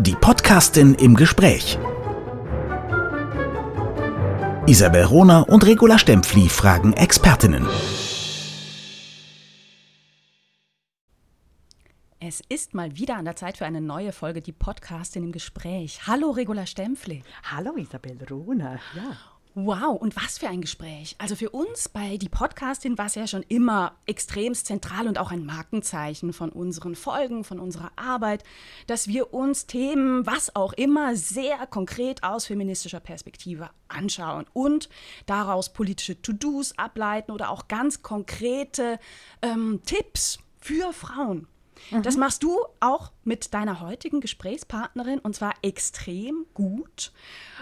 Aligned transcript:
Die 0.00 0.14
Podcastin 0.14 0.94
im 0.94 1.16
Gespräch. 1.16 1.76
Isabel 4.68 5.02
Rohner 5.02 5.48
und 5.48 5.66
Regula 5.66 5.98
Stempfli 5.98 6.48
fragen 6.48 6.92
Expertinnen. 6.92 7.66
Es 12.20 12.40
ist 12.48 12.74
mal 12.74 12.96
wieder 12.96 13.16
an 13.16 13.24
der 13.24 13.34
Zeit 13.34 13.56
für 13.56 13.66
eine 13.66 13.80
neue 13.80 14.12
Folge, 14.12 14.40
die 14.40 14.52
Podcastin 14.52 15.24
im 15.24 15.32
Gespräch. 15.32 16.06
Hallo 16.06 16.30
Regula 16.30 16.66
Stempfli. 16.66 17.24
Hallo 17.50 17.74
Isabel 17.76 18.16
Rohner. 18.30 18.78
Ja. 18.94 19.16
Wow, 19.54 20.00
und 20.00 20.14
was 20.16 20.38
für 20.38 20.48
ein 20.48 20.60
Gespräch. 20.60 21.16
Also 21.18 21.34
für 21.34 21.50
uns 21.50 21.88
bei 21.88 22.16
die 22.16 22.28
Podcastin 22.28 22.96
war 22.96 23.06
es 23.06 23.14
ja 23.14 23.26
schon 23.26 23.42
immer 23.48 23.96
extremst 24.06 24.66
zentral 24.66 25.08
und 25.08 25.18
auch 25.18 25.30
ein 25.30 25.44
Markenzeichen 25.44 26.32
von 26.32 26.50
unseren 26.50 26.94
Folgen, 26.94 27.44
von 27.44 27.58
unserer 27.58 27.90
Arbeit, 27.96 28.44
dass 28.86 29.08
wir 29.08 29.34
uns 29.34 29.66
Themen, 29.66 30.26
was 30.26 30.54
auch 30.54 30.72
immer, 30.74 31.16
sehr 31.16 31.66
konkret 31.66 32.22
aus 32.22 32.46
feministischer 32.46 33.00
Perspektive 33.00 33.70
anschauen 33.88 34.46
und 34.52 34.88
daraus 35.26 35.72
politische 35.72 36.20
To-Dos 36.20 36.78
ableiten 36.78 37.32
oder 37.32 37.50
auch 37.50 37.68
ganz 37.68 38.02
konkrete 38.02 38.98
ähm, 39.42 39.80
Tipps 39.84 40.38
für 40.60 40.92
Frauen 40.92 41.48
Mhm. 41.90 42.02
Das 42.02 42.16
machst 42.16 42.42
du 42.42 42.56
auch 42.80 43.12
mit 43.24 43.54
deiner 43.54 43.80
heutigen 43.80 44.20
Gesprächspartnerin 44.20 45.18
und 45.18 45.34
zwar 45.34 45.54
extrem 45.62 46.46
gut. 46.54 47.12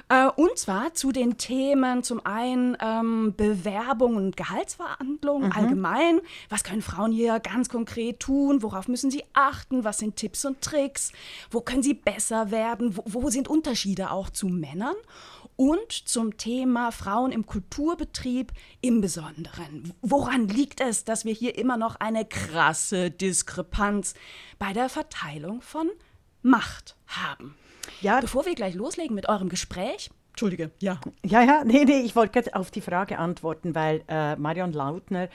Äh, 0.09 0.29
und 0.37 0.59
zwar 0.59 0.95
zu 0.95 1.13
den 1.13 1.39
Themen 1.39 2.03
zum 2.03 2.25
einen 2.25 2.77
ähm, 2.81 3.35
Bewerbung 3.37 4.17
und 4.17 4.37
Gehaltsverhandlungen 4.37 5.49
mhm. 5.49 5.53
allgemein. 5.53 6.21
Was 6.49 6.65
können 6.65 6.83
Frauen 6.83 7.13
hier 7.13 7.41
ganz 7.41 7.69
konkret 7.69 8.21
tun? 8.21 8.63
Worauf 8.63 8.89
müssen 8.89 9.11
sie 9.11 9.25
achten? 9.33 9.85
Was 9.85 9.99
sind 9.99 10.17
Tipps 10.17 10.45
und 10.45 10.61
Tricks? 10.61 11.13
Wo 11.51 11.61
können 11.61 11.83
sie 11.83 11.95
besser 11.95 12.51
werden? 12.51 12.97
Wo, 12.97 13.03
wo 13.07 13.31
sind 13.31 13.49
Unterschiede 13.49 14.11
auch 14.11 14.31
zu 14.31 14.49
Männern? 14.49 14.97
Und 15.57 15.91
zum 15.91 16.37
Thema 16.37 16.93
Frauen 16.93 17.33
im 17.33 17.47
Kulturbetrieb 17.47 18.53
im 18.81 19.01
Besonderen. 19.01 19.93
Woran 20.03 20.49
liegt 20.49 20.81
es, 20.81 21.05
dass 21.05 21.25
wir 21.25 21.33
hier 21.33 21.59
immer 21.59 21.77
noch 21.77 21.97
eine 21.97 22.25
krasse 22.25 23.11
Diskrepanz 23.11 24.15
bei 24.59 24.73
der 24.73 24.89
Verteilung 24.89 25.63
von 25.63 25.91
Macht 26.43 26.97
haben? 27.07 27.57
Ja. 28.01 28.21
Bevor 28.21 28.47
wir 28.47 28.55
gleich 28.55 28.75
loslegen 28.75 29.15
mit 29.15 29.29
eurem 29.29 29.49
Gespräch, 29.49 30.11
Entschuldige, 30.31 30.71
ja. 30.81 31.01
Ja, 31.25 31.43
ja, 31.43 31.65
nee, 31.65 31.87
nee, 31.87 32.01
ich 32.01 32.15
wollte 32.15 32.55
auf 32.55 32.71
die 32.71 32.83
Frage 32.83 33.19
antworten, 33.19 33.75
weil 33.75 34.05
äh, 34.07 34.37
Marion 34.37 34.71
Lautner 34.71 35.31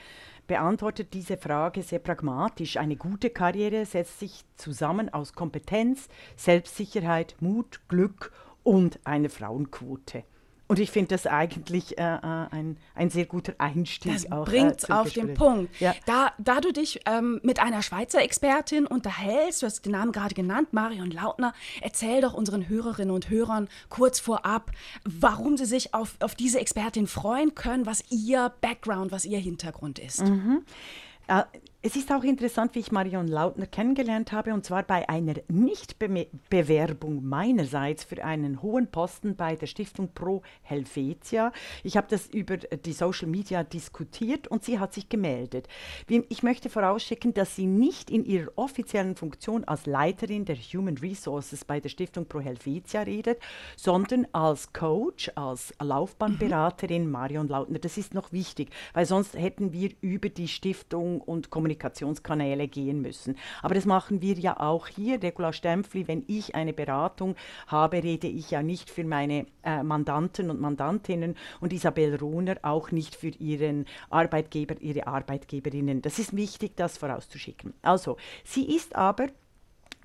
beantwortet 0.46 1.12
diese 1.12 1.36
Frage 1.36 1.82
sehr 1.82 1.98
pragmatisch. 1.98 2.76
Eine 2.76 2.94
gute 2.94 3.30
Karriere 3.30 3.84
setzt 3.84 4.20
sich 4.20 4.44
zusammen 4.54 5.12
aus 5.12 5.32
Kompetenz, 5.32 6.08
Selbstsicherheit, 6.36 7.34
Mut, 7.40 7.80
Glück 7.88 8.32
und 8.62 8.98
einer 9.04 9.30
Frauenquote. 9.30 10.24
Und 10.72 10.78
ich 10.78 10.90
finde 10.90 11.08
das 11.08 11.26
eigentlich 11.26 11.98
äh, 11.98 12.02
äh, 12.02 12.18
ein, 12.22 12.78
ein 12.94 13.10
sehr 13.10 13.26
guter 13.26 13.52
Einstieg. 13.58 14.14
Das 14.14 14.24
bringt 14.46 14.88
äh, 14.88 14.92
auf 14.94 15.12
den 15.12 15.34
Punkt. 15.34 15.78
Ja. 15.80 15.94
Da, 16.06 16.32
da 16.38 16.62
du 16.62 16.72
dich 16.72 17.00
ähm, 17.04 17.40
mit 17.42 17.60
einer 17.60 17.82
Schweizer 17.82 18.22
Expertin 18.22 18.86
unterhältst, 18.86 19.60
du 19.60 19.66
hast 19.66 19.84
den 19.84 19.92
Namen 19.92 20.12
gerade 20.12 20.34
genannt, 20.34 20.72
Marion 20.72 21.10
Lautner, 21.10 21.52
erzähl 21.82 22.22
doch 22.22 22.32
unseren 22.32 22.70
Hörerinnen 22.70 23.14
und 23.14 23.28
Hörern 23.28 23.68
kurz 23.90 24.18
vorab, 24.18 24.70
warum 25.04 25.58
sie 25.58 25.66
sich 25.66 25.92
auf, 25.92 26.16
auf 26.20 26.34
diese 26.34 26.58
Expertin 26.58 27.06
freuen 27.06 27.54
können, 27.54 27.84
was 27.84 28.02
ihr 28.10 28.50
Background, 28.62 29.12
was 29.12 29.26
ihr 29.26 29.40
Hintergrund 29.40 29.98
ist. 29.98 30.26
Mhm. 30.26 30.64
Äh, 31.26 31.42
es 31.84 31.96
ist 31.96 32.12
auch 32.12 32.22
interessant, 32.22 32.76
wie 32.76 32.78
ich 32.78 32.92
Marion 32.92 33.26
Lautner 33.26 33.66
kennengelernt 33.66 34.30
habe, 34.30 34.54
und 34.54 34.64
zwar 34.64 34.84
bei 34.84 35.08
einer 35.08 35.34
Nichtbewerbung 35.48 37.24
meinerseits 37.26 38.04
für 38.04 38.22
einen 38.22 38.62
hohen 38.62 38.86
Posten 38.86 39.34
bei 39.34 39.56
der 39.56 39.66
Stiftung 39.66 40.10
Pro 40.14 40.42
Helvetia. 40.62 41.50
Ich 41.82 41.96
habe 41.96 42.06
das 42.08 42.28
über 42.28 42.56
die 42.56 42.92
Social 42.92 43.26
Media 43.26 43.64
diskutiert 43.64 44.46
und 44.46 44.62
sie 44.62 44.78
hat 44.78 44.94
sich 44.94 45.08
gemeldet. 45.08 45.66
Ich 46.06 46.44
möchte 46.44 46.70
vorausschicken, 46.70 47.34
dass 47.34 47.56
sie 47.56 47.66
nicht 47.66 48.12
in 48.12 48.24
ihrer 48.24 48.52
offiziellen 48.54 49.16
Funktion 49.16 49.64
als 49.64 49.84
Leiterin 49.86 50.44
der 50.44 50.54
Human 50.54 50.98
Resources 50.98 51.64
bei 51.64 51.80
der 51.80 51.88
Stiftung 51.88 52.26
Pro 52.26 52.38
Helvetia 52.38 53.02
redet, 53.02 53.40
sondern 53.76 54.28
als 54.30 54.72
Coach, 54.72 55.32
als 55.34 55.74
Laufbahnberaterin 55.82 57.10
Marion 57.10 57.48
Lautner. 57.48 57.80
Das 57.80 57.98
ist 57.98 58.14
noch 58.14 58.30
wichtig, 58.30 58.70
weil 58.92 59.04
sonst 59.04 59.34
hätten 59.34 59.72
wir 59.72 59.90
über 60.00 60.28
die 60.28 60.46
Stiftung 60.46 61.20
und 61.20 61.50
Kommunikation 61.50 61.71
Kommunikationskanäle 61.72 62.68
gehen 62.68 63.00
müssen. 63.00 63.36
Aber 63.62 63.74
das 63.74 63.84
machen 63.84 64.20
wir 64.22 64.34
ja 64.34 64.58
auch 64.58 64.86
hier. 64.86 65.22
Regula 65.22 65.52
Stempfli, 65.52 66.08
wenn 66.08 66.24
ich 66.26 66.54
eine 66.54 66.72
Beratung 66.72 67.36
habe, 67.66 68.02
rede 68.02 68.26
ich 68.26 68.50
ja 68.50 68.62
nicht 68.62 68.90
für 68.90 69.04
meine 69.04 69.46
äh, 69.62 69.82
Mandanten 69.82 70.50
und 70.50 70.60
Mandantinnen 70.60 71.36
und 71.60 71.72
Isabel 71.72 72.16
Rohner 72.16 72.56
auch 72.62 72.90
nicht 72.90 73.14
für 73.14 73.28
ihren 73.28 73.86
Arbeitgeber, 74.10 74.80
ihre 74.80 75.06
Arbeitgeberinnen. 75.06 76.02
Das 76.02 76.18
ist 76.18 76.36
wichtig, 76.36 76.76
das 76.76 76.98
vorauszuschicken. 76.98 77.74
Also, 77.82 78.16
sie 78.44 78.74
ist 78.74 78.94
aber 78.94 79.28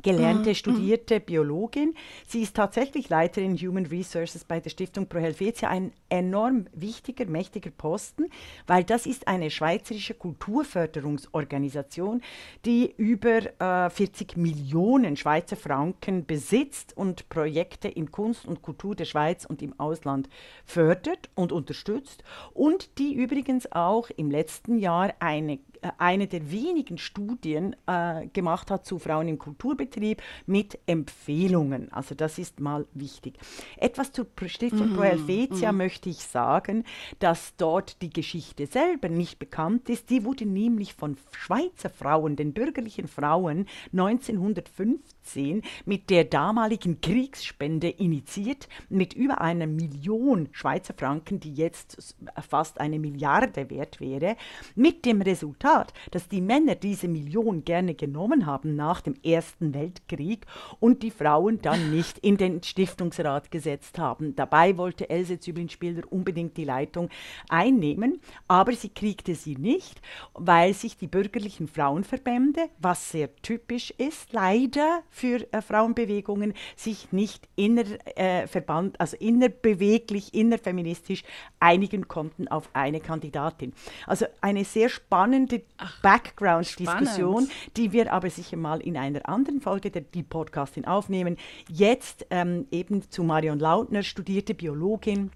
gelernte, 0.04 0.50
mhm. 0.50 0.56
studierte 0.56 1.20
Biologin. 1.20 1.96
Sie 2.26 2.42
ist 2.42 2.56
tatsächlich 2.56 3.10
Leiterin 3.10 3.58
Human 3.58 3.86
Resources 3.86 4.44
bei 4.44 4.60
der 4.60 4.70
Stiftung 4.70 5.08
Pro 5.08 5.20
Helvetia, 5.20 5.70
ein 5.70 5.92
enorm 6.10 6.68
wichtiger, 6.74 7.26
mächtiger 7.26 7.72
Posten, 7.72 8.26
weil 8.66 8.84
das 8.84 9.06
ist 9.06 9.28
eine 9.28 9.52
schweizerische 9.52 10.14
Kulturförderungsorganisation, 10.14 12.22
die 12.66 12.94
über 12.98 13.40
äh, 13.60 13.90
40 13.90 14.38
Millionen 14.38 15.18
Schweizer 15.18 15.56
Franken 15.56 16.26
besitzt 16.26 16.96
und 16.96 17.30
Projekte 17.30 17.88
in 17.88 18.12
Kunst 18.12 18.46
und 18.46 18.62
Kultur 18.62 18.96
der 18.96 19.06
Schweiz 19.06 19.46
und 19.46 19.62
im 19.62 19.80
Ausland 19.80 20.30
fördert 20.66 21.30
und 21.36 21.52
unterstützt 21.52 22.24
und 22.54 22.98
die 23.00 23.14
übrigens 23.14 23.72
auch 23.72 24.10
im 24.16 24.32
letzten 24.32 24.78
Jahr 24.78 25.14
eine 25.20 25.60
eine 25.98 26.28
der 26.28 26.52
wenigen 26.52 26.98
Studien 26.98 27.76
äh, 27.86 28.28
gemacht 28.28 28.72
hat 28.72 28.86
zu 28.86 29.00
Frauen 29.00 29.28
im 29.28 29.38
Kulturbetrieb 29.38 30.22
mit 30.46 30.80
Empfehlungen. 30.86 31.92
Also 31.92 32.16
das 32.16 32.38
ist 32.38 32.60
mal 32.60 32.86
wichtig. 32.94 33.38
Etwas 33.78 34.12
zu 34.12 34.26
Stiftung 34.48 34.92
mhm, 34.92 34.96
Pro 34.96 35.04
Helvetia 35.04 35.72
mhm. 35.72 35.78
möchte 35.78 36.10
ich 36.10 36.18
sagen, 36.18 36.84
dass 37.20 37.56
dort 37.58 38.02
die 38.02 38.10
Geschichte 38.10 38.66
selber 38.66 39.10
nicht 39.10 39.40
bekannt 39.40 39.90
ist. 39.90 40.10
Die 40.10 40.24
wurde 40.24 40.46
nämlich 40.46 40.94
von 40.94 41.18
Schweizer 41.32 41.90
Frauen, 41.90 42.36
den 42.36 42.54
bürgerlichen 42.54 43.08
Frauen, 43.08 43.66
1915 43.92 45.62
mit 45.86 46.10
der 46.10 46.24
damaligen 46.24 47.02
Kriegsspende 47.02 47.90
initiiert, 47.90 48.68
mit 48.90 49.14
über 49.14 49.42
einer 49.42 49.68
Million 49.68 50.50
Schweizer 50.52 50.94
Franken, 50.94 51.40
die 51.40 51.54
jetzt 51.54 52.16
fast 52.48 52.80
eine 52.80 53.00
Milliarde 53.00 53.70
wert 53.70 54.00
wäre, 54.00 54.36
mit 54.76 55.06
dem 55.06 55.22
Resultat, 55.22 55.77
Resultat, 55.78 55.94
dass 56.12 56.28
die 56.28 56.42
Männer 56.42 56.76
diese 56.76 57.08
Million 57.08 57.64
gerne 57.64 57.94
genommen 57.94 58.46
haben 58.46 58.76
nach 58.76 59.02
dem 59.02 59.16
Ersten 59.24 59.74
Weltkrieg 59.74 60.46
und 60.80 61.04
die 61.04 61.12
Frauen 61.12 61.62
dann 61.62 61.92
nicht 61.92 62.18
in 62.20 62.38
den 62.38 62.64
Stiftungsrat 62.64 63.52
gesetzt 63.52 64.00
haben. 64.00 64.36
Dabei 64.36 64.78
wollte 64.78 65.10
Else 65.10 65.40
Züblin-Spieler 65.40 66.04
unbedingt 66.10 66.58
die 66.58 66.64
Leitung 66.64 67.10
einnehmen, 67.50 68.20
aber 68.48 68.74
sie 68.74 68.90
kriegte 68.90 69.36
sie 69.36 69.56
nicht, 69.56 70.02
weil 70.34 70.74
sich 70.74 70.98
die 70.98 71.08
bürgerlichen 71.08 71.68
Frauenverbände, 71.68 72.70
was 72.80 73.12
sehr 73.12 73.36
typisch 73.38 73.92
ist, 73.92 74.34
leider 74.34 75.04
für 75.10 75.42
äh, 75.54 75.62
Frauenbewegungen, 75.62 76.54
sich 76.76 77.12
nicht 77.12 77.48
innerverband, 77.56 78.96
äh, 78.96 79.00
also 79.00 79.18
innerbeweglich, 79.18 80.34
innerfeministisch 80.34 81.24
einigen 81.60 82.08
konnten 82.08 82.48
auf 82.48 82.70
eine 82.74 83.00
Kandidatin. 83.00 83.74
Also 84.06 84.26
eine 84.42 84.66
sehr 84.66 84.90
spannende 84.90 85.57
Background-Diskussion, 86.02 87.50
die 87.76 87.92
wir 87.92 88.12
aber 88.12 88.30
sicher 88.30 88.58
mal 88.58 88.80
in 88.82 88.98
einer 88.98 89.28
anderen 89.28 89.62
Folge 89.62 89.92
der 89.92 90.02
die 90.02 90.24
Podcastin 90.24 90.86
aufnehmen. 90.86 91.38
Jetzt 91.70 92.26
ähm, 92.30 92.68
eben 92.72 93.10
zu 93.10 93.24
Marion 93.24 93.60
Lautner, 93.60 94.04
studierte 94.04 94.54
Biologin 94.54 95.32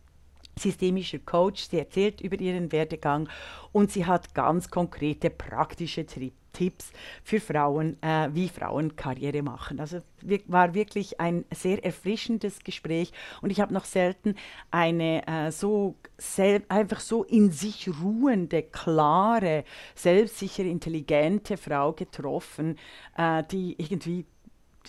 systemischer 0.57 1.19
Coach. 1.19 1.67
Sie 1.69 1.79
erzählt 1.79 2.21
über 2.21 2.39
ihren 2.39 2.71
Werdegang 2.71 3.29
und 3.71 3.91
sie 3.91 4.05
hat 4.05 4.33
ganz 4.33 4.69
konkrete 4.69 5.29
praktische 5.29 6.05
Tri 6.05 6.33
Tipps 6.53 6.91
für 7.23 7.39
Frauen, 7.39 8.01
äh, 8.01 8.29
wie 8.33 8.49
Frauen 8.49 8.95
Karriere 8.95 9.41
machen. 9.41 9.79
Also 9.79 10.01
war 10.47 10.73
wirklich 10.73 11.19
ein 11.19 11.45
sehr 11.53 11.83
erfrischendes 11.83 12.63
Gespräch 12.63 13.11
und 13.41 13.49
ich 13.49 13.59
habe 13.59 13.73
noch 13.73 13.85
selten 13.85 14.35
eine 14.69 15.25
äh, 15.27 15.51
so 15.51 15.95
einfach 16.69 16.99
so 16.99 17.23
in 17.23 17.51
sich 17.51 17.89
ruhende, 18.01 18.63
klare, 18.63 19.63
selbstsichere, 19.95 20.67
intelligente 20.67 21.57
Frau 21.57 21.93
getroffen, 21.93 22.77
äh, 23.17 23.43
die 23.51 23.75
irgendwie 23.77 24.25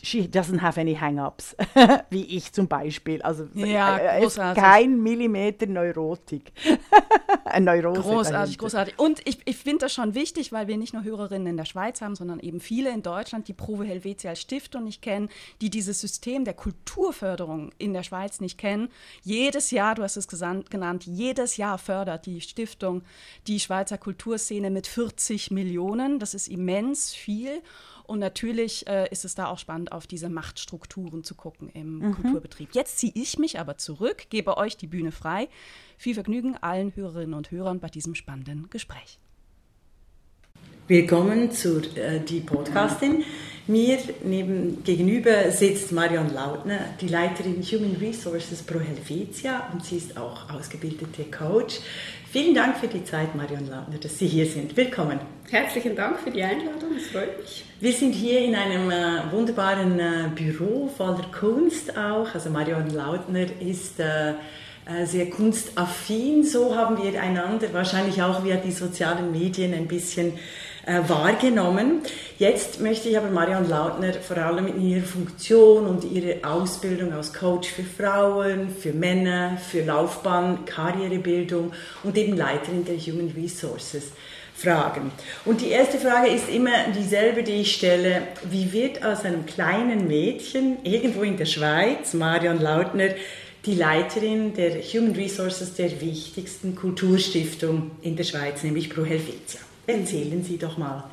she 0.01 0.27
doesn't 0.27 0.61
have 0.61 0.79
any 0.79 0.95
hang-ups, 0.95 1.57
wie 2.11 2.37
ich 2.37 2.53
zum 2.53 2.69
Beispiel. 2.69 3.21
Also 3.23 3.49
ja, 3.55 3.99
äh, 3.99 4.25
ist 4.25 4.37
kein 4.37 5.03
Millimeter 5.03 5.67
Neurotik. 5.67 6.53
Eine 7.53 7.67
Neurose. 7.67 8.01
Großartig, 8.01 8.33
dahinter. 8.33 8.59
großartig. 8.59 8.99
Und 8.99 9.21
ich, 9.27 9.39
ich 9.45 9.57
finde 9.57 9.79
das 9.79 9.95
schon 9.95 10.15
wichtig, 10.15 10.53
weil 10.53 10.69
wir 10.69 10.77
nicht 10.77 10.95
nur 10.95 11.05
Hörerinnen 11.05 11.49
in 11.49 11.57
der 11.57 11.65
Schweiz 11.65 12.01
haben, 12.01 12.15
sondern 12.15 12.41
eben 12.41 12.61
viele 12.61 12.91
in 12.91 13.03
Deutschland, 13.03 13.49
die 13.49 13.53
Provo 13.53 13.83
Helvetia 13.83 14.31
als 14.31 14.41
Stiftung 14.41 14.85
nicht 14.85 15.03
kennen, 15.03 15.29
die 15.61 15.71
dieses 15.71 16.01
System 16.01 16.45
der 16.45 16.55
Kulturförderung 16.55 17.73
in 17.79 17.93
der 17.93 18.03
Schweiz 18.03 18.41
nicht 18.41 18.59
kennen. 18.59 18.89
Jedes 19.23 19.71
Jahr, 19.71 19.95
du 19.95 20.03
hast 20.03 20.17
es 20.17 20.29
genannt, 20.29 21.05
jedes 21.07 21.57
Jahr 21.57 21.79
fördert 21.79 22.27
die 22.27 22.41
Stiftung 22.41 23.03
die 23.47 23.61
Schweizer 23.61 23.99
Kulturszene 23.99 24.71
mit 24.71 24.87
40 24.87 25.51
Millionen. 25.51 26.19
Das 26.19 26.35
ist 26.35 26.49
immens 26.49 27.13
viel. 27.13 27.63
Und 28.13 28.19
natürlich 28.19 28.87
äh, 28.89 29.09
ist 29.11 29.25
es 29.25 29.35
da 29.35 29.47
auch 29.47 29.59
spannend, 29.59 29.91
auf 29.91 30.07
diese 30.07 30.29
Machtstrukturen 30.29 31.25
zu 31.25 31.35
gucken 31.35 31.71
im 31.71 32.15
Kulturbetrieb. 32.15 32.75
Jetzt 32.75 32.99
ziehe 32.99 33.13
ich 33.15 33.39
mich 33.39 33.59
aber 33.59 33.79
zurück, 33.79 34.27
gebe 34.29 34.59
euch 34.59 34.77
die 34.77 34.87
Bühne 34.87 35.13
frei. 35.13 35.49
Viel 35.97 36.13
Vergnügen 36.13 36.55
allen 36.61 36.95
Hörerinnen 36.95 37.33
und 37.33 37.51
Hörern 37.51 37.81
bei 37.81 37.89
diesem 37.89 38.15
spannenden 38.15 38.69
Gespräch. 38.69 39.19
Willkommen 40.89 41.53
zu 41.53 41.81
äh, 41.97 42.21
die 42.21 42.41
Podcastin. 42.41 43.25
Mir 43.69 43.99
neben, 44.25 44.83
gegenüber 44.83 45.53
sitzt 45.53 45.93
Marion 45.93 46.35
Lautner, 46.35 46.81
die 47.01 47.07
Leiterin 47.07 47.63
Human 47.63 47.97
Resources 48.01 48.61
pro 48.61 48.81
Helvetia 48.81 49.69
und 49.73 49.85
sie 49.85 49.99
ist 49.99 50.17
auch 50.17 50.51
ausgebildete 50.51 51.25
Coach. 51.31 51.79
Vielen 52.33 52.57
Dank 52.57 52.79
für 52.79 52.89
die 52.89 53.05
Zeit, 53.05 53.37
Marion 53.37 53.69
Lautner, 53.69 53.99
dass 54.01 54.19
Sie 54.19 54.27
hier 54.27 54.47
sind. 54.47 54.77
Willkommen. 54.77 55.21
Herzlichen 55.49 55.95
Dank 55.95 56.19
für 56.19 56.33
die 56.33 56.43
Einladung, 56.43 56.97
es 56.97 57.07
freut 57.07 57.39
mich. 57.39 57.65
Wir 57.79 57.93
sind 57.93 58.15
hier 58.15 58.41
in 58.41 58.57
einem 58.57 58.91
äh, 58.91 59.31
wunderbaren 59.31 60.01
äh, 60.01 60.29
Büro 60.35 60.89
voller 60.89 61.31
Kunst 61.31 61.97
auch. 61.97 62.35
Also 62.35 62.51
Marion 62.51 62.91
Lautner 62.91 63.47
ist 63.61 64.01
äh, 64.01 64.31
äh, 64.31 65.07
sehr 65.07 65.31
kunstaffin. 65.31 66.43
So 66.43 66.75
haben 66.75 67.01
wir 67.01 67.23
einander 67.23 67.73
wahrscheinlich 67.73 68.21
auch 68.21 68.45
via 68.45 68.57
die 68.57 68.73
sozialen 68.73 69.31
Medien 69.31 69.73
ein 69.73 69.87
bisschen 69.87 70.33
äh, 70.87 71.01
wahrgenommen. 71.09 72.01
Jetzt 72.39 72.81
möchte 72.81 73.09
ich 73.09 73.17
aber 73.17 73.31
Marion 73.31 73.69
Lautner 73.69 74.13
vor 74.15 74.39
allem 74.39 74.67
in 74.67 74.83
ihrer 74.83 75.05
Funktion 75.05 75.87
und 75.87 76.05
ihrer 76.05 76.49
Ausbildung 76.49 77.13
als 77.13 77.33
Coach 77.33 77.69
für 77.69 77.85
Frauen, 77.85 78.69
für 78.71 78.93
Männer, 78.93 79.59
für 79.59 79.85
Laufbahn, 79.85 80.65
Karrierebildung 80.65 81.73
und 82.03 82.19
eben 82.19 82.37
Leiterin 82.37 82.85
der 82.85 82.97
Human 82.97 83.33
Resources 83.37 84.13
fragen. 84.55 85.11
Und 85.45 85.61
die 85.61 85.71
erste 85.71 85.99
Frage 85.99 86.29
ist 86.29 86.49
immer 86.49 86.89
dieselbe, 86.97 87.43
die 87.43 87.61
ich 87.63 87.75
stelle. 87.75 88.23
Wie 88.51 88.73
wird 88.73 89.05
aus 89.05 89.25
einem 89.25 89.47
kleinen 89.47 90.07
Mädchen 90.07 90.79
irgendwo 90.85 91.23
in 91.23 91.37
der 91.37 91.47
Schweiz, 91.47 92.15
Marion 92.15 92.61
Lautner, 92.61 93.11
die 93.65 93.75
Leiterin 93.75 94.55
der 94.55 94.83
Human 94.83 95.13
Resources 95.13 95.75
der 95.75 96.01
wichtigsten 96.01 96.75
Kulturstiftung 96.75 97.93
in 98.03 98.17
der 98.17 98.25
Schweiz, 98.25 98.63
nämlich 98.63 98.91
Pro 98.91 99.05
Helvetia? 99.05 99.61
Erzählen 99.87 100.43
Sie 100.43 100.59
doch 100.59 100.79
mal. 100.79 101.05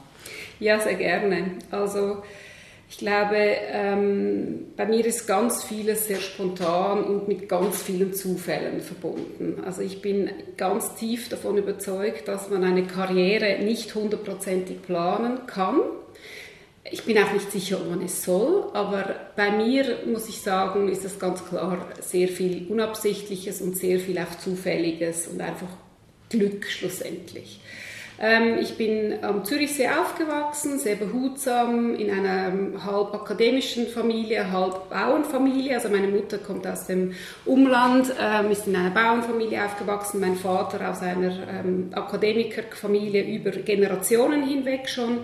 Ja, 0.59 0.79
sehr 0.79 0.95
gerne. 0.95 1.57
Also 1.71 2.21
ich 2.89 2.97
glaube, 2.97 3.37
ähm, 3.37 4.65
bei 4.75 4.85
mir 4.85 5.05
ist 5.05 5.27
ganz 5.27 5.63
vieles 5.63 6.07
sehr 6.07 6.19
spontan 6.19 7.03
und 7.03 7.27
mit 7.27 7.47
ganz 7.47 7.83
vielen 7.83 8.13
Zufällen 8.13 8.81
verbunden. 8.81 9.61
Also 9.63 9.81
ich 9.81 10.01
bin 10.01 10.31
ganz 10.57 10.95
tief 10.95 11.29
davon 11.29 11.57
überzeugt, 11.57 12.27
dass 12.27 12.49
man 12.49 12.63
eine 12.63 12.87
Karriere 12.87 13.63
nicht 13.63 13.93
hundertprozentig 13.93 14.81
planen 14.81 15.45
kann. 15.45 15.81
Ich 16.91 17.03
bin 17.03 17.19
auch 17.19 17.31
nicht 17.31 17.51
sicher, 17.51 17.77
ob 17.77 17.89
man 17.89 18.01
es 18.01 18.23
soll, 18.23 18.71
aber 18.73 19.15
bei 19.35 19.51
mir 19.51 19.99
muss 20.07 20.27
ich 20.27 20.41
sagen, 20.41 20.89
ist 20.89 21.05
das 21.05 21.19
ganz 21.19 21.45
klar 21.45 21.85
sehr 22.01 22.27
viel 22.27 22.65
Unabsichtliches 22.69 23.61
und 23.61 23.77
sehr 23.77 23.99
viel 23.99 24.17
auch 24.17 24.35
Zufälliges 24.39 25.27
und 25.27 25.41
einfach 25.41 25.69
Glück 26.29 26.65
schlussendlich. 26.65 27.59
Ähm, 28.21 28.57
ich 28.59 28.75
bin 28.75 29.23
am 29.23 29.45
Zürichsee 29.45 29.87
aufgewachsen, 29.87 30.77
sehr 30.77 30.95
behutsam, 30.95 31.95
in 31.95 32.11
einer 32.11 32.51
halb 32.85 33.13
akademischen 33.13 33.87
Familie, 33.87 34.51
halb 34.51 34.89
Bauernfamilie. 34.89 35.75
Also 35.75 35.87
meine 35.87 36.09
Mutter 36.09 36.37
kommt 36.37 36.67
aus 36.67 36.87
dem 36.87 37.13
Umland, 37.45 38.13
ähm, 38.21 38.51
ist 38.51 38.67
in 38.67 38.75
einer 38.75 38.89
Bauernfamilie 38.89 39.63
aufgewachsen, 39.63 40.19
mein 40.19 40.35
Vater 40.35 40.89
aus 40.89 41.01
einer 41.01 41.31
ähm, 41.49 41.91
Akademikerfamilie 41.93 43.23
über 43.23 43.51
Generationen 43.51 44.43
hinweg 44.45 44.89
schon. 44.89 45.19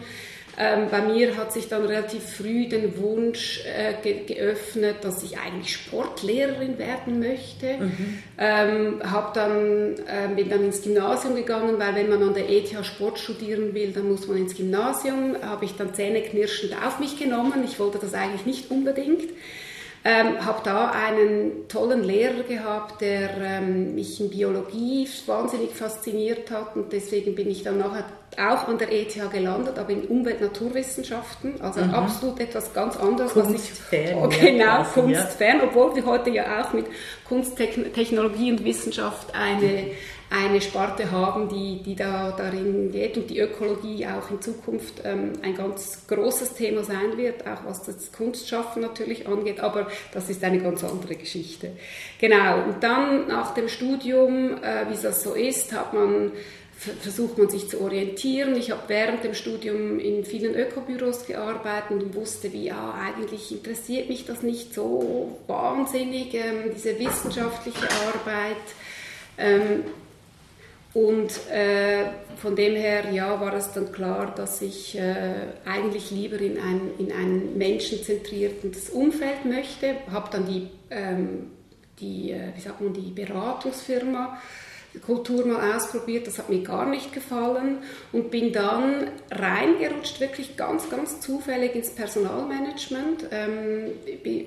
Ähm, 0.57 0.87
bei 0.89 1.01
mir 1.01 1.35
hat 1.35 1.51
sich 1.51 1.67
dann 1.67 1.85
relativ 1.85 2.23
früh 2.23 2.67
den 2.67 2.97
Wunsch 2.97 3.61
äh, 3.65 3.93
ge 4.01 4.25
geöffnet, 4.25 4.97
dass 5.01 5.21
ich 5.23 5.37
eigentlich 5.37 5.73
Sportlehrerin 5.73 6.77
werden 6.77 7.19
möchte. 7.19 7.77
Mhm. 7.77 8.19
Ähm, 8.37 9.01
dann, 9.33 9.95
äh, 10.07 10.33
bin 10.35 10.49
dann 10.49 10.63
ins 10.63 10.81
Gymnasium 10.81 11.35
gegangen, 11.35 11.75
weil 11.77 11.95
wenn 11.95 12.09
man 12.09 12.23
an 12.23 12.33
der 12.33 12.49
ETH 12.49 12.85
Sport 12.85 13.19
studieren 13.19 13.73
will, 13.73 13.91
dann 13.91 14.09
muss 14.09 14.27
man 14.27 14.37
ins 14.37 14.55
Gymnasium. 14.55 15.35
Habe 15.41 15.65
ich 15.65 15.75
dann 15.75 15.93
zähneknirschend 15.93 16.73
auf 16.85 16.99
mich 16.99 17.19
genommen. 17.19 17.63
Ich 17.65 17.79
wollte 17.79 17.99
das 17.99 18.13
eigentlich 18.13 18.45
nicht 18.45 18.71
unbedingt. 18.71 19.29
Ähm, 20.07 20.45
habe 20.45 20.61
da 20.63 20.91
einen 20.91 21.67
tollen 21.67 22.03
Lehrer 22.03 22.43
gehabt, 22.43 23.01
der 23.01 23.31
ähm, 23.41 23.95
mich 23.95 24.21
in 24.21 24.29
Biologie 24.29 25.09
wahnsinnig 25.25 25.71
fasziniert 25.71 26.51
hat 26.51 26.75
und 26.75 26.93
deswegen 26.93 27.33
bin 27.33 27.49
ich 27.49 27.63
dann 27.63 27.79
nachher 27.79 28.05
auch 28.37 28.67
an 28.67 28.77
der 28.77 28.91
ETH 28.91 29.15
gelandet, 29.31 29.79
aber 29.79 29.89
in 29.89 30.03
Umwelt-Naturwissenschaften, 30.03 31.59
also 31.59 31.81
mhm. 31.81 31.95
absolut 31.95 32.39
etwas 32.39 32.71
ganz 32.71 32.97
anderes. 32.97 33.33
Kunstfern. 33.33 34.21
Was 34.21 34.33
ich, 34.33 34.41
oh, 34.41 34.45
genau, 34.45 34.83
quasi, 34.83 35.01
kunstfern, 35.01 35.57
ja. 35.57 35.63
obwohl 35.63 35.95
wir 35.95 36.05
heute 36.05 36.29
ja 36.29 36.61
auch 36.61 36.73
mit 36.73 36.85
Kunsttechnologie 37.27 38.51
und 38.51 38.63
Wissenschaft 38.63 39.33
eine 39.33 39.87
eine 40.29 40.59
Sparte 40.59 41.11
haben, 41.11 41.49
die, 41.49 41.83
die 41.83 41.95
da 41.95 42.31
darin 42.31 42.91
geht 42.91 43.17
und 43.17 43.29
die 43.29 43.39
Ökologie 43.39 44.07
auch 44.07 44.29
in 44.31 44.41
Zukunft 44.41 45.01
ähm, 45.03 45.33
ein 45.43 45.55
ganz 45.55 46.07
großes 46.07 46.55
Thema 46.55 46.83
sein 46.83 47.17
wird, 47.17 47.45
auch 47.47 47.65
was 47.65 47.83
das 47.83 48.11
Kunstschaffen 48.11 48.81
natürlich 48.81 49.27
angeht, 49.27 49.59
aber 49.59 49.87
das 50.13 50.29
ist 50.29 50.43
eine 50.43 50.59
ganz 50.59 50.83
andere 50.83 51.15
Geschichte. 51.15 51.71
Genau, 52.19 52.63
und 52.63 52.83
dann 52.83 53.27
nach 53.27 53.53
dem 53.53 53.69
Studium, 53.69 54.57
äh, 54.63 54.89
wie 54.89 55.01
das 55.01 55.23
so 55.23 55.33
ist, 55.33 55.73
hat 55.73 55.93
man 55.93 56.31
versucht 56.77 57.37
man 57.37 57.49
sich 57.49 57.69
zu 57.69 57.79
orientieren. 57.81 58.55
Ich 58.55 58.69
habe 58.69 58.81
während 58.87 59.23
dem 59.23 59.33
Studium 59.33 59.97
in 59.97 60.25
vielen 60.25 60.55
Ökobüros 60.55 61.25
gearbeitet 61.25 61.91
und 61.91 62.13
wusste, 62.15 62.51
wie 62.51 62.65
ja, 62.65 62.93
eigentlich 63.01 63.51
interessiert 63.51 64.09
mich 64.09 64.25
das 64.25 64.43
nicht 64.43 64.73
so 64.73 65.39
wahnsinnig, 65.47 66.33
ähm, 66.33 66.71
diese 66.75 66.99
wissenschaftliche 66.99 67.87
Arbeit. 68.13 68.57
Ähm, 69.37 69.85
und 70.95 71.51
äh, 71.51 72.05
von 72.37 72.55
dem 72.55 72.73
her 72.73 73.11
ja, 73.11 73.41
war 73.41 73.53
es 73.53 73.73
dann 73.73 73.91
klar, 73.91 74.33
dass 74.33 74.61
ich 74.61 74.97
äh, 74.97 75.33
eigentlich 75.65 76.09
lieber 76.09 76.39
in 76.39 76.57
ein, 76.57 76.91
in 76.97 77.11
ein 77.11 77.57
menschenzentriertes 77.57 78.91
Umfeld 78.91 79.43
möchte. 79.43 79.95
Habe 80.09 80.29
dann 80.31 80.45
die, 80.45 80.69
ähm, 80.89 81.51
die, 81.99 82.31
äh, 82.31 82.55
wie 82.55 82.61
sagt 82.61 82.79
man, 82.79 82.93
die 82.93 83.11
Beratungsfirma 83.11 84.41
Kultur 84.99 85.45
mal 85.45 85.75
ausprobiert, 85.75 86.27
das 86.27 86.37
hat 86.37 86.49
mir 86.49 86.61
gar 86.61 86.85
nicht 86.85 87.13
gefallen 87.13 87.79
und 88.11 88.31
bin 88.31 88.51
dann 88.51 89.07
reingerutscht, 89.31 90.19
wirklich 90.19 90.57
ganz, 90.57 90.89
ganz 90.89 91.19
zufällig 91.19 91.75
ins 91.75 91.91
Personalmanagement. 91.91 93.25
Ähm, 93.31 93.91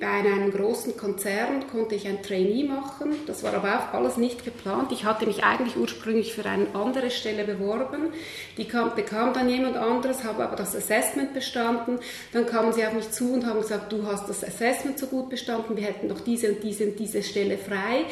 bei 0.01 0.07
einem 0.07 0.51
großen 0.53 0.97
Konzern 0.97 1.67
konnte 1.71 1.95
ich 1.95 2.07
ein 2.07 2.23
Trainee 2.23 2.65
machen, 2.65 3.15
das 3.27 3.43
war 3.43 3.55
aber 3.55 3.79
auch 3.79 3.95
alles 3.95 4.17
nicht 4.17 4.45
geplant. 4.45 4.93
Ich 4.93 5.05
hatte 5.05 5.27
mich 5.27 5.45
eigentlich 5.45 5.77
ursprünglich 5.77 6.35
für 6.35 6.45
eine 6.45 6.75
andere 6.75 7.11
Stelle 7.11 7.45
beworben, 7.45 8.13
die 8.57 8.67
kam, 8.67 8.95
bekam 8.95 9.33
dann 9.33 9.49
jemand 9.49 9.77
anderes, 9.77 10.25
habe 10.25 10.45
aber 10.45 10.57
das 10.57 10.75
Assessment 10.75 11.35
bestanden, 11.35 11.99
dann 12.33 12.47
kamen 12.47 12.73
sie 12.73 12.85
auf 12.85 12.93
mich 12.93 13.11
zu 13.11 13.33
und 13.33 13.47
haben 13.47 13.61
gesagt, 13.61 13.93
du 13.93 14.07
hast 14.07 14.29
das 14.29 14.45
Assessment 14.45 14.99
so 14.99 15.07
gut 15.07 15.31
bestanden, 15.31 15.77
wir 15.77 15.85
hätten 15.85 16.09
noch 16.09 16.21
diese 16.21 16.53
und 16.53 16.63
diese 16.63 16.85
und 16.85 16.99
diese 16.99 17.23
Stelle 17.23 17.59
frei 17.59 18.05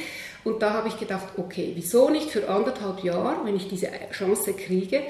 und 0.46 0.62
da 0.62 0.74
habe 0.74 0.86
ich 0.86 0.96
gedacht, 0.96 1.26
okay, 1.36 1.72
wieso 1.74 2.08
nicht 2.08 2.30
für 2.30 2.48
anderthalb 2.48 3.02
Jahre, 3.02 3.44
wenn 3.44 3.56
ich 3.56 3.68
diese 3.68 3.88
Chance 4.12 4.52
kriege, 4.52 5.02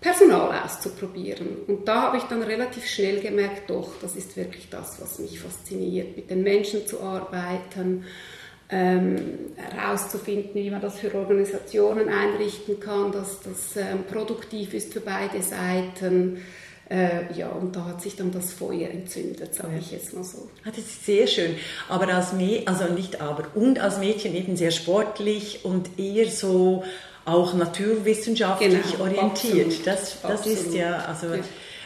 Personal 0.00 0.62
auszuprobieren. 0.64 1.58
Und 1.68 1.86
da 1.86 2.02
habe 2.02 2.16
ich 2.16 2.24
dann 2.24 2.42
relativ 2.42 2.86
schnell 2.86 3.20
gemerkt, 3.20 3.70
doch, 3.70 3.92
das 4.02 4.16
ist 4.16 4.36
wirklich 4.36 4.68
das, 4.68 5.00
was 5.00 5.20
mich 5.20 5.38
fasziniert, 5.38 6.16
mit 6.16 6.30
den 6.30 6.42
Menschen 6.42 6.88
zu 6.88 7.00
arbeiten, 7.00 8.04
ähm, 8.68 9.16
herauszufinden, 9.56 10.54
wie 10.54 10.70
man 10.70 10.80
das 10.80 10.98
für 10.98 11.14
Organisationen 11.14 12.08
einrichten 12.08 12.80
kann, 12.80 13.12
dass 13.12 13.40
das 13.42 13.76
ähm, 13.76 14.04
produktiv 14.10 14.74
ist 14.74 14.92
für 14.92 15.00
beide 15.00 15.40
Seiten. 15.40 16.42
Äh, 16.90 17.32
ja, 17.34 17.48
und 17.50 17.76
da 17.76 17.84
hat 17.84 18.02
sich 18.02 18.16
dann 18.16 18.32
das 18.32 18.52
Feuer 18.52 18.90
entzündet, 18.90 19.54
sage 19.54 19.78
ich 19.78 19.92
jetzt 19.92 20.12
mal 20.12 20.24
so. 20.24 20.48
Ah, 20.64 20.70
das 20.70 20.78
ist 20.78 21.06
sehr 21.06 21.28
schön. 21.28 21.54
Aber 21.88 22.12
als 22.12 22.32
Mädchen, 22.32 22.66
also 22.66 22.92
nicht 22.92 23.20
aber, 23.20 23.44
und 23.54 23.78
als 23.78 23.98
Mädchen 23.98 24.34
eben 24.34 24.56
sehr 24.56 24.72
sportlich 24.72 25.64
und 25.64 26.00
eher 26.00 26.28
so 26.28 26.82
auch 27.26 27.54
naturwissenschaftlich 27.54 28.92
genau, 28.92 29.04
orientiert. 29.04 29.66
Absolut, 29.66 29.86
das, 29.86 30.20
das 30.20 30.30
absolut. 30.32 30.58
ist 30.58 30.74
ja, 30.74 30.96
also 31.04 31.28
ja. 31.28 31.42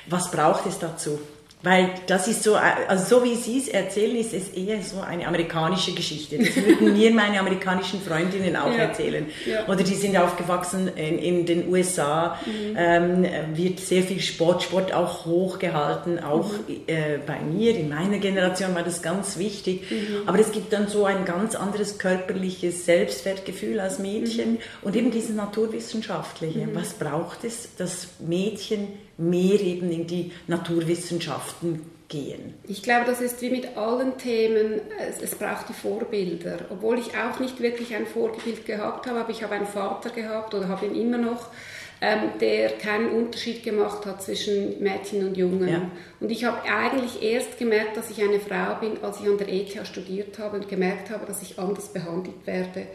was 0.06 0.30
braucht 0.30 0.64
es 0.66 0.78
dazu? 0.78 1.18
Weil 1.64 1.92
das 2.06 2.28
ist 2.28 2.42
so, 2.42 2.56
also 2.56 3.16
so 3.16 3.24
wie 3.24 3.36
Sie 3.36 3.56
es 3.58 3.68
erzählen, 3.68 4.16
ist 4.16 4.34
es 4.34 4.50
eher 4.50 4.82
so 4.82 5.00
eine 5.00 5.26
amerikanische 5.26 5.94
Geschichte. 5.94 6.36
Das 6.36 6.54
würden 6.56 6.92
mir 6.92 7.10
meine 7.10 7.40
amerikanischen 7.40 8.02
Freundinnen 8.02 8.54
auch 8.54 8.70
ja. 8.70 8.84
erzählen. 8.84 9.24
Ja. 9.46 9.66
Oder 9.66 9.82
die 9.82 9.94
sind 9.94 10.14
aufgewachsen 10.14 10.88
in, 10.88 11.18
in 11.18 11.46
den 11.46 11.66
USA, 11.72 12.38
mhm. 12.44 12.76
ähm, 12.76 13.26
wird 13.54 13.80
sehr 13.80 14.02
viel 14.02 14.20
Sport, 14.20 14.64
Sport 14.64 14.92
auch 14.92 15.24
hochgehalten. 15.24 16.22
Auch 16.22 16.52
mhm. 16.52 16.82
äh, 16.86 17.16
bei 17.26 17.40
mir, 17.40 17.74
in 17.74 17.88
meiner 17.88 18.18
Generation 18.18 18.74
war 18.74 18.82
das 18.82 19.00
ganz 19.00 19.38
wichtig. 19.38 19.90
Mhm. 19.90 20.28
Aber 20.28 20.38
es 20.38 20.52
gibt 20.52 20.70
dann 20.70 20.88
so 20.88 21.06
ein 21.06 21.24
ganz 21.24 21.54
anderes 21.54 21.96
körperliches 21.96 22.84
Selbstwertgefühl 22.84 23.80
als 23.80 23.98
Mädchen 23.98 24.52
mhm. 24.52 24.58
und 24.82 24.96
eben 24.96 25.10
dieses 25.10 25.34
naturwissenschaftliche. 25.34 26.66
Mhm. 26.66 26.74
Was 26.74 26.92
braucht 26.92 27.42
es, 27.44 27.74
dass 27.78 28.08
Mädchen 28.18 28.88
mehr 29.16 29.60
eben 29.60 29.90
in 29.90 30.06
die 30.06 30.32
Naturwissenschaften 30.46 31.82
gehen. 32.08 32.54
Ich 32.68 32.82
glaube, 32.82 33.06
das 33.06 33.20
ist 33.20 33.40
wie 33.42 33.50
mit 33.50 33.76
allen 33.76 34.18
Themen, 34.18 34.80
es, 34.98 35.20
es, 35.22 35.34
braucht 35.34 35.68
die 35.68 35.72
Vorbilder. 35.72 36.58
Obwohl 36.70 36.98
ich 36.98 37.16
auch 37.16 37.40
nicht 37.40 37.60
wirklich 37.60 37.94
ein 37.94 38.06
Vorbild 38.06 38.66
gehabt 38.66 39.06
habe, 39.06 39.20
aber 39.20 39.30
ich 39.30 39.42
habe 39.42 39.54
einen 39.54 39.66
Vater 39.66 40.10
gehabt 40.10 40.54
oder 40.54 40.68
habe 40.68 40.86
ihn 40.86 40.94
immer 40.94 41.18
noch, 41.18 41.48
ähm, 42.00 42.32
der 42.40 42.70
keinen 42.70 43.08
Unterschied 43.10 43.62
gemacht 43.62 44.04
hat 44.04 44.22
zwischen 44.22 44.82
Mädchen 44.82 45.26
und 45.26 45.36
Jungen. 45.36 45.68
Ja. 45.68 45.90
Und 46.20 46.30
ich 46.30 46.44
habe 46.44 46.62
eigentlich 46.68 47.22
erst 47.22 47.58
gemerkt, 47.58 47.96
dass 47.96 48.10
ich 48.10 48.22
eine 48.22 48.40
Frau 48.40 48.74
bin, 48.80 49.02
als 49.02 49.20
ich 49.20 49.28
an 49.28 49.38
der 49.38 49.48
ETH 49.48 49.86
studiert 49.86 50.38
habe 50.38 50.58
und 50.58 50.68
gemerkt 50.68 51.10
habe, 51.10 51.24
dass 51.26 51.40
ich 51.42 51.58
anders 51.58 51.92
behandelt 51.92 52.46
werde 52.46 52.86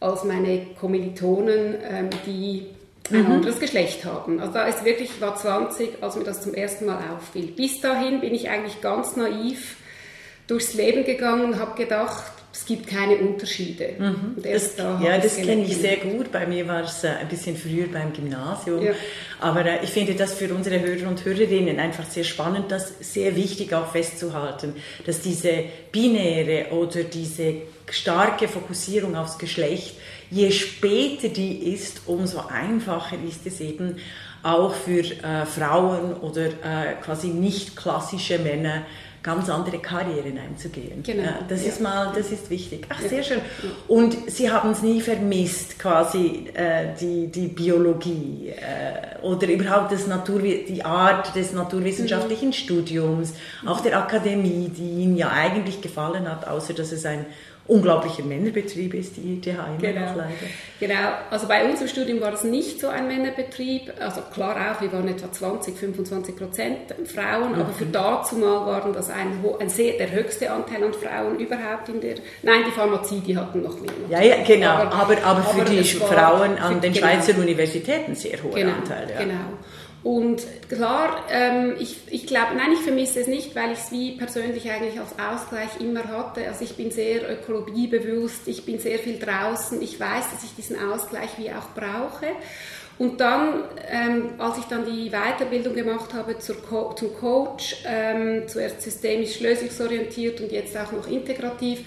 als 0.00 0.24
meine 0.24 0.66
Kommilitonen, 0.78 1.76
ähm, 1.88 2.10
die 2.24 2.66
ein 3.10 3.24
mhm. 3.24 3.32
anderes 3.32 3.60
Geschlecht 3.60 4.04
haben. 4.04 4.40
Also 4.40 4.52
da 4.52 4.66
ist 4.66 4.84
wirklich, 4.84 5.10
ich 5.10 5.20
war 5.20 5.36
20, 5.36 6.02
als 6.02 6.16
mir 6.16 6.24
das 6.24 6.42
zum 6.42 6.54
ersten 6.54 6.86
Mal 6.86 6.98
auffiel. 7.14 7.48
Bis 7.48 7.80
dahin 7.80 8.20
bin 8.20 8.34
ich 8.34 8.48
eigentlich 8.48 8.80
ganz 8.80 9.16
naiv 9.16 9.76
durchs 10.46 10.74
Leben 10.74 11.04
gegangen 11.04 11.44
und 11.44 11.58
habe 11.58 11.76
gedacht, 11.76 12.32
es 12.52 12.64
gibt 12.64 12.88
keine 12.88 13.16
Unterschiede. 13.16 13.94
Mhm. 13.98 14.42
Das, 14.42 14.74
da 14.74 15.00
ja, 15.00 15.18
das 15.18 15.36
kenne 15.36 15.62
ich 15.62 15.76
sehr 15.76 15.98
gut. 15.98 16.32
Bei 16.32 16.46
mir 16.46 16.66
war 16.66 16.82
es 16.82 17.04
äh, 17.04 17.08
ein 17.08 17.28
bisschen 17.28 17.56
früher 17.56 17.86
beim 17.86 18.12
Gymnasium. 18.12 18.82
Ja. 18.82 18.92
Aber 19.38 19.64
äh, 19.64 19.84
ich 19.84 19.90
finde 19.90 20.14
das 20.14 20.34
für 20.34 20.52
unsere 20.52 20.80
Hörer 20.80 21.08
und 21.08 21.24
Hörerinnen 21.24 21.78
einfach 21.78 22.04
sehr 22.04 22.24
spannend, 22.24 22.70
das 22.70 22.94
sehr 23.00 23.36
wichtig 23.36 23.72
auch 23.74 23.92
festzuhalten, 23.92 24.74
dass 25.06 25.20
diese 25.20 25.64
binäre 25.92 26.72
oder 26.72 27.04
diese 27.04 27.62
starke 27.90 28.48
Fokussierung 28.48 29.14
aufs 29.14 29.38
Geschlecht 29.38 29.94
je 30.30 30.50
später 30.50 31.28
die 31.28 31.72
ist, 31.72 32.02
umso 32.06 32.40
einfacher 32.48 33.16
ist 33.26 33.46
es 33.46 33.60
eben 33.60 33.96
auch 34.42 34.74
für 34.74 35.00
äh, 35.00 35.46
Frauen 35.46 36.14
oder 36.14 36.46
äh, 36.46 36.94
quasi 37.02 37.28
nicht 37.28 37.76
klassische 37.76 38.38
Männer 38.38 38.82
ganz 39.22 39.50
andere 39.50 39.78
Karrieren 39.78 40.38
einzugehen. 40.38 41.02
Genau. 41.02 41.22
Ja, 41.22 41.40
das 41.48 41.62
ja. 41.62 41.68
ist 41.68 41.80
mal, 41.80 42.12
das 42.14 42.30
ist 42.30 42.48
wichtig. 42.50 42.86
Ach, 42.88 43.00
sehr 43.00 43.22
schön. 43.22 43.40
Und 43.88 44.16
Sie 44.30 44.50
haben 44.50 44.70
es 44.70 44.80
nie 44.80 45.00
vermisst, 45.00 45.78
quasi 45.78 46.46
äh, 46.54 46.94
die, 46.98 47.26
die 47.26 47.48
Biologie 47.48 48.50
äh, 48.50 49.20
oder 49.22 49.48
überhaupt 49.48 49.92
das 49.92 50.06
Natur, 50.06 50.40
die 50.40 50.84
Art 50.84 51.34
des 51.34 51.52
naturwissenschaftlichen 51.52 52.48
mhm. 52.48 52.52
Studiums, 52.54 53.34
auch 53.66 53.80
der 53.80 53.98
Akademie, 53.98 54.70
die 54.74 55.02
Ihnen 55.02 55.16
ja 55.16 55.30
eigentlich 55.30 55.80
gefallen 55.82 56.30
hat, 56.30 56.46
außer 56.46 56.72
dass 56.72 56.92
es 56.92 57.04
ein 57.04 57.26
unglaublicher 57.68 58.24
Männerbetrieb 58.24 58.94
ist, 58.94 59.16
die 59.16 59.34
ITH 59.34 59.46
immer 59.46 59.76
genau. 59.78 60.00
noch 60.00 60.16
leider. 60.16 60.32
Genau, 60.80 61.12
also 61.30 61.46
bei 61.46 61.68
uns 61.68 61.80
im 61.82 61.88
Studium 61.88 62.20
war 62.20 62.32
es 62.32 62.42
nicht 62.42 62.80
so 62.80 62.88
ein 62.88 63.06
Männerbetrieb, 63.06 63.92
also 64.00 64.22
klar 64.32 64.56
auch, 64.56 64.80
wir 64.80 64.90
waren 64.92 65.06
etwa 65.06 65.30
20, 65.30 65.76
25 65.76 66.34
Prozent 66.34 66.78
Frauen, 67.04 67.52
mhm. 67.52 67.60
aber 67.60 67.72
für 67.72 67.84
dazu 67.84 68.36
mal 68.36 68.66
waren 68.66 68.92
das 68.94 69.10
ein, 69.10 69.44
ein 69.60 69.68
sehr, 69.68 69.98
der 69.98 70.10
höchste 70.10 70.50
Anteil 70.50 70.82
an 70.82 70.94
Frauen 70.94 71.38
überhaupt 71.38 71.90
in 71.90 72.00
der, 72.00 72.14
nein, 72.42 72.62
die 72.66 72.72
Pharmazie, 72.72 73.20
die 73.20 73.36
hatten 73.36 73.62
noch 73.62 73.78
mehr. 73.80 73.92
Ja, 74.08 74.22
ja, 74.22 74.42
genau, 74.42 74.70
aber, 74.70 74.94
aber, 74.94 75.22
aber 75.22 75.42
für 75.42 75.64
die 75.66 75.84
Frauen 75.84 76.56
an 76.58 76.80
den 76.80 76.94
genau. 76.94 77.06
Schweizer 77.06 77.38
Universitäten 77.38 78.14
sehr 78.14 78.42
hoher 78.42 78.54
genau, 78.54 78.72
Anteil. 78.72 79.10
Ja. 79.10 79.20
Genau. 79.20 79.34
Und 80.04 80.42
klar, 80.68 81.24
ähm, 81.28 81.74
ich, 81.78 81.98
ich 82.08 82.26
glaube, 82.26 82.54
nein, 82.56 82.72
ich 82.72 82.80
vermisse 82.80 83.20
es 83.20 83.26
nicht, 83.26 83.56
weil 83.56 83.72
ich 83.72 83.78
es 83.78 83.90
wie 83.90 84.12
persönlich 84.12 84.70
eigentlich 84.70 84.98
als 85.00 85.18
Ausgleich 85.18 85.80
immer 85.80 86.04
hatte. 86.04 86.46
Also 86.46 86.64
ich 86.64 86.76
bin 86.76 86.90
sehr 86.92 87.28
ökologiebewusst, 87.30 88.46
ich 88.46 88.64
bin 88.64 88.78
sehr 88.78 88.98
viel 89.00 89.18
draußen, 89.18 89.82
ich 89.82 89.98
weiß, 89.98 90.30
dass 90.32 90.44
ich 90.44 90.54
diesen 90.56 90.76
Ausgleich 90.88 91.30
wie 91.36 91.50
auch 91.50 91.70
brauche. 91.74 92.28
Und 92.98 93.20
dann, 93.20 93.64
ähm, 93.90 94.30
als 94.38 94.58
ich 94.58 94.64
dann 94.64 94.84
die 94.84 95.10
Weiterbildung 95.10 95.74
gemacht 95.74 96.14
habe 96.14 96.36
Co 96.68 96.92
zum 96.94 97.14
Coach, 97.14 97.76
ähm, 97.86 98.48
zuerst 98.48 98.82
systemisch 98.82 99.38
lösungsorientiert 99.40 100.40
und 100.40 100.50
jetzt 100.50 100.76
auch 100.76 100.90
noch 100.90 101.08
integrativ, 101.08 101.80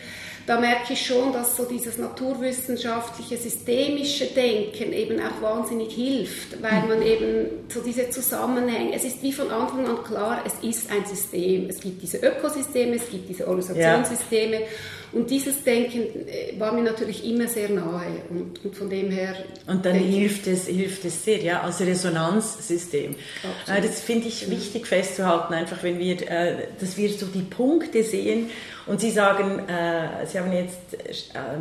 da 0.52 0.60
merke 0.60 0.92
ich 0.92 1.06
schon, 1.06 1.32
dass 1.32 1.56
so 1.56 1.64
dieses 1.64 1.98
naturwissenschaftliche, 1.98 3.38
systemische 3.38 4.26
Denken 4.26 4.92
eben 4.92 5.18
auch 5.22 5.42
wahnsinnig 5.42 5.94
hilft, 5.94 6.62
weil 6.62 6.84
man 6.90 7.02
eben 7.02 7.46
so 7.70 7.80
diese 7.80 8.10
Zusammenhänge, 8.10 8.94
es 8.94 9.06
ist 9.06 9.24
wie 9.24 9.32
von 9.32 9.50
Anfang 9.50 9.88
an 9.88 10.04
klar, 10.04 10.44
es 10.46 10.56
ist 10.62 10.92
ein 10.92 11.06
System. 11.06 11.70
Es 11.70 11.80
gibt 11.80 12.02
diese 12.02 12.18
Ökosysteme, 12.18 12.98
es 12.98 13.10
gibt 13.10 13.30
diese 13.30 13.48
Organisationssysteme. 13.48 14.60
Ja. 14.60 14.68
Und 15.14 15.30
dieses 15.30 15.64
Denken 15.64 16.28
äh, 16.28 16.58
war 16.58 16.74
mir 16.74 16.82
natürlich 16.84 17.30
immer 17.30 17.48
sehr 17.48 17.70
nahe 17.70 18.24
und, 18.30 18.64
und 18.64 18.76
von 18.76 18.90
dem 18.90 19.12
her. 19.12 19.36
Und 19.68 19.86
dann 19.86 19.96
hilft 19.96 20.48
es, 20.48 20.68
hilft 20.68 21.04
es 21.06 21.26
sehr, 21.26 21.40
ja, 21.40 21.62
als 21.62 21.82
Resonanzsystem. 21.82 23.16
Absolut. 23.62 23.84
Das 23.84 24.00
finde 24.02 24.30
ich 24.30 24.50
wichtig 24.50 24.88
festzuhalten, 24.88 25.54
einfach 25.54 25.84
wenn 25.84 26.00
wir, 26.00 26.16
äh, 26.30 26.68
dass 26.80 26.96
wir 26.98 27.10
so 27.10 27.26
die 27.26 27.42
Punkte 27.42 28.04
sehen 28.04 28.50
und 28.88 29.02
Sie 29.02 29.12
sagen, 29.12 29.60
äh, 29.68 30.26
Sie 30.26 30.40
haben 30.40 30.54
jetzt 30.54 30.80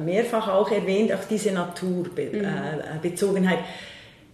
mehrfach 0.04 0.46
auch 0.48 0.70
erwähnt, 0.70 1.12
auch 1.12 1.24
diese 1.28 1.50
Naturbezogenheit. 1.52 3.58
Mhm. 3.58 3.64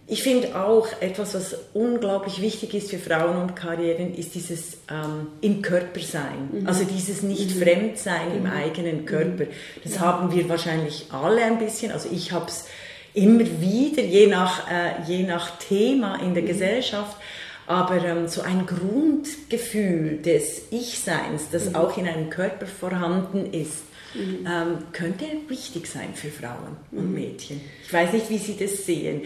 Ich 0.09 0.23
finde 0.23 0.57
auch 0.57 0.87
etwas, 1.01 1.33
was 1.33 1.55
unglaublich 1.73 2.41
wichtig 2.41 2.73
ist 2.73 2.89
für 2.89 2.97
Frauen 2.97 3.35
und 3.35 3.55
Karrieren, 3.57 4.15
ist 4.15 4.35
dieses 4.35 4.77
ähm, 4.89 5.27
im 5.41 5.61
Körper 5.61 5.99
sein. 5.99 6.49
Mhm. 6.51 6.67
Also 6.67 6.85
dieses 6.85 7.23
nicht 7.23 7.55
mhm. 7.55 7.61
Fremdsein 7.61 8.29
mhm. 8.29 8.37
im 8.37 8.45
eigenen 8.51 9.05
Körper. 9.05 9.43
Mhm. 9.43 9.81
Das 9.83 9.99
haben 9.99 10.33
wir 10.33 10.47
wahrscheinlich 10.47 11.07
alle 11.11 11.43
ein 11.43 11.59
bisschen. 11.59 11.91
Also 11.91 12.07
ich 12.09 12.31
habe 12.31 12.45
es 12.47 12.67
immer 13.13 13.43
wieder, 13.59 14.01
je 14.01 14.27
nach, 14.27 14.71
äh, 14.71 15.03
je 15.05 15.23
nach 15.23 15.59
Thema 15.59 16.21
in 16.21 16.33
der 16.33 16.43
mhm. 16.43 16.47
Gesellschaft. 16.47 17.17
Aber 17.65 18.01
ähm, 18.01 18.29
so 18.29 18.41
ein 18.43 18.65
Grundgefühl 18.65 20.21
des 20.21 20.71
Ich-Seins, 20.71 21.49
das 21.51 21.69
mhm. 21.69 21.75
auch 21.75 21.97
in 21.97 22.07
einem 22.07 22.29
Körper 22.29 22.65
vorhanden 22.65 23.51
ist, 23.51 23.83
ähm, 24.15 24.77
könnte 24.93 25.25
wichtig 25.49 25.85
sein 25.87 26.13
für 26.15 26.29
Frauen 26.29 26.77
und 26.91 27.13
Mädchen. 27.13 27.59
Ich 27.85 27.91
weiß 27.91 28.13
nicht, 28.13 28.29
wie 28.29 28.37
Sie 28.37 28.55
das 28.57 28.85
sehen. 28.85 29.23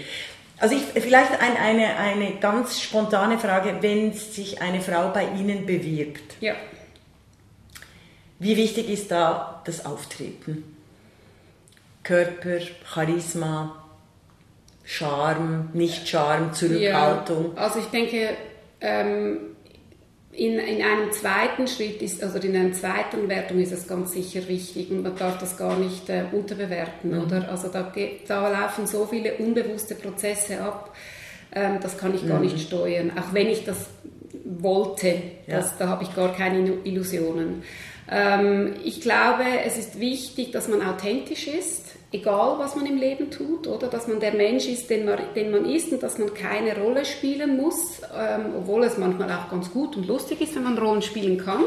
Also 0.61 0.75
ich, 0.75 0.83
vielleicht 1.01 1.31
ein, 1.41 1.57
eine, 1.57 1.97
eine 1.97 2.35
ganz 2.35 2.79
spontane 2.79 3.39
Frage, 3.39 3.77
wenn 3.81 4.13
sich 4.13 4.61
eine 4.61 4.79
Frau 4.79 5.09
bei 5.09 5.23
Ihnen 5.25 5.65
bewirbt. 5.65 6.35
Ja. 6.39 6.53
Wie 8.37 8.55
wichtig 8.55 8.87
ist 8.87 9.09
da 9.09 9.63
das 9.65 9.87
Auftreten? 9.87 10.63
Körper, 12.03 12.59
Charisma, 12.85 13.83
Charme, 14.83 15.69
Nicht-Charme, 15.73 16.53
Zurückhaltung? 16.53 17.55
Ja, 17.55 17.61
also 17.63 17.79
ich 17.79 17.87
denke, 17.87 18.29
ähm, 18.81 19.50
in, 20.33 20.59
in 20.59 20.81
einem 20.81 21.11
zweiten 21.11 21.67
Schritt 21.67 22.01
ist, 22.01 22.23
also 22.23 22.39
in 22.39 22.55
einer 22.55 22.71
zweiten 22.71 23.27
Wertung 23.27 23.59
ist 23.59 23.71
es 23.71 23.87
ganz 23.87 24.13
sicher 24.13 24.47
wichtig 24.47 24.89
und 24.89 25.03
man 25.03 25.15
darf 25.15 25.37
das 25.39 25.57
gar 25.57 25.77
nicht 25.77 26.09
äh, 26.09 26.23
unterbewerten, 26.31 27.11
mhm. 27.11 27.23
oder? 27.23 27.49
Also 27.49 27.67
da, 27.67 27.91
da 28.27 28.49
laufen 28.49 28.87
so 28.87 29.05
viele 29.05 29.35
unbewusste 29.35 29.95
Prozesse 29.95 30.61
ab, 30.61 30.95
ähm, 31.53 31.79
das 31.81 31.97
kann 31.97 32.15
ich 32.15 32.25
gar 32.27 32.39
mhm. 32.39 32.45
nicht 32.45 32.59
steuern, 32.61 33.11
auch 33.17 33.33
wenn 33.33 33.47
ich 33.47 33.65
das 33.65 33.87
wollte, 34.45 35.21
das, 35.47 35.71
ja. 35.71 35.75
da 35.79 35.87
habe 35.89 36.03
ich 36.03 36.15
gar 36.15 36.33
keine 36.33 36.73
Illusionen. 36.83 37.63
Ähm, 38.09 38.73
ich 38.83 39.01
glaube, 39.01 39.43
es 39.65 39.77
ist 39.77 39.99
wichtig, 39.99 40.51
dass 40.51 40.67
man 40.67 40.81
authentisch 40.81 41.47
ist 41.47 41.90
egal 42.13 42.59
was 42.59 42.75
man 42.75 42.85
im 42.85 42.97
Leben 42.97 43.31
tut, 43.31 43.67
oder 43.67 43.87
dass 43.87 44.07
man 44.07 44.19
der 44.19 44.33
Mensch 44.33 44.67
ist, 44.67 44.89
den 44.89 45.05
man, 45.05 45.17
den 45.35 45.51
man 45.51 45.65
ist 45.65 45.91
und 45.91 46.03
dass 46.03 46.17
man 46.17 46.33
keine 46.33 46.77
Rolle 46.77 47.05
spielen 47.05 47.57
muss, 47.57 48.01
ähm, 48.15 48.53
obwohl 48.57 48.83
es 48.83 48.97
manchmal 48.97 49.31
auch 49.31 49.49
ganz 49.49 49.71
gut 49.71 49.95
und 49.95 50.07
lustig 50.07 50.41
ist, 50.41 50.55
wenn 50.55 50.63
man 50.63 50.77
Rollen 50.77 51.01
spielen 51.01 51.37
kann. 51.37 51.63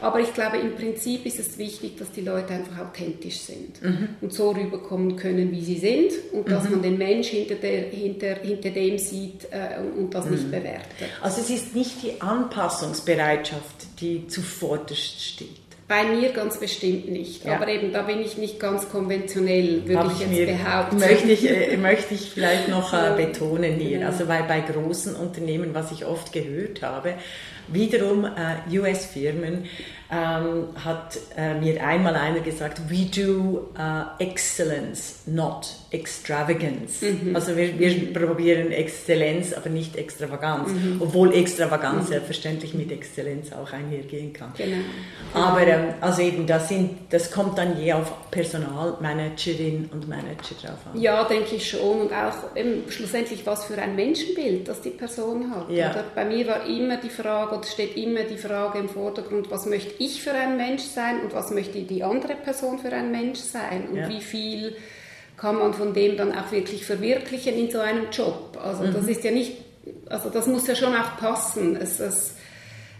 Aber 0.00 0.20
ich 0.20 0.32
glaube, 0.32 0.58
im 0.58 0.76
Prinzip 0.76 1.26
ist 1.26 1.40
es 1.40 1.58
wichtig, 1.58 1.96
dass 1.98 2.12
die 2.12 2.20
Leute 2.20 2.54
einfach 2.54 2.86
authentisch 2.86 3.40
sind 3.40 3.82
mhm. 3.82 4.08
und 4.20 4.32
so 4.32 4.50
rüberkommen 4.50 5.16
können, 5.16 5.50
wie 5.50 5.64
sie 5.64 5.78
sind 5.78 6.12
und 6.32 6.48
dass 6.48 6.64
mhm. 6.64 6.70
man 6.72 6.82
den 6.82 6.98
Mensch 6.98 7.28
hinter, 7.28 7.56
der, 7.56 7.88
hinter, 7.88 8.36
hinter 8.36 8.70
dem 8.70 8.98
sieht 8.98 9.48
äh, 9.50 9.80
und 9.98 10.14
das 10.14 10.26
mhm. 10.26 10.32
nicht 10.32 10.50
bewertet. 10.50 11.08
Also 11.20 11.40
es 11.40 11.50
ist 11.50 11.74
nicht 11.74 12.02
die 12.02 12.20
Anpassungsbereitschaft, 12.20 14.00
die 14.00 14.28
zuvorderst 14.28 15.20
steht. 15.20 15.67
Bei 15.88 16.04
mir 16.04 16.32
ganz 16.32 16.60
bestimmt 16.60 17.08
nicht. 17.08 17.46
Ja. 17.46 17.56
Aber 17.56 17.66
eben, 17.66 17.94
da 17.94 18.02
bin 18.02 18.20
ich 18.20 18.36
nicht 18.36 18.60
ganz 18.60 18.90
konventionell, 18.90 19.88
würde 19.88 20.10
ich, 20.12 20.30
ich, 20.30 20.38
jetzt 20.38 20.62
behaupten. 20.62 20.98
Möchte 20.98 21.32
ich, 21.32 21.50
äh, 21.50 21.78
möchte 21.78 22.12
ich 22.12 22.30
vielleicht 22.30 22.68
noch 22.68 22.92
äh, 22.92 23.14
betonen 23.16 23.76
hier. 23.76 24.06
Also 24.06 24.28
weil 24.28 24.42
bei 24.42 24.60
großen 24.60 25.16
Unternehmen, 25.16 25.70
was 25.72 25.90
ich 25.90 26.04
oft 26.04 26.30
gehört 26.34 26.82
habe, 26.82 27.14
wiederum 27.72 28.24
äh, 28.24 28.78
US-Firmen 28.78 29.64
ähm, 30.10 30.68
hat 30.82 31.18
äh, 31.36 31.54
mir 31.54 31.84
einmal 31.84 32.16
einer 32.16 32.40
gesagt, 32.40 32.80
we 32.88 33.04
do 33.04 33.68
uh, 33.78 34.04
excellence, 34.18 35.20
not 35.26 35.68
extravagance. 35.90 37.04
Mhm. 37.04 37.36
Also 37.36 37.54
wir, 37.56 37.78
wir 37.78 38.12
probieren 38.14 38.72
Exzellenz, 38.72 39.52
aber 39.52 39.68
nicht 39.68 39.96
Extravaganz, 39.96 40.70
mhm. 40.70 40.96
obwohl 41.00 41.34
Extravaganz 41.34 42.04
mhm. 42.04 42.08
selbstverständlich 42.08 42.72
mit 42.72 42.90
Exzellenz 42.90 43.52
auch 43.52 43.70
einhergehen 43.72 44.32
kann. 44.32 44.52
Genau. 44.56 44.78
Aber 45.34 45.66
ähm, 45.66 45.94
also 46.00 46.22
eben, 46.22 46.46
das, 46.46 46.68
sind, 46.68 46.90
das 47.10 47.30
kommt 47.30 47.58
dann 47.58 47.78
je 47.78 47.92
auf 47.92 48.30
Personalmanagerin 48.30 49.90
und 49.92 50.08
Manager 50.08 50.54
drauf 50.62 50.78
an. 50.92 50.98
Ja, 50.98 51.24
denke 51.24 51.56
ich 51.56 51.68
schon. 51.68 52.00
Und 52.00 52.12
auch 52.12 52.56
eben, 52.56 52.90
schlussendlich, 52.90 53.44
was 53.44 53.66
für 53.66 53.76
ein 53.76 53.94
Menschenbild 53.94 54.68
das 54.68 54.80
die 54.80 54.90
Person 54.90 55.50
hat. 55.50 55.70
Ja. 55.70 55.94
Bei 56.14 56.24
mir 56.24 56.46
war 56.46 56.66
immer 56.66 56.96
die 56.96 57.10
Frage, 57.10 57.57
oder 57.58 57.66
steht 57.66 57.96
immer 57.96 58.22
die 58.22 58.38
Frage 58.38 58.78
im 58.78 58.88
Vordergrund, 58.88 59.50
was 59.50 59.66
möchte 59.66 59.94
ich 60.02 60.22
für 60.22 60.32
ein 60.32 60.56
Mensch 60.56 60.82
sein 60.82 61.20
und 61.22 61.34
was 61.34 61.50
möchte 61.50 61.80
die 61.82 62.02
andere 62.02 62.34
Person 62.34 62.78
für 62.78 62.92
ein 62.92 63.10
Mensch 63.10 63.38
sein 63.38 63.88
und 63.90 63.96
ja. 63.96 64.08
wie 64.08 64.20
viel 64.20 64.76
kann 65.36 65.56
man 65.56 65.72
von 65.72 65.94
dem 65.94 66.16
dann 66.16 66.36
auch 66.36 66.50
wirklich 66.50 66.84
verwirklichen 66.84 67.54
in 67.54 67.70
so 67.70 67.78
einem 67.78 68.10
Job. 68.10 68.58
Also 68.62 68.84
mhm. 68.84 68.92
das 68.92 69.06
ist 69.06 69.24
ja 69.24 69.30
nicht, 69.30 69.58
also 70.08 70.30
das 70.30 70.46
muss 70.46 70.66
ja 70.66 70.74
schon 70.74 70.94
auch 70.94 71.16
passen. 71.16 71.76
Es, 71.76 72.00
es, 72.00 72.34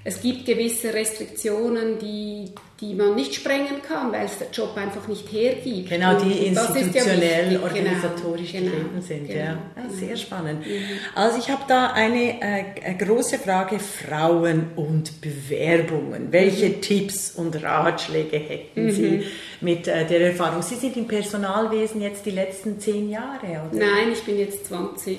es 0.05 0.23
gibt 0.23 0.47
gewisse 0.47 0.95
Restriktionen, 0.95 1.99
die, 1.99 2.53
die 2.81 2.95
man 2.95 3.15
nicht 3.15 3.35
sprengen 3.35 3.83
kann, 3.87 4.13
weil 4.13 4.27
es 4.27 4.39
der 4.39 4.49
Job 4.51 4.77
einfach 4.77 5.07
nicht 5.09 5.31
hergibt. 5.31 5.91
Genau, 5.91 6.19
die 6.19 6.47
institutionell, 6.47 7.55
ja 7.55 7.63
organisatorisch 7.63 8.53
genau, 8.53 8.67
getreten 8.67 8.91
genau, 8.91 9.07
sind. 9.07 9.27
Genau, 9.27 9.39
ja. 9.39 9.45
ja. 9.45 9.59
Ah, 9.77 9.91
sehr 9.91 10.17
spannend. 10.17 10.67
Mhm. 10.67 10.83
Also 11.15 11.39
ich 11.39 11.51
habe 11.51 11.63
da 11.67 11.93
eine 11.93 12.41
äh, 12.41 12.95
große 12.95 13.39
Frage, 13.39 13.79
Frauen 13.81 14.69
und 14.77 15.21
Bewerbungen. 15.21 16.29
Welche 16.31 16.69
mhm. 16.69 16.81
Tipps 16.81 17.33
und 17.33 17.63
Ratschläge 17.63 18.39
hätten 18.39 18.87
mhm. 18.87 18.91
Sie 18.93 19.25
mit 19.61 19.89
äh, 19.89 20.07
der 20.07 20.21
Erfahrung? 20.29 20.63
Sie 20.63 20.77
sind 20.77 20.97
im 20.97 21.09
Personalwesen 21.09 22.01
jetzt 22.01 22.25
die 22.25 22.31
letzten 22.31 22.79
zehn 22.79 23.11
Jahre, 23.11 23.69
oder? 23.69 23.71
Nein, 23.73 24.13
ich 24.13 24.23
bin 24.23 24.39
jetzt 24.39 24.67
20. 24.67 25.19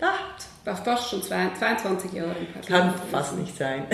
Ach, 0.00 0.36
fast 0.84 1.10
schon 1.10 1.22
22 1.22 2.12
Jahre 2.12 2.34
im 2.40 2.48
Kann 2.66 2.92
fast 3.10 3.38
nicht 3.38 3.56
sein. 3.56 3.86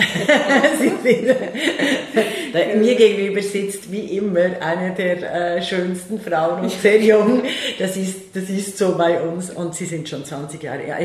Mir 2.77 2.95
gegenüber 2.95 3.43
sitzt 3.43 3.91
wie 3.91 4.17
immer 4.17 4.59
eine 4.59 4.95
der 4.95 5.57
äh, 5.57 5.61
schönsten 5.61 6.19
Frauen 6.19 6.61
und 6.61 6.71
sehr 6.71 6.99
jung. 6.99 7.43
Das 7.77 7.95
ist, 7.95 8.35
das 8.35 8.49
ist 8.49 8.75
so 8.77 8.97
bei 8.97 9.21
uns 9.21 9.51
und 9.51 9.75
sie 9.75 9.85
sind 9.85 10.09
schon 10.09 10.25
20 10.25 10.63
Jahre. 10.63 10.87
Ja, 10.87 10.97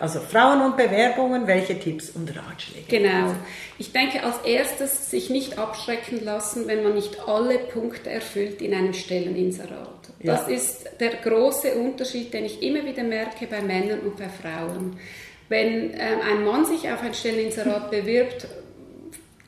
also 0.00 0.20
Frauen 0.20 0.62
und 0.62 0.78
Bewerbungen, 0.78 1.46
welche 1.46 1.78
Tipps 1.78 2.08
und 2.10 2.34
Ratschläge? 2.34 2.86
Genau. 2.88 3.34
Ich 3.78 3.92
denke 3.92 4.24
als 4.24 4.38
erstes 4.44 5.10
sich 5.10 5.28
nicht 5.28 5.58
abschrecken 5.58 6.24
lassen, 6.24 6.66
wenn 6.66 6.82
man 6.82 6.94
nicht 6.94 7.18
alle 7.26 7.58
Punkte 7.58 8.08
erfüllt 8.10 8.62
in 8.62 8.72
einem 8.72 8.94
Stelleninserat. 8.94 9.99
Das 10.22 10.48
ja. 10.48 10.54
ist 10.54 10.90
der 11.00 11.14
große 11.16 11.74
Unterschied, 11.74 12.32
den 12.34 12.44
ich 12.44 12.62
immer 12.62 12.84
wieder 12.84 13.02
merke 13.02 13.46
bei 13.46 13.62
Männern 13.62 14.00
und 14.00 14.16
bei 14.16 14.28
Frauen. 14.28 14.98
Wenn 15.48 15.94
ähm, 15.94 16.20
ein 16.28 16.44
Mann 16.44 16.64
sich 16.64 16.90
auf 16.90 17.02
ein 17.02 17.14
Stelleninserat 17.14 17.90
bewirbt, 17.90 18.46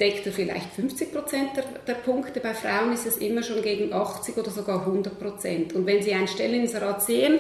deckt 0.00 0.26
er 0.26 0.32
vielleicht 0.32 0.72
50 0.74 1.12
Prozent 1.12 1.50
der, 1.56 1.64
der, 1.86 1.94
Punkte. 1.94 2.40
Bei 2.40 2.54
Frauen 2.54 2.92
ist 2.92 3.06
es 3.06 3.18
immer 3.18 3.42
schon 3.42 3.62
gegen 3.62 3.92
80 3.92 4.36
oder 4.36 4.50
sogar 4.50 4.80
100 4.80 5.16
Prozent. 5.16 5.74
Und 5.74 5.86
wenn 5.86 6.02
Sie 6.02 6.12
ein 6.12 6.26
Stelleninserat 6.26 7.04
sehen, 7.04 7.38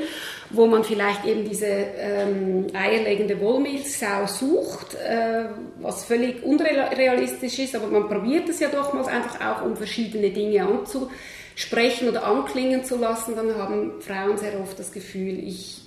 wo 0.50 0.66
man 0.66 0.84
vielleicht 0.84 1.24
eben 1.24 1.48
diese 1.48 1.66
ähm, 1.66 2.66
eierlegende 2.72 3.40
Wollmilchsau 3.40 4.26
sucht, 4.26 4.94
äh, 4.94 5.46
was 5.80 6.04
völlig 6.04 6.44
unrealistisch 6.44 7.58
ist, 7.58 7.74
aber 7.74 7.88
man 7.88 8.08
probiert 8.08 8.48
es 8.48 8.60
ja 8.60 8.68
doch 8.68 8.92
mal 8.92 9.04
einfach 9.06 9.40
auch, 9.40 9.64
um 9.64 9.76
verschiedene 9.76 10.30
Dinge 10.30 10.68
anzusprechen 11.52 12.08
oder 12.08 12.24
anklingen 12.24 12.84
zu 12.84 12.96
lassen, 12.96 13.36
dann 13.36 13.56
haben 13.56 14.00
Frauen 14.00 14.38
sehr 14.38 14.58
oft 14.60 14.78
das 14.78 14.92
Gefühl, 14.92 15.38
ich 15.38 15.81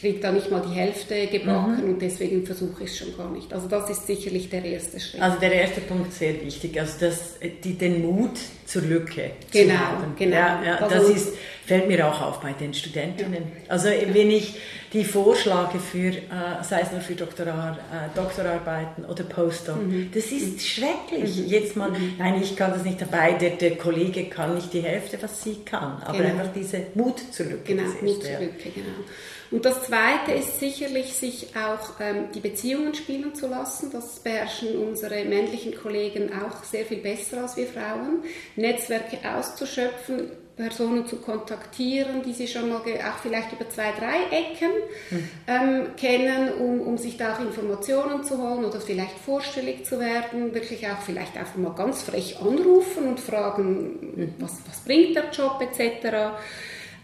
kriege 0.00 0.18
da 0.20 0.32
nicht 0.32 0.50
mal 0.50 0.62
die 0.66 0.74
Hälfte 0.74 1.26
gebacken 1.26 1.84
mhm. 1.84 1.92
und 1.92 2.02
deswegen 2.02 2.44
versuche 2.46 2.84
ich 2.84 2.90
es 2.90 2.98
schon 2.98 3.16
gar 3.16 3.30
nicht. 3.30 3.52
Also 3.52 3.68
das 3.68 3.90
ist 3.90 4.06
sicherlich 4.06 4.48
der 4.48 4.64
erste 4.64 4.98
Schritt. 4.98 5.20
Also 5.20 5.38
der 5.38 5.52
erste 5.52 5.80
Punkt 5.82 6.12
sehr 6.12 6.40
wichtig, 6.42 6.80
also 6.80 6.94
das, 7.00 7.34
die, 7.62 7.74
den 7.74 8.02
Mut 8.02 8.38
zur 8.64 8.82
Lücke 8.82 9.32
genau, 9.50 9.74
zu 9.74 9.78
haben. 9.78 10.14
Genau, 10.16 10.36
ja, 10.36 10.62
ja, 10.64 10.76
also, 10.76 10.94
das 10.94 11.08
ist, 11.16 11.34
fällt 11.66 11.88
mir 11.88 12.06
auch 12.06 12.20
auf 12.20 12.40
bei 12.40 12.52
den 12.52 12.72
Studentinnen. 12.72 13.34
Ja. 13.34 13.70
Also 13.70 13.88
wenn 13.88 14.30
ich 14.30 14.54
die 14.92 15.04
vorschlage 15.04 15.78
für, 15.78 16.08
äh, 16.08 16.62
sei 16.62 16.80
es 16.80 16.90
nur 16.90 17.00
für 17.00 17.14
Doktorar, 17.14 17.78
äh, 17.92 18.16
Doktorarbeiten 18.16 19.04
oder 19.04 19.22
Postdoc, 19.24 19.82
mhm. 19.82 20.10
das 20.12 20.26
ist 20.32 20.54
mhm. 20.54 20.58
schrecklich. 20.58 21.36
Mhm. 21.36 21.46
Jetzt 21.46 21.76
mal, 21.76 21.90
mhm. 21.90 22.14
nein, 22.18 22.40
ich 22.42 22.56
kann 22.56 22.72
das 22.72 22.84
nicht 22.84 23.00
dabei, 23.00 23.32
der, 23.32 23.50
der 23.50 23.76
Kollege 23.76 24.24
kann 24.24 24.54
nicht 24.54 24.72
die 24.72 24.80
Hälfte, 24.80 25.18
was 25.20 25.42
sie 25.42 25.56
kann, 25.64 26.02
aber 26.04 26.18
genau. 26.18 26.30
einfach 26.30 26.52
diese 26.54 26.86
Mut 26.94 27.20
zur 27.32 27.46
Lücke. 27.46 27.74
Genau, 27.74 27.82
Mut 28.02 28.22
zur 28.22 28.40
Lücke, 28.40 28.70
genau. 28.74 28.88
Und 29.50 29.64
das 29.64 29.82
Zweite 29.82 30.32
ist 30.32 30.60
sicherlich, 30.60 31.12
sich 31.14 31.48
auch 31.56 32.00
ähm, 32.00 32.28
die 32.32 32.40
Beziehungen 32.40 32.94
spielen 32.94 33.34
zu 33.34 33.48
lassen. 33.48 33.90
Das 33.90 34.20
beherrschen 34.20 34.76
unsere 34.78 35.24
männlichen 35.24 35.74
Kollegen 35.74 36.30
auch 36.32 36.62
sehr 36.62 36.84
viel 36.84 36.98
besser 36.98 37.42
als 37.42 37.56
wir 37.56 37.66
Frauen. 37.66 38.22
Netzwerke 38.54 39.18
auszuschöpfen, 39.28 40.30
Personen 40.56 41.06
zu 41.06 41.16
kontaktieren, 41.16 42.22
die 42.22 42.32
sie 42.32 42.46
schon 42.46 42.68
mal 42.68 42.78
auch 42.78 43.18
vielleicht 43.22 43.52
über 43.52 43.68
zwei, 43.68 43.92
drei 43.98 44.24
Ecken 44.30 44.70
mhm. 45.10 45.28
ähm, 45.46 45.86
kennen, 45.96 46.52
um, 46.54 46.80
um 46.82 46.98
sich 46.98 47.16
da 47.16 47.34
auch 47.34 47.40
Informationen 47.40 48.22
zu 48.22 48.38
holen 48.38 48.64
oder 48.64 48.80
vielleicht 48.80 49.18
vorstellig 49.18 49.84
zu 49.84 49.98
werden, 49.98 50.54
wirklich 50.54 50.86
auch 50.86 51.00
vielleicht 51.04 51.36
einfach 51.36 51.56
mal 51.56 51.74
ganz 51.74 52.02
frech 52.02 52.38
anrufen 52.40 53.08
und 53.08 53.20
fragen, 53.20 54.14
mhm. 54.14 54.34
was, 54.38 54.58
was 54.68 54.80
bringt 54.80 55.16
der 55.16 55.30
Job 55.30 55.60
etc. 55.60 56.36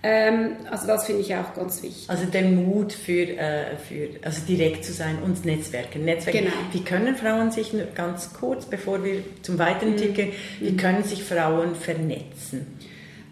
Ähm, 0.02 0.56
also 0.70 0.86
das 0.86 1.06
finde 1.06 1.22
ich 1.22 1.34
auch 1.34 1.54
ganz 1.54 1.82
wichtig. 1.82 2.08
Also 2.08 2.26
der 2.26 2.42
Mut 2.42 2.92
für, 2.92 3.22
äh, 3.22 3.76
für 3.76 4.08
also 4.22 4.42
direkt 4.46 4.84
zu 4.84 4.92
sein 4.92 5.18
und 5.24 5.44
Netzwerken. 5.44 6.04
Netzwerken. 6.04 6.44
Genau. 6.44 6.56
Wie 6.72 6.84
können 6.84 7.16
Frauen 7.16 7.50
sich, 7.50 7.72
ganz 7.94 8.32
kurz, 8.32 8.66
bevor 8.66 9.02
wir 9.02 9.22
zum 9.42 9.58
weiteren 9.58 9.92
mhm. 9.92 9.96
ticken, 9.96 10.32
wie 10.60 10.70
mhm. 10.70 10.76
können 10.76 11.02
sich 11.02 11.24
Frauen 11.24 11.74
vernetzen? 11.74 12.78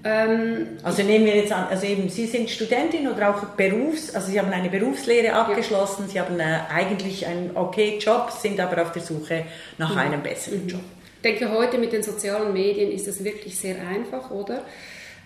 Ähm, 0.07 0.67
also 0.83 1.03
nehmen 1.03 1.25
wir 1.25 1.35
jetzt 1.35 1.53
an, 1.53 1.67
also 1.71 1.87
eben, 1.87 2.11
Sie 2.11 2.27
sind 2.27 2.51
Studentin 2.51 3.09
oder 3.09 3.31
auch 3.31 3.43
Berufs, 3.57 4.15
also 4.15 4.31
Sie 4.31 4.39
haben 4.39 4.53
eine 4.53 4.69
Berufslehre 4.69 5.33
abgeschlossen, 5.33 6.05
ja. 6.07 6.13
Sie 6.13 6.21
haben 6.21 6.41
äh, 6.41 6.61
eigentlich 6.71 7.27
einen 7.27 7.57
okay 7.57 7.99
Job, 7.99 8.31
sind 8.31 8.61
aber 8.61 8.83
auf 8.83 8.93
der 8.93 9.01
Suche 9.01 9.47
nach 9.79 9.93
mhm. 9.93 9.99
einem 9.99 10.23
besseren 10.23 10.65
mhm. 10.65 10.69
Job. 10.69 10.83
Ich 11.17 11.23
denke, 11.23 11.51
heute 11.51 11.79
mit 11.79 11.93
den 11.93 12.03
sozialen 12.03 12.53
Medien 12.53 12.93
ist 12.93 13.09
es 13.09 13.25
wirklich 13.25 13.59
sehr 13.59 13.77
einfach, 13.89 14.31
oder? 14.31 14.63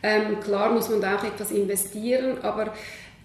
Ähm, 0.03 0.41
klar 0.41 0.71
muss 0.73 0.89
man 0.89 1.01
da 1.01 1.17
auch 1.17 1.25
etwas 1.25 1.51
investieren, 1.51 2.39
aber 2.43 2.73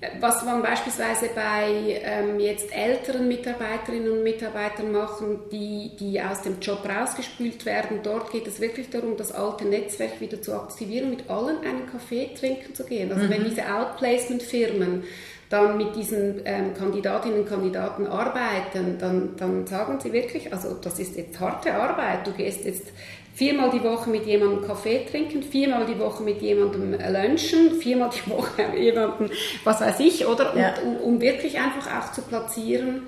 äh, 0.01 0.09
was 0.19 0.43
man 0.43 0.61
beispielsweise 0.61 1.29
bei 1.35 2.01
ähm, 2.03 2.39
jetzt 2.39 2.75
älteren 2.75 3.27
Mitarbeiterinnen 3.27 4.11
und 4.11 4.23
Mitarbeitern 4.23 4.91
machen, 4.91 5.39
die, 5.51 5.91
die 5.99 6.21
aus 6.21 6.41
dem 6.41 6.59
Job 6.59 6.87
rausgespült 6.87 7.65
werden, 7.65 7.99
dort 8.03 8.31
geht 8.31 8.47
es 8.47 8.59
wirklich 8.59 8.89
darum, 8.89 9.17
das 9.17 9.31
alte 9.31 9.65
Netzwerk 9.65 10.19
wieder 10.19 10.41
zu 10.41 10.53
aktivieren, 10.53 11.11
mit 11.11 11.29
allen 11.29 11.59
einen 11.59 11.85
Kaffee 11.91 12.31
trinken 12.37 12.73
zu 12.73 12.85
gehen. 12.85 13.11
Also 13.11 13.25
mhm. 13.25 13.29
wenn 13.29 13.43
diese 13.43 13.63
Outplacement-Firmen 13.71 15.03
dann 15.49 15.77
mit 15.77 15.95
diesen 15.95 16.41
ähm, 16.45 16.73
Kandidatinnen 16.73 17.41
und 17.41 17.47
Kandidaten 17.47 18.07
arbeiten, 18.07 18.97
dann, 18.97 19.35
dann 19.37 19.67
sagen 19.67 19.99
sie 19.99 20.11
wirklich, 20.11 20.51
also 20.51 20.73
das 20.81 20.97
ist 20.97 21.15
jetzt 21.15 21.39
harte 21.39 21.75
Arbeit, 21.75 22.25
du 22.25 22.31
gehst 22.31 22.65
jetzt 22.65 22.87
viermal 23.33 23.71
die 23.71 23.83
Woche 23.83 24.09
mit 24.09 24.25
jemandem 24.25 24.65
Kaffee 24.65 25.05
trinken, 25.09 25.43
viermal 25.43 25.85
die 25.85 25.97
Woche 25.99 26.23
mit 26.23 26.41
jemandem 26.41 26.91
lunchen, 26.91 27.79
viermal 27.81 28.09
die 28.09 28.29
Woche 28.29 28.67
mit 28.71 28.79
jemandem, 28.79 29.29
was 29.63 29.81
weiß 29.81 29.99
ich, 29.99 30.25
oder? 30.25 30.55
Ja. 30.55 30.75
Und, 30.83 30.87
um, 30.87 31.13
um, 31.15 31.21
wirklich 31.21 31.57
einfach 31.57 31.99
auch 31.99 32.11
zu 32.11 32.21
platzieren, 32.21 33.03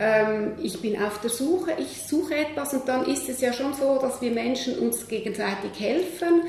ähm, 0.00 0.52
ich 0.62 0.80
bin 0.80 1.00
auf 1.00 1.20
der 1.20 1.30
Suche, 1.30 1.72
ich 1.78 2.02
suche 2.06 2.36
etwas 2.36 2.72
und 2.72 2.88
dann 2.88 3.04
ist 3.06 3.28
es 3.28 3.40
ja 3.40 3.52
schon 3.52 3.74
so, 3.74 3.98
dass 4.00 4.22
wir 4.22 4.30
Menschen 4.30 4.78
uns 4.78 5.08
gegenseitig 5.08 5.78
helfen. 5.78 6.42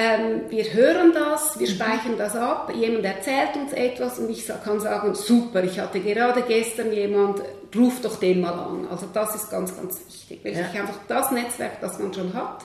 Ähm, 0.00 0.42
wir 0.48 0.72
hören 0.74 1.12
das, 1.12 1.58
wir 1.58 1.68
mhm. 1.68 1.72
speichern 1.72 2.16
das 2.16 2.36
ab, 2.36 2.72
jemand 2.72 3.04
erzählt 3.04 3.56
uns 3.56 3.72
etwas 3.72 4.20
und 4.20 4.30
ich 4.30 4.46
kann 4.46 4.78
sagen, 4.78 5.12
super, 5.16 5.64
ich 5.64 5.80
hatte 5.80 5.98
gerade 5.98 6.42
gestern 6.42 6.92
jemand, 6.92 7.42
ruf 7.74 8.00
doch 8.00 8.20
den 8.20 8.40
mal 8.40 8.52
an. 8.52 8.86
Also 8.88 9.06
das 9.12 9.34
ist 9.34 9.50
ganz, 9.50 9.76
ganz 9.76 10.00
wichtig, 10.06 10.44
wirklich 10.44 10.72
ja. 10.72 10.82
einfach 10.82 11.00
das 11.08 11.32
Netzwerk, 11.32 11.80
das 11.80 11.98
man 11.98 12.14
schon 12.14 12.32
hat, 12.32 12.64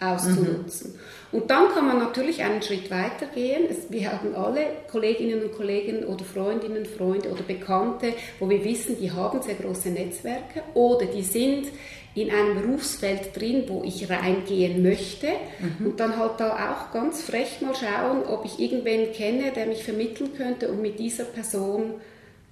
auszunutzen. 0.00 0.92
Mhm. 0.92 1.38
Und 1.38 1.50
dann 1.50 1.68
kann 1.68 1.86
man 1.86 1.98
natürlich 1.98 2.42
einen 2.42 2.62
Schritt 2.62 2.90
weiter 2.90 3.26
gehen. 3.34 3.64
Es, 3.68 3.90
wir 3.90 4.12
haben 4.12 4.34
alle 4.34 4.64
Kolleginnen 4.90 5.42
und 5.42 5.52
Kollegen 5.52 6.04
oder 6.04 6.24
Freundinnen, 6.24 6.86
Freunde 6.86 7.30
oder 7.30 7.42
Bekannte, 7.42 8.14
wo 8.38 8.48
wir 8.48 8.64
wissen, 8.64 8.96
die 8.98 9.10
haben 9.10 9.42
sehr 9.42 9.56
große 9.56 9.90
Netzwerke 9.90 10.62
oder 10.74 11.06
die 11.06 11.22
sind 11.22 11.66
in 12.14 12.30
einem 12.30 12.54
Berufsfeld 12.54 13.36
drin, 13.38 13.64
wo 13.66 13.82
ich 13.84 14.08
reingehen 14.08 14.82
möchte 14.82 15.28
mhm. 15.58 15.86
und 15.86 16.00
dann 16.00 16.16
halt 16.16 16.40
da 16.40 16.72
auch 16.72 16.92
ganz 16.92 17.22
frech 17.22 17.60
mal 17.60 17.74
schauen, 17.74 18.24
ob 18.24 18.44
ich 18.44 18.58
irgendwen 18.58 19.12
kenne, 19.12 19.52
der 19.54 19.66
mich 19.66 19.84
vermitteln 19.84 20.30
könnte 20.36 20.70
und 20.70 20.80
mit 20.80 20.98
dieser 20.98 21.24
Person 21.24 21.94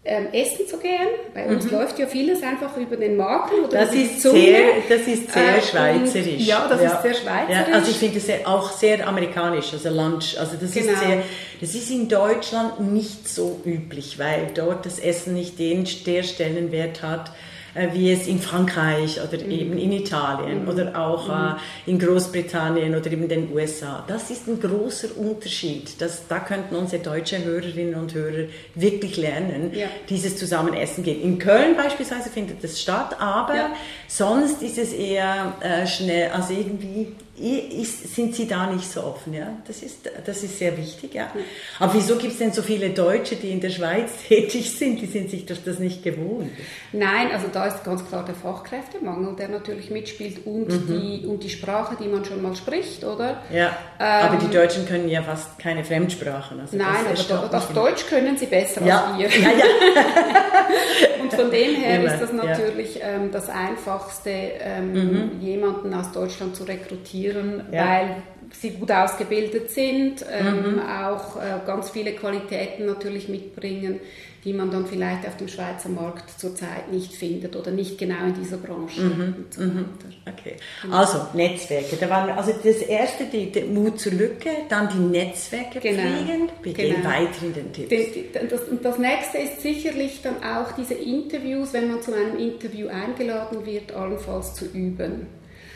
ähm, 0.06 0.28
essen 0.32 0.66
zu 0.66 0.78
gehen. 0.78 1.08
Bei 1.34 1.46
uns 1.46 1.64
mhm. 1.64 1.72
läuft 1.72 1.98
ja 1.98 2.06
vieles 2.06 2.42
einfach 2.42 2.76
über 2.76 2.96
den 2.96 3.16
Magen 3.16 3.64
oder 3.64 3.84
das 3.84 3.94
ist 3.94 4.22
Zunge. 4.22 4.40
Sehr, 4.40 4.66
das 4.88 5.06
ist 5.06 5.32
sehr 5.32 5.56
äh, 5.56 5.62
schweizerisch. 5.62 6.40
Und, 6.40 6.46
ja, 6.46 6.66
das 6.68 6.82
ja. 6.82 6.94
ist 6.94 7.02
sehr 7.02 7.14
schweizerisch. 7.14 7.68
Ja, 7.68 7.74
also 7.74 7.90
ich 7.90 7.96
finde 7.96 8.18
es 8.18 8.46
auch 8.46 8.70
sehr 8.70 9.06
amerikanisch, 9.06 9.72
also 9.72 9.88
Lunch. 9.90 10.38
Also 10.38 10.56
das 10.60 10.72
genau. 10.72 10.92
ist 10.92 11.00
sehr, 11.00 11.22
das 11.60 11.74
ist 11.74 11.90
in 11.90 12.08
Deutschland 12.08 12.80
nicht 12.92 13.28
so 13.28 13.60
üblich, 13.64 14.18
weil 14.18 14.50
dort 14.54 14.86
das 14.86 14.98
Essen 14.98 15.34
nicht 15.34 15.58
den 15.58 15.86
der 16.06 16.22
Stellenwert 16.22 17.02
hat, 17.02 17.28
äh, 17.28 17.55
wie 17.92 18.12
es 18.12 18.26
in 18.26 18.38
Frankreich 18.40 19.20
oder 19.20 19.42
mhm. 19.44 19.50
eben 19.50 19.78
in 19.78 19.92
Italien 19.92 20.62
mhm. 20.62 20.68
oder 20.68 20.98
auch 20.98 21.28
äh, 21.28 21.32
mhm. 21.32 21.56
in 21.86 21.98
Großbritannien 21.98 22.94
oder 22.94 23.10
eben 23.10 23.28
den 23.28 23.52
USA. 23.52 24.04
Das 24.06 24.30
ist 24.30 24.48
ein 24.48 24.60
großer 24.60 25.16
Unterschied. 25.16 26.00
Das, 26.00 26.26
da 26.28 26.40
könnten 26.40 26.74
unsere 26.76 27.02
deutschen 27.02 27.44
Hörerinnen 27.44 27.94
und 27.94 28.14
Hörer 28.14 28.46
wirklich 28.74 29.16
lernen, 29.16 29.72
ja. 29.74 29.86
dieses 30.08 30.36
Zusammenessen 30.36 31.04
geht. 31.04 31.22
In 31.22 31.38
Köln 31.38 31.76
beispielsweise 31.76 32.30
findet 32.30 32.62
es 32.64 32.80
statt, 32.80 33.16
aber 33.20 33.56
ja. 33.56 33.70
sonst 34.08 34.62
ist 34.62 34.78
es 34.78 34.92
eher 34.92 35.54
äh, 35.60 35.86
schnell, 35.86 36.30
also 36.30 36.52
irgendwie 36.52 37.14
ist, 37.38 38.14
sind 38.14 38.34
sie 38.34 38.46
da 38.46 38.66
nicht 38.70 38.90
so 38.90 39.02
offen. 39.02 39.34
Ja? 39.34 39.48
Das, 39.66 39.82
ist, 39.82 40.10
das 40.24 40.42
ist 40.42 40.58
sehr 40.58 40.76
wichtig. 40.76 41.14
Ja? 41.14 41.30
Aber 41.78 41.94
wieso 41.94 42.16
gibt 42.16 42.32
es 42.32 42.38
denn 42.38 42.52
so 42.52 42.62
viele 42.62 42.90
Deutsche, 42.90 43.36
die 43.36 43.50
in 43.50 43.60
der 43.60 43.70
Schweiz 43.70 44.10
tätig 44.28 44.70
sind? 44.72 45.00
Die 45.00 45.06
sind 45.06 45.30
sich 45.30 45.46
das 45.46 45.78
nicht 45.78 46.02
gewohnt. 46.02 46.50
Nein, 46.92 47.30
also 47.32 47.46
da 47.52 47.66
ist 47.66 47.84
ganz 47.84 48.06
klar 48.06 48.24
der 48.24 48.34
Fachkräftemangel, 48.34 49.36
der 49.36 49.48
natürlich 49.48 49.90
mitspielt 49.90 50.46
und, 50.46 50.68
mhm. 50.68 50.86
die, 50.86 51.26
und 51.26 51.42
die 51.42 51.50
Sprache, 51.50 51.96
die 52.02 52.08
man 52.08 52.24
schon 52.24 52.42
mal 52.42 52.56
spricht, 52.56 53.04
oder? 53.04 53.42
Ja, 53.52 53.76
ähm, 53.98 54.28
aber 54.28 54.36
die 54.36 54.52
Deutschen 54.52 54.86
können 54.86 55.08
ja 55.08 55.22
fast 55.22 55.58
keine 55.58 55.84
Fremdsprachen. 55.84 56.60
Also 56.60 56.76
nein, 56.76 57.06
aber 57.30 57.48
das, 57.48 57.72
Deutsch 57.72 58.06
können 58.06 58.36
sie 58.36 58.46
besser 58.46 58.84
ja. 58.84 59.12
als 59.12 59.18
wir. 59.18 59.28
Ja, 59.28 59.48
ja. 59.48 59.64
von 61.36 61.50
dem 61.50 61.74
her 61.76 62.02
ist 62.04 62.20
das 62.20 62.32
natürlich 62.32 63.00
ähm, 63.02 63.30
das 63.30 63.48
Einfachste, 63.48 64.30
ähm, 64.30 64.92
mhm. 64.92 65.40
jemanden 65.40 65.94
aus 65.94 66.12
Deutschland 66.12 66.56
zu 66.56 66.64
rekrutieren 66.64 67.64
weil 67.70 68.22
sie 68.52 68.70
gut 68.70 68.90
ausgebildet 68.90 69.70
sind, 69.70 70.24
ähm, 70.30 70.74
mhm. 70.74 70.80
auch 70.80 71.36
äh, 71.36 71.66
ganz 71.66 71.90
viele 71.90 72.12
Qualitäten 72.12 72.86
natürlich 72.86 73.28
mitbringen, 73.28 74.00
die 74.46 74.52
man 74.52 74.70
dann 74.70 74.86
vielleicht 74.86 75.26
auf 75.26 75.36
dem 75.36 75.48
Schweizer 75.48 75.88
Markt 75.88 76.38
zurzeit 76.38 76.92
nicht 76.92 77.12
findet 77.12 77.56
oder 77.56 77.72
nicht 77.72 77.98
genau 77.98 78.26
in 78.26 78.34
dieser 78.34 78.58
Branche. 78.58 79.00
Mhm. 79.00 79.34
So 79.50 79.60
mhm. 79.60 79.86
okay. 80.24 80.54
Genau. 80.82 80.96
Also 80.96 81.26
Netzwerke. 81.34 81.96
Da 81.96 82.08
waren 82.08 82.30
also 82.30 82.52
das 82.52 82.76
erste 82.76 83.24
die, 83.24 83.50
der 83.50 83.64
Mut 83.64 83.98
zur 83.98 84.12
Lücke, 84.12 84.50
dann 84.68 84.88
die 84.88 85.18
Netzwerke 85.18 85.80
genau. 85.80 86.00
pflegen. 86.00 86.48
Wir 86.62 86.72
genau. 86.74 86.94
gehen 86.94 87.04
weiter 87.04 87.42
in 87.42 87.54
den 87.54 87.72
Tipps. 87.72 88.48
Das, 88.48 88.60
das 88.80 88.98
nächste 88.98 89.38
ist 89.38 89.62
sicherlich 89.62 90.22
dann 90.22 90.36
auch 90.36 90.70
diese 90.78 90.94
Interviews, 90.94 91.72
wenn 91.72 91.90
man 91.90 92.00
zu 92.00 92.14
einem 92.14 92.38
Interview 92.38 92.86
eingeladen 92.86 93.66
wird, 93.66 93.90
allenfalls 93.92 94.54
zu 94.54 94.66
üben. 94.66 95.26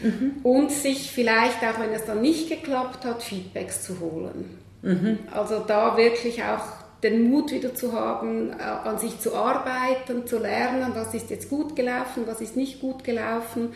Mhm. 0.00 0.36
Und 0.44 0.70
sich 0.70 1.10
vielleicht, 1.10 1.58
auch 1.64 1.80
wenn 1.80 1.90
es 1.90 2.04
dann 2.04 2.22
nicht 2.22 2.48
geklappt 2.48 3.04
hat, 3.04 3.20
Feedbacks 3.20 3.82
zu 3.82 3.98
holen. 3.98 4.60
Mhm. 4.82 5.18
Also 5.32 5.58
da 5.66 5.96
wirklich 5.96 6.44
auch 6.44 6.79
den 7.02 7.30
Mut 7.30 7.50
wieder 7.50 7.74
zu 7.74 7.92
haben, 7.92 8.50
äh, 8.50 8.62
an 8.62 8.98
sich 8.98 9.18
zu 9.20 9.34
arbeiten, 9.34 10.26
zu 10.26 10.38
lernen, 10.38 10.92
was 10.94 11.14
ist 11.14 11.30
jetzt 11.30 11.48
gut 11.48 11.76
gelaufen, 11.76 12.24
was 12.26 12.40
ist 12.40 12.56
nicht 12.56 12.80
gut 12.80 13.04
gelaufen. 13.04 13.72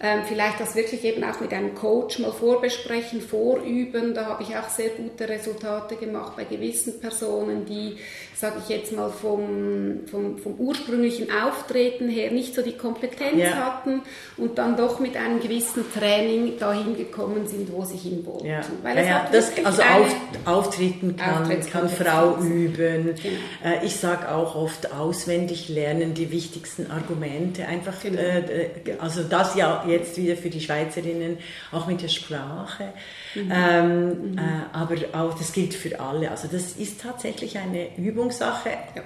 Ähm, 0.00 0.20
vielleicht 0.28 0.60
das 0.60 0.76
wirklich 0.76 1.02
eben 1.04 1.24
auch 1.24 1.40
mit 1.40 1.52
einem 1.52 1.74
Coach 1.74 2.20
mal 2.20 2.30
vorbesprechen, 2.30 3.20
vorüben. 3.20 4.14
Da 4.14 4.26
habe 4.26 4.44
ich 4.44 4.56
auch 4.56 4.68
sehr 4.68 4.90
gute 4.90 5.28
Resultate 5.28 5.96
gemacht 5.96 6.36
bei 6.36 6.44
gewissen 6.44 7.00
Personen, 7.00 7.66
die 7.66 7.96
sage 8.38 8.58
ich 8.62 8.68
jetzt 8.68 8.92
mal, 8.92 9.10
vom, 9.10 10.06
vom, 10.08 10.38
vom, 10.38 10.54
ursprünglichen 10.60 11.26
Auftreten 11.32 12.08
her 12.08 12.30
nicht 12.30 12.54
so 12.54 12.62
die 12.62 12.76
Kompetenz 12.76 13.36
ja. 13.36 13.50
hatten 13.56 14.02
und 14.36 14.58
dann 14.58 14.76
doch 14.76 15.00
mit 15.00 15.16
einem 15.16 15.40
gewissen 15.40 15.84
Training 15.92 16.56
dahin 16.56 16.96
gekommen 16.96 17.48
sind, 17.48 17.72
wo 17.72 17.84
sie 17.84 17.96
hin 17.96 18.24
wollten. 18.24 18.46
Ja. 18.46 18.60
Weil 18.84 19.04
ja. 19.04 19.28
Das, 19.32 19.50
also 19.64 19.82
auf, 19.82 20.14
auftreten 20.44 21.16
kann, 21.16 21.48
kann 21.68 21.88
Frau 21.88 22.36
üben. 22.36 23.14
Genau. 23.20 23.74
Äh, 23.74 23.84
ich 23.84 23.96
sage 23.96 24.30
auch 24.30 24.54
oft 24.54 24.92
auswendig 24.92 25.68
lernen, 25.68 26.14
die 26.14 26.30
wichtigsten 26.30 26.92
Argumente. 26.92 27.66
Einfach, 27.66 28.00
genau. 28.00 28.20
äh, 28.20 28.66
äh 28.66 28.70
also 29.00 29.24
das 29.24 29.56
ja 29.56 29.84
jetzt 29.88 30.16
wieder 30.16 30.36
für 30.36 30.50
die 30.50 30.60
Schweizerinnen, 30.60 31.38
auch 31.72 31.88
mit 31.88 32.02
der 32.02 32.08
Sprache. 32.08 32.92
Mhm. 33.34 33.52
Ähm, 33.52 34.32
mhm. 34.32 34.38
Äh, 34.38 34.42
aber 34.72 34.96
auch 35.12 35.34
das 35.34 35.52
gilt 35.52 35.74
für 35.74 35.98
alle. 36.00 36.30
Also 36.30 36.48
das 36.50 36.72
ist 36.72 37.00
tatsächlich 37.00 37.58
eine 37.58 37.96
Übungssache. 37.96 38.70
Ja. 38.94 39.02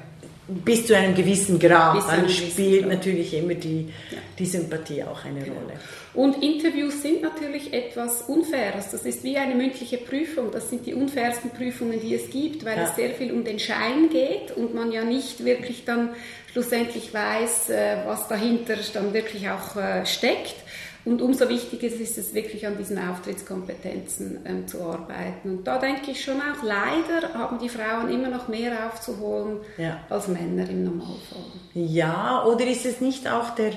Bis 0.48 0.86
zu 0.86 0.96
einem 0.96 1.14
gewissen 1.14 1.58
Grad. 1.58 1.94
Bis 1.94 2.06
Dann 2.06 2.28
spielt 2.28 2.82
Grad. 2.82 2.92
natürlich 2.94 3.32
immer 3.32 3.54
die, 3.54 3.88
ja. 4.10 4.18
die 4.38 4.46
Sympathie 4.46 5.02
auch 5.04 5.24
eine 5.24 5.40
genau. 5.40 5.60
Rolle. 5.60 5.74
Und 6.14 6.42
Interviews 6.42 7.00
sind 7.00 7.22
natürlich 7.22 7.72
etwas 7.72 8.22
Unfaires. 8.22 8.90
Das 8.90 9.02
ist 9.02 9.24
wie 9.24 9.38
eine 9.38 9.54
mündliche 9.54 9.98
Prüfung. 9.98 10.50
Das 10.50 10.68
sind 10.68 10.84
die 10.84 10.94
unfairsten 10.94 11.50
Prüfungen, 11.50 12.00
die 12.00 12.14
es 12.14 12.28
gibt, 12.28 12.64
weil 12.64 12.76
ja. 12.76 12.84
es 12.84 12.96
sehr 12.96 13.10
viel 13.10 13.32
um 13.32 13.44
den 13.44 13.58
Schein 13.58 14.10
geht 14.10 14.50
und 14.56 14.74
man 14.74 14.92
ja 14.92 15.04
nicht 15.04 15.44
wirklich 15.44 15.84
dann 15.84 16.10
schlussendlich 16.52 17.14
weiß, 17.14 17.70
äh, 17.70 17.96
was 18.04 18.28
dahinter 18.28 18.74
dann 18.92 19.14
wirklich 19.14 19.48
auch 19.48 19.76
äh, 19.76 20.04
steckt. 20.04 20.56
Und 21.04 21.20
umso 21.20 21.48
wichtiger 21.48 21.86
ist 21.86 22.16
es 22.16 22.32
wirklich 22.32 22.66
an 22.66 22.78
diesen 22.78 22.98
Auftrittskompetenzen 22.98 24.40
ähm, 24.44 24.68
zu 24.68 24.82
arbeiten. 24.82 25.58
Und 25.58 25.66
da 25.66 25.78
denke 25.78 26.12
ich 26.12 26.22
schon 26.22 26.36
auch, 26.36 26.62
leider 26.62 27.34
haben 27.34 27.58
die 27.58 27.68
Frauen 27.68 28.10
immer 28.10 28.28
noch 28.28 28.48
mehr 28.48 28.86
aufzuholen 28.86 29.58
ja. 29.78 30.00
als 30.08 30.28
Männer 30.28 30.68
im 30.68 30.84
Normalfall. 30.84 31.44
Ja, 31.74 32.44
oder 32.44 32.66
ist 32.66 32.86
es 32.86 33.00
nicht 33.00 33.28
auch 33.28 33.50
der 33.56 33.72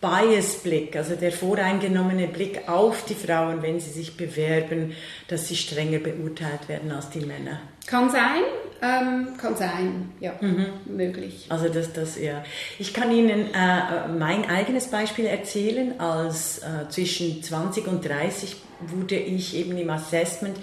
Bias-Blick, 0.00 0.94
also 0.94 1.14
der 1.14 1.32
voreingenommene 1.32 2.28
Blick 2.28 2.68
auf 2.68 3.04
die 3.06 3.14
Frauen, 3.14 3.62
wenn 3.62 3.80
sie 3.80 3.90
sich 3.90 4.16
bewerben, 4.16 4.92
dass 5.28 5.48
sie 5.48 5.56
strenger 5.56 5.98
beurteilt 5.98 6.68
werden 6.68 6.92
als 6.92 7.08
die 7.08 7.20
Männer? 7.20 7.60
Kann 7.86 8.10
sein, 8.10 8.42
ähm, 8.82 9.28
kann 9.38 9.56
sein, 9.56 10.10
ja, 10.20 10.32
mhm. 10.40 10.66
möglich. 10.86 11.46
Also 11.48 11.68
das, 11.68 11.92
das, 11.92 12.18
ja. 12.20 12.44
Ich 12.78 12.92
kann 12.92 13.10
Ihnen 13.10 13.52
äh, 13.54 14.08
mein 14.08 14.48
eigenes 14.48 14.88
Beispiel 14.88 15.26
erzählen. 15.26 15.98
Als 16.00 16.58
äh, 16.58 16.88
zwischen 16.88 17.42
20 17.42 17.86
und 17.86 18.06
30 18.06 18.56
wurde 18.80 19.16
ich 19.16 19.56
eben 19.56 19.76
im 19.76 19.90
Assessment 19.90 20.56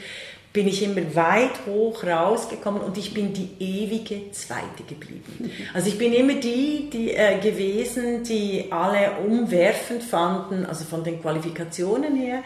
bin 0.53 0.67
ich 0.67 0.83
immer 0.83 1.15
weit 1.15 1.65
hoch 1.65 2.03
rausgekommen 2.03 2.81
und 2.83 2.95
ich 2.99 3.11
bin 3.15 3.33
die 3.33 3.49
ewige 3.59 4.31
Zweite 4.31 4.83
geblieben. 4.87 5.51
Also 5.73 5.87
ich 5.87 5.97
bin 5.97 6.13
immer 6.13 6.35
die, 6.35 6.89
die 6.91 7.11
äh, 7.11 7.39
gewesen, 7.39 8.23
die 8.23 8.71
alle 8.71 9.13
umwerfend 9.25 10.03
fanden, 10.03 10.65
also 10.67 10.85
von 10.85 11.03
den 11.03 11.19
Qualifikationen 11.19 12.15
her. 12.15 12.43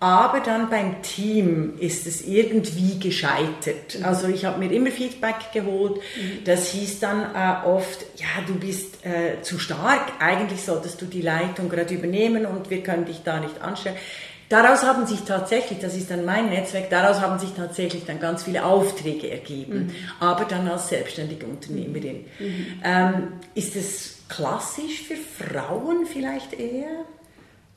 Aber 0.00 0.40
dann 0.40 0.70
beim 0.70 1.02
Team 1.02 1.76
ist 1.80 2.06
es 2.06 2.24
irgendwie 2.24 3.00
gescheitert. 3.00 3.98
Also 4.02 4.28
ich 4.28 4.44
habe 4.44 4.58
mir 4.58 4.70
immer 4.70 4.92
Feedback 4.92 5.52
geholt. 5.52 6.00
Das 6.44 6.68
hieß 6.70 7.00
dann 7.00 7.34
äh, 7.34 7.66
oft, 7.66 8.06
ja, 8.16 8.26
du 8.46 8.54
bist 8.54 9.04
äh, 9.04 9.42
zu 9.42 9.58
stark. 9.58 10.12
Eigentlich 10.20 10.62
solltest 10.62 11.02
du 11.02 11.06
die 11.06 11.22
Leitung 11.22 11.68
gerade 11.68 11.94
übernehmen 11.94 12.46
und 12.46 12.70
wir 12.70 12.82
können 12.84 13.06
dich 13.06 13.22
da 13.24 13.40
nicht 13.40 13.60
anstellen. 13.60 13.96
Daraus 14.48 14.82
haben 14.82 15.06
sich 15.06 15.20
tatsächlich, 15.22 15.78
das 15.80 15.94
ist 15.94 16.10
dann 16.10 16.24
mein 16.24 16.48
Netzwerk, 16.48 16.88
daraus 16.88 17.20
haben 17.20 17.38
sich 17.38 17.50
tatsächlich 17.52 18.06
dann 18.06 18.18
ganz 18.18 18.44
viele 18.44 18.64
Aufträge 18.64 19.30
ergeben, 19.30 19.88
mhm. 19.88 19.94
aber 20.20 20.46
dann 20.46 20.66
als 20.68 20.88
selbstständige 20.88 21.44
Unternehmerin. 21.44 22.24
Mhm. 22.38 22.66
Ähm, 22.82 23.32
ist 23.54 23.76
es 23.76 24.20
klassisch 24.28 25.02
für 25.02 25.16
Frauen 25.16 26.06
vielleicht 26.06 26.54
eher? 26.54 27.04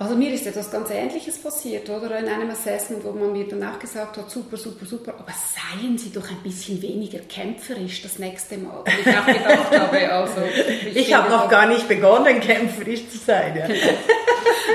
Also 0.01 0.15
mir 0.15 0.33
ist 0.33 0.47
etwas 0.47 0.71
ganz 0.71 0.89
Ähnliches 0.89 1.37
passiert, 1.37 1.87
oder? 1.87 2.17
In 2.17 2.27
einem 2.27 2.49
Assessment, 2.49 3.03
wo 3.03 3.11
man 3.11 3.33
mir 3.33 3.47
danach 3.47 3.77
gesagt 3.77 4.17
hat, 4.17 4.31
super, 4.31 4.57
super, 4.57 4.83
super, 4.83 5.13
aber 5.19 5.31
seien 5.31 5.95
Sie 5.95 6.11
doch 6.11 6.27
ein 6.27 6.41
bisschen 6.41 6.81
weniger 6.81 7.19
kämpferisch 7.19 8.01
das 8.01 8.17
nächste 8.17 8.57
Mal. 8.57 8.79
Und 8.79 8.87
ich 8.87 9.15
auch 9.15 9.25
gedacht 9.27 9.79
habe, 9.79 10.11
also... 10.11 10.41
Ich, 10.87 10.95
ich 10.95 11.13
habe 11.13 11.29
noch 11.29 11.47
gar 11.47 11.67
nicht 11.67 11.87
begonnen, 11.87 12.39
kämpferisch 12.39 13.07
zu 13.09 13.19
sein. 13.19 13.55
Ja. 13.55 13.67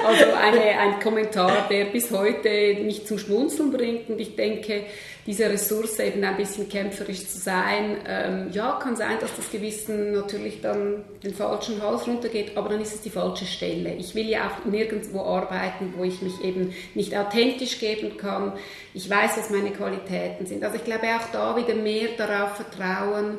Also 0.05 0.25
eine, 0.33 0.79
ein 0.79 1.01
Kommentar, 1.01 1.67
der 1.71 1.87
bis 1.87 2.11
heute 2.11 2.49
mich 2.83 3.07
zum 3.07 3.19
Schmunzeln 3.19 3.71
bringt 3.73 4.09
und 4.09 4.21
ich 4.21 4.37
denke, 4.37 4.85
diese 5.27 5.51
Ressource 5.51 5.99
eben 5.99 6.23
ein 6.23 6.37
bisschen 6.37 6.69
kämpferisch 6.69 7.27
zu 7.27 7.39
sein. 7.39 7.97
Ähm, 8.07 8.49
ja, 8.53 8.79
kann 8.81 8.95
sein, 8.95 9.19
dass 9.21 9.35
das 9.35 9.51
Gewissen 9.51 10.13
natürlich 10.13 10.61
dann 10.61 11.05
den 11.23 11.35
falschen 11.35 11.83
Hals 11.83 12.07
runtergeht, 12.07 12.57
aber 12.57 12.69
dann 12.69 12.81
ist 12.81 12.95
es 12.95 13.01
die 13.01 13.11
falsche 13.11 13.45
Stelle. 13.45 13.95
Ich 13.95 14.15
will 14.15 14.29
ja 14.29 14.47
auch 14.49 14.65
nirgendwo 14.65 15.23
arbeiten, 15.23 15.95
wo 15.97 16.05
ich 16.05 16.23
mich 16.23 16.45
eben 16.45 16.73
nicht 16.95 17.17
authentisch 17.17 17.81
geben 17.81 18.17
kann. 18.17 18.53
Ich 18.95 19.11
weiß, 19.11 19.37
was 19.37 19.51
meine 19.51 19.73
Qualitäten 19.73 20.47
sind. 20.47 20.63
Also 20.63 20.77
ich 20.77 20.85
glaube 20.85 21.07
auch 21.07 21.33
da 21.33 21.57
wieder 21.57 21.75
mehr 21.75 22.11
darauf 22.17 22.57
vertrauen, 22.57 23.39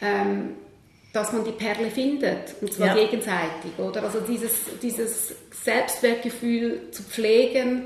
ähm, 0.00 0.54
dass 1.12 1.32
man 1.32 1.44
die 1.44 1.52
Perle 1.52 1.90
findet, 1.90 2.54
und 2.60 2.72
zwar 2.72 2.88
ja. 2.88 2.94
gegenseitig, 2.94 3.72
oder? 3.78 4.02
Also 4.02 4.20
dieses, 4.20 4.52
dieses 4.82 5.34
Selbstwertgefühl 5.64 6.90
zu 6.92 7.02
pflegen, 7.02 7.82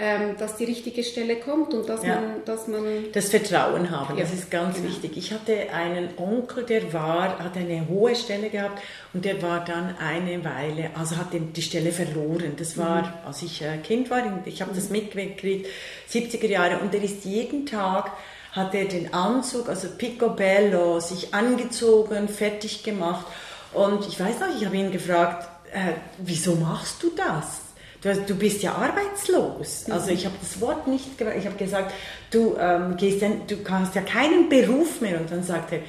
ähm, 0.00 0.36
dass 0.38 0.56
die 0.56 0.64
richtige 0.64 1.02
Stelle 1.02 1.36
kommt 1.36 1.74
und 1.74 1.88
dass, 1.88 2.04
Ja. 2.04 2.20
man, 2.20 2.44
dass 2.44 2.68
man 2.68 2.84
Das 3.12 3.30
Vertrauen 3.30 3.90
haben, 3.90 4.16
das 4.16 4.28
Ja, 4.30 4.34
ist 4.36 4.48
ganz 4.50 4.76
genau. 4.76 4.88
wichtig. 4.90 5.16
Ich 5.16 5.32
hatte 5.32 5.70
einen 5.72 6.10
Onkel, 6.18 6.62
der 6.64 6.92
war, 6.92 7.38
hat 7.40 7.56
eine 7.56 7.88
hohe 7.88 8.14
Stelle 8.14 8.48
gehabt 8.48 8.80
und 9.12 9.24
der 9.24 9.42
war 9.42 9.64
dann 9.64 9.96
eine 9.98 10.44
Weile, 10.44 10.90
also 10.94 11.16
hat 11.16 11.32
den, 11.32 11.52
die 11.52 11.62
Stelle 11.62 11.90
verloren. 11.90 12.52
Das 12.56 12.76
Mhm. 12.76 12.80
war, 12.80 13.22
als 13.26 13.42
ich 13.42 13.60
äh, 13.62 13.78
Kind 13.78 14.08
war, 14.10 14.22
ich 14.44 14.62
habe 14.62 14.70
das 14.72 14.88
mitgekriegt, 14.88 15.66
70er 16.08 16.46
Jahre 16.46 16.78
und 16.78 16.94
der 16.94 17.02
ist 17.02 17.24
jeden 17.24 17.66
Tag 17.66 18.12
hat 18.52 18.74
er 18.74 18.86
den 18.86 19.12
Anzug, 19.12 19.68
also 19.68 19.88
Picobello, 19.96 21.00
sich 21.00 21.34
angezogen, 21.34 22.28
fertig 22.28 22.82
gemacht 22.82 23.26
und 23.72 24.06
ich 24.06 24.18
weiß 24.18 24.40
noch, 24.40 24.48
ich 24.56 24.64
habe 24.64 24.76
ihn 24.76 24.90
gefragt, 24.90 25.48
äh, 25.72 25.92
wieso 26.18 26.54
machst 26.54 27.02
du 27.02 27.10
das? 27.10 27.62
Du, 28.00 28.36
bist 28.36 28.62
ja 28.62 28.74
arbeitslos. 28.74 29.86
Also 29.90 30.10
ich 30.12 30.24
habe 30.24 30.36
das 30.40 30.60
Wort 30.60 30.86
nicht 30.86 31.18
gewählt. 31.18 31.38
Ich 31.40 31.46
habe 31.46 31.56
gesagt, 31.56 31.92
du 32.30 32.56
ähm, 32.56 32.96
gehst 32.96 33.22
denn, 33.22 33.42
du 33.48 33.56
hast 33.68 33.96
ja 33.96 34.02
keinen 34.02 34.48
Beruf 34.48 35.00
mehr. 35.00 35.20
Und 35.20 35.32
dann 35.32 35.42
sagt 35.42 35.72
er, 35.72 35.80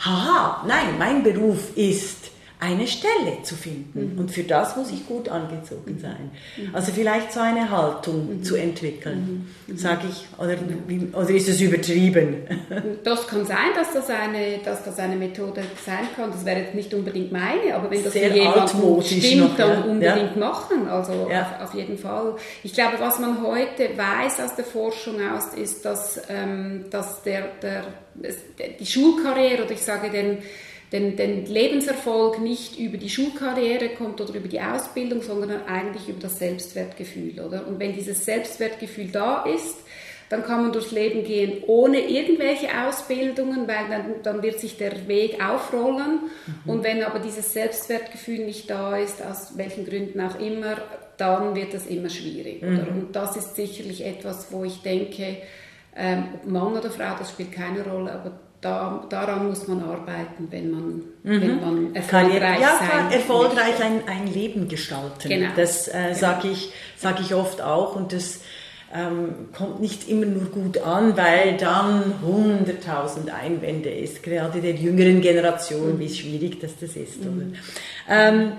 haha, 0.00 0.64
nein, 0.66 0.96
mein 0.98 1.22
Beruf 1.22 1.76
ist 1.76 2.27
eine 2.60 2.88
Stelle 2.88 3.42
zu 3.44 3.54
finden. 3.54 4.18
Und 4.18 4.32
für 4.32 4.42
das 4.42 4.76
muss 4.76 4.90
ich 4.90 5.06
gut 5.06 5.28
angezogen 5.28 5.98
sein. 6.00 6.30
Also 6.72 6.90
vielleicht 6.92 7.32
so 7.32 7.38
eine 7.40 7.70
Haltung 7.70 8.42
zu 8.42 8.56
entwickeln, 8.56 9.46
sage 9.76 10.08
ich. 10.10 10.26
Oder, 10.38 10.56
oder 11.12 11.30
ist 11.30 11.48
es 11.48 11.60
übertrieben? 11.60 12.36
Das 13.04 13.26
kann 13.26 13.46
sein, 13.46 13.70
dass 13.74 13.92
das, 13.92 14.10
eine, 14.10 14.58
dass 14.64 14.84
das 14.84 14.98
eine 14.98 15.16
Methode 15.16 15.62
sein 15.84 16.08
kann. 16.16 16.30
Das 16.30 16.44
wäre 16.44 16.60
jetzt 16.60 16.74
nicht 16.74 16.92
unbedingt 16.92 17.32
meine, 17.32 17.74
aber 17.74 17.90
wenn 17.90 18.02
das 18.02 18.12
Sehr 18.12 18.30
für 18.30 18.36
jemanden 18.36 19.02
stimmt, 19.02 19.40
noch, 19.40 19.56
dann 19.56 19.70
ja. 19.70 20.14
unbedingt 20.14 20.36
machen. 20.36 20.88
Also 20.88 21.28
Ja. 21.30 21.42
auf, 21.60 21.68
auf 21.68 21.74
jeden 21.74 21.96
Fall. 21.96 22.34
Ich 22.64 22.72
glaube, 22.72 22.96
was 22.98 23.18
man 23.18 23.42
heute 23.42 23.90
weiß 23.96 24.40
aus 24.40 24.56
der 24.56 24.64
Forschung 24.64 25.16
aus, 25.30 25.54
ist, 25.54 25.84
dass, 25.84 26.20
ähm, 26.28 26.86
dass 26.90 27.22
der, 27.22 27.48
der, 27.62 27.84
die 28.80 28.86
Schulkarriere 28.86 29.64
oder 29.64 29.72
ich 29.72 29.82
sage 29.82 30.10
den, 30.10 30.38
den, 30.92 31.16
den 31.16 31.46
Lebenserfolg 31.46 32.40
nicht 32.40 32.78
über 32.78 32.96
die 32.96 33.10
Schulkarriere 33.10 33.90
kommt 33.90 34.20
oder 34.20 34.34
über 34.34 34.48
die 34.48 34.60
Ausbildung, 34.60 35.22
sondern 35.22 35.66
eigentlich 35.66 36.08
über 36.08 36.20
das 36.20 36.38
Selbstwertgefühl. 36.38 37.40
Oder? 37.40 37.66
Und 37.66 37.78
wenn 37.78 37.92
dieses 37.92 38.24
Selbstwertgefühl 38.24 39.08
da 39.08 39.44
ist, 39.44 39.76
dann 40.30 40.44
kann 40.44 40.62
man 40.62 40.72
durchs 40.72 40.90
Leben 40.90 41.24
gehen 41.24 41.62
ohne 41.66 42.00
irgendwelche 42.00 42.68
Ausbildungen, 42.86 43.66
weil 43.66 43.88
dann, 43.88 44.22
dann 44.22 44.42
wird 44.42 44.60
sich 44.60 44.76
der 44.76 45.08
Weg 45.08 45.42
aufrollen. 45.42 46.30
Und 46.66 46.84
wenn 46.84 47.02
aber 47.02 47.18
dieses 47.18 47.52
Selbstwertgefühl 47.52 48.44
nicht 48.44 48.68
da 48.68 48.96
ist, 48.96 49.24
aus 49.24 49.56
welchen 49.56 49.86
Gründen 49.86 50.20
auch 50.20 50.38
immer, 50.38 50.76
dann 51.16 51.54
wird 51.54 51.72
das 51.72 51.86
immer 51.86 52.10
schwierig. 52.10 52.62
Oder? 52.62 52.88
Und 52.90 53.16
das 53.16 53.36
ist 53.36 53.56
sicherlich 53.56 54.04
etwas, 54.04 54.52
wo 54.52 54.64
ich 54.64 54.82
denke, 54.82 55.38
ähm, 55.96 56.24
ob 56.34 56.46
Mann 56.46 56.76
oder 56.76 56.90
Frau, 56.90 57.16
das 57.18 57.30
spielt 57.30 57.52
keine 57.52 57.82
Rolle, 57.82 58.12
aber 58.12 58.38
da, 58.60 59.06
daran 59.08 59.48
muss 59.48 59.68
man 59.68 59.82
arbeiten, 59.82 60.48
wenn 60.50 60.70
man, 60.70 61.02
wenn 61.22 61.60
man 61.60 61.94
erfolgreich 61.94 62.40
Karriere, 62.40 62.60
ja, 62.60 62.78
sein 62.78 63.12
erfolgreich 63.12 63.82
ein, 63.82 64.08
ein 64.08 64.26
Leben 64.26 64.68
gestalten. 64.68 65.28
Genau. 65.28 65.50
Das 65.54 65.86
äh, 65.88 66.14
sage 66.14 66.48
ich, 66.48 66.72
sag 66.96 67.20
ich 67.20 67.34
oft 67.34 67.60
auch 67.62 67.94
und 67.94 68.12
das 68.12 68.40
ähm, 68.92 69.50
kommt 69.56 69.80
nicht 69.80 70.08
immer 70.08 70.26
nur 70.26 70.46
gut 70.46 70.78
an, 70.78 71.16
weil 71.16 71.56
dann 71.56 72.14
100.000 72.24 73.30
Einwände 73.30 73.90
ist, 73.90 74.22
gerade 74.22 74.60
der 74.60 74.74
jüngeren 74.74 75.20
Generation, 75.20 75.98
wie 75.98 76.08
schwierig 76.08 76.60
das, 76.60 76.72
das 76.80 76.96
ist. 76.96 77.20
Oder? 77.20 77.46
Ähm, 78.08 78.52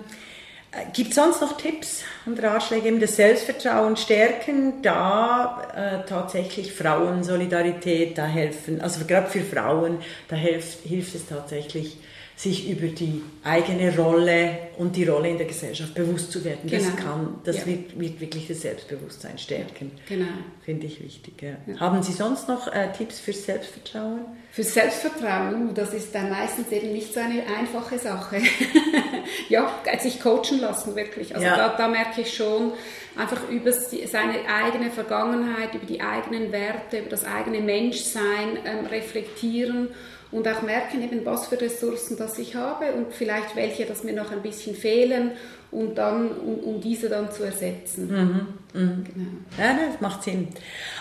Gibt 0.93 1.09
es 1.09 1.15
sonst 1.15 1.41
noch 1.41 1.57
Tipps 1.57 2.03
und 2.25 2.41
Ratschläge, 2.41 2.87
eben 2.87 2.99
das 2.99 3.15
Selbstvertrauen 3.15 3.97
stärken, 3.97 4.81
da 4.81 5.61
äh, 6.03 6.07
tatsächlich 6.07 6.73
Frauensolidarität, 6.73 8.17
da 8.17 8.25
helfen, 8.25 8.81
also 8.81 9.05
gerade 9.05 9.27
für 9.29 9.41
Frauen, 9.41 9.99
da 10.27 10.35
hilft, 10.35 10.79
hilft 10.85 11.15
es 11.15 11.27
tatsächlich, 11.27 11.97
sich 12.35 12.69
über 12.69 12.87
die 12.87 13.21
eigene 13.43 13.93
Rolle 13.97 14.57
und 14.77 14.95
die 14.95 15.03
Rolle 15.03 15.29
in 15.29 15.37
der 15.37 15.47
Gesellschaft 15.47 15.93
bewusst 15.93 16.31
zu 16.31 16.45
werden. 16.45 16.69
Das 16.71 16.83
Genau. 16.83 16.95
kann, 16.95 17.35
das 17.43 17.57
Ja. 17.57 17.65
wird, 17.65 17.99
wird 17.99 18.21
wirklich 18.21 18.47
das 18.47 18.61
Selbstbewusstsein 18.61 19.37
stärken. 19.37 19.91
Genau. 20.07 20.27
Finde 20.63 20.87
ich 20.87 21.03
wichtig. 21.03 21.33
Ja. 21.41 21.57
Haben 21.81 22.01
Sie 22.01 22.13
sonst 22.13 22.47
noch 22.47 22.67
äh, 22.73 22.93
Tipps 22.97 23.19
für 23.19 23.33
Selbstvertrauen? 23.33 24.21
Für 24.51 24.63
Selbstvertrauen, 24.63 25.73
das 25.75 25.93
ist 25.93 26.13
dann 26.13 26.29
meistens 26.31 26.71
eben 26.71 26.91
nicht 26.91 27.13
so 27.13 27.19
eine 27.19 27.43
einfache 27.57 27.99
Sache. 27.99 28.37
ja, 29.49 29.71
sich 29.99 30.19
coachen 30.19 30.59
lassen, 30.59 30.95
wirklich. 30.95 31.35
Also 31.35 31.45
Ja. 31.45 31.55
da, 31.55 31.69
da 31.77 31.87
merke 31.87 32.21
ich 32.21 32.35
schon, 32.35 32.73
einfach 33.15 33.47
über 33.49 33.71
seine 33.71 34.39
eigene 34.47 34.89
Vergangenheit, 34.89 35.75
über 35.75 35.85
die 35.85 36.01
eigenen 36.01 36.51
Werte, 36.51 36.99
über 36.99 37.09
das 37.09 37.25
eigene 37.25 37.61
Menschsein 37.61 38.57
ähm, 38.65 38.85
reflektieren 38.87 39.89
und 40.31 40.47
auch 40.47 40.61
merken, 40.61 41.03
eben, 41.03 41.25
was 41.25 41.47
für 41.47 41.59
Ressourcen 41.59 42.17
das 42.17 42.37
ich 42.39 42.55
habe 42.55 42.93
und 42.93 43.13
vielleicht 43.13 43.55
welche, 43.55 43.85
das 43.85 44.03
mir 44.03 44.13
noch 44.13 44.31
ein 44.31 44.41
bisschen 44.41 44.75
fehlen 44.75 45.31
und 45.71 45.95
dann, 45.97 46.31
um, 46.31 46.59
um 46.59 46.81
diese 46.81 47.09
dann 47.09 47.31
zu 47.31 47.43
ersetzen. 47.43 48.47
Genau. 48.73 48.95
Ja, 49.57 49.77
das 49.91 50.01
macht 50.01 50.23
Sinn. 50.23 50.47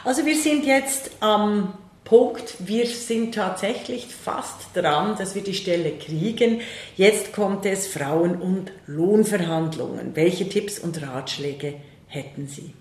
Also 0.04 0.24
wir 0.26 0.37
sind 0.37 0.64
jetzt 0.64 1.11
am 1.20 1.74
Punkt, 2.09 2.55
wir 2.61 2.87
sind 2.87 3.35
tatsächlich 3.35 4.07
fast 4.07 4.75
dran, 4.75 5.16
dass 5.18 5.35
wir 5.35 5.42
die 5.42 5.53
Stelle 5.55 5.92
kriegen. 5.92 6.61
Jetzt 6.97 7.35
kommt 7.35 7.66
es 7.66 7.87
Frauen- 7.87 8.40
und 8.40 8.73
Lohnverhandlungen. 8.87 10.12
Welche 10.16 10.49
Tipps 10.49 10.79
und 10.79 11.03
Ratschläge 11.03 11.75
hätten 12.07 12.47
Sie? 12.47 12.73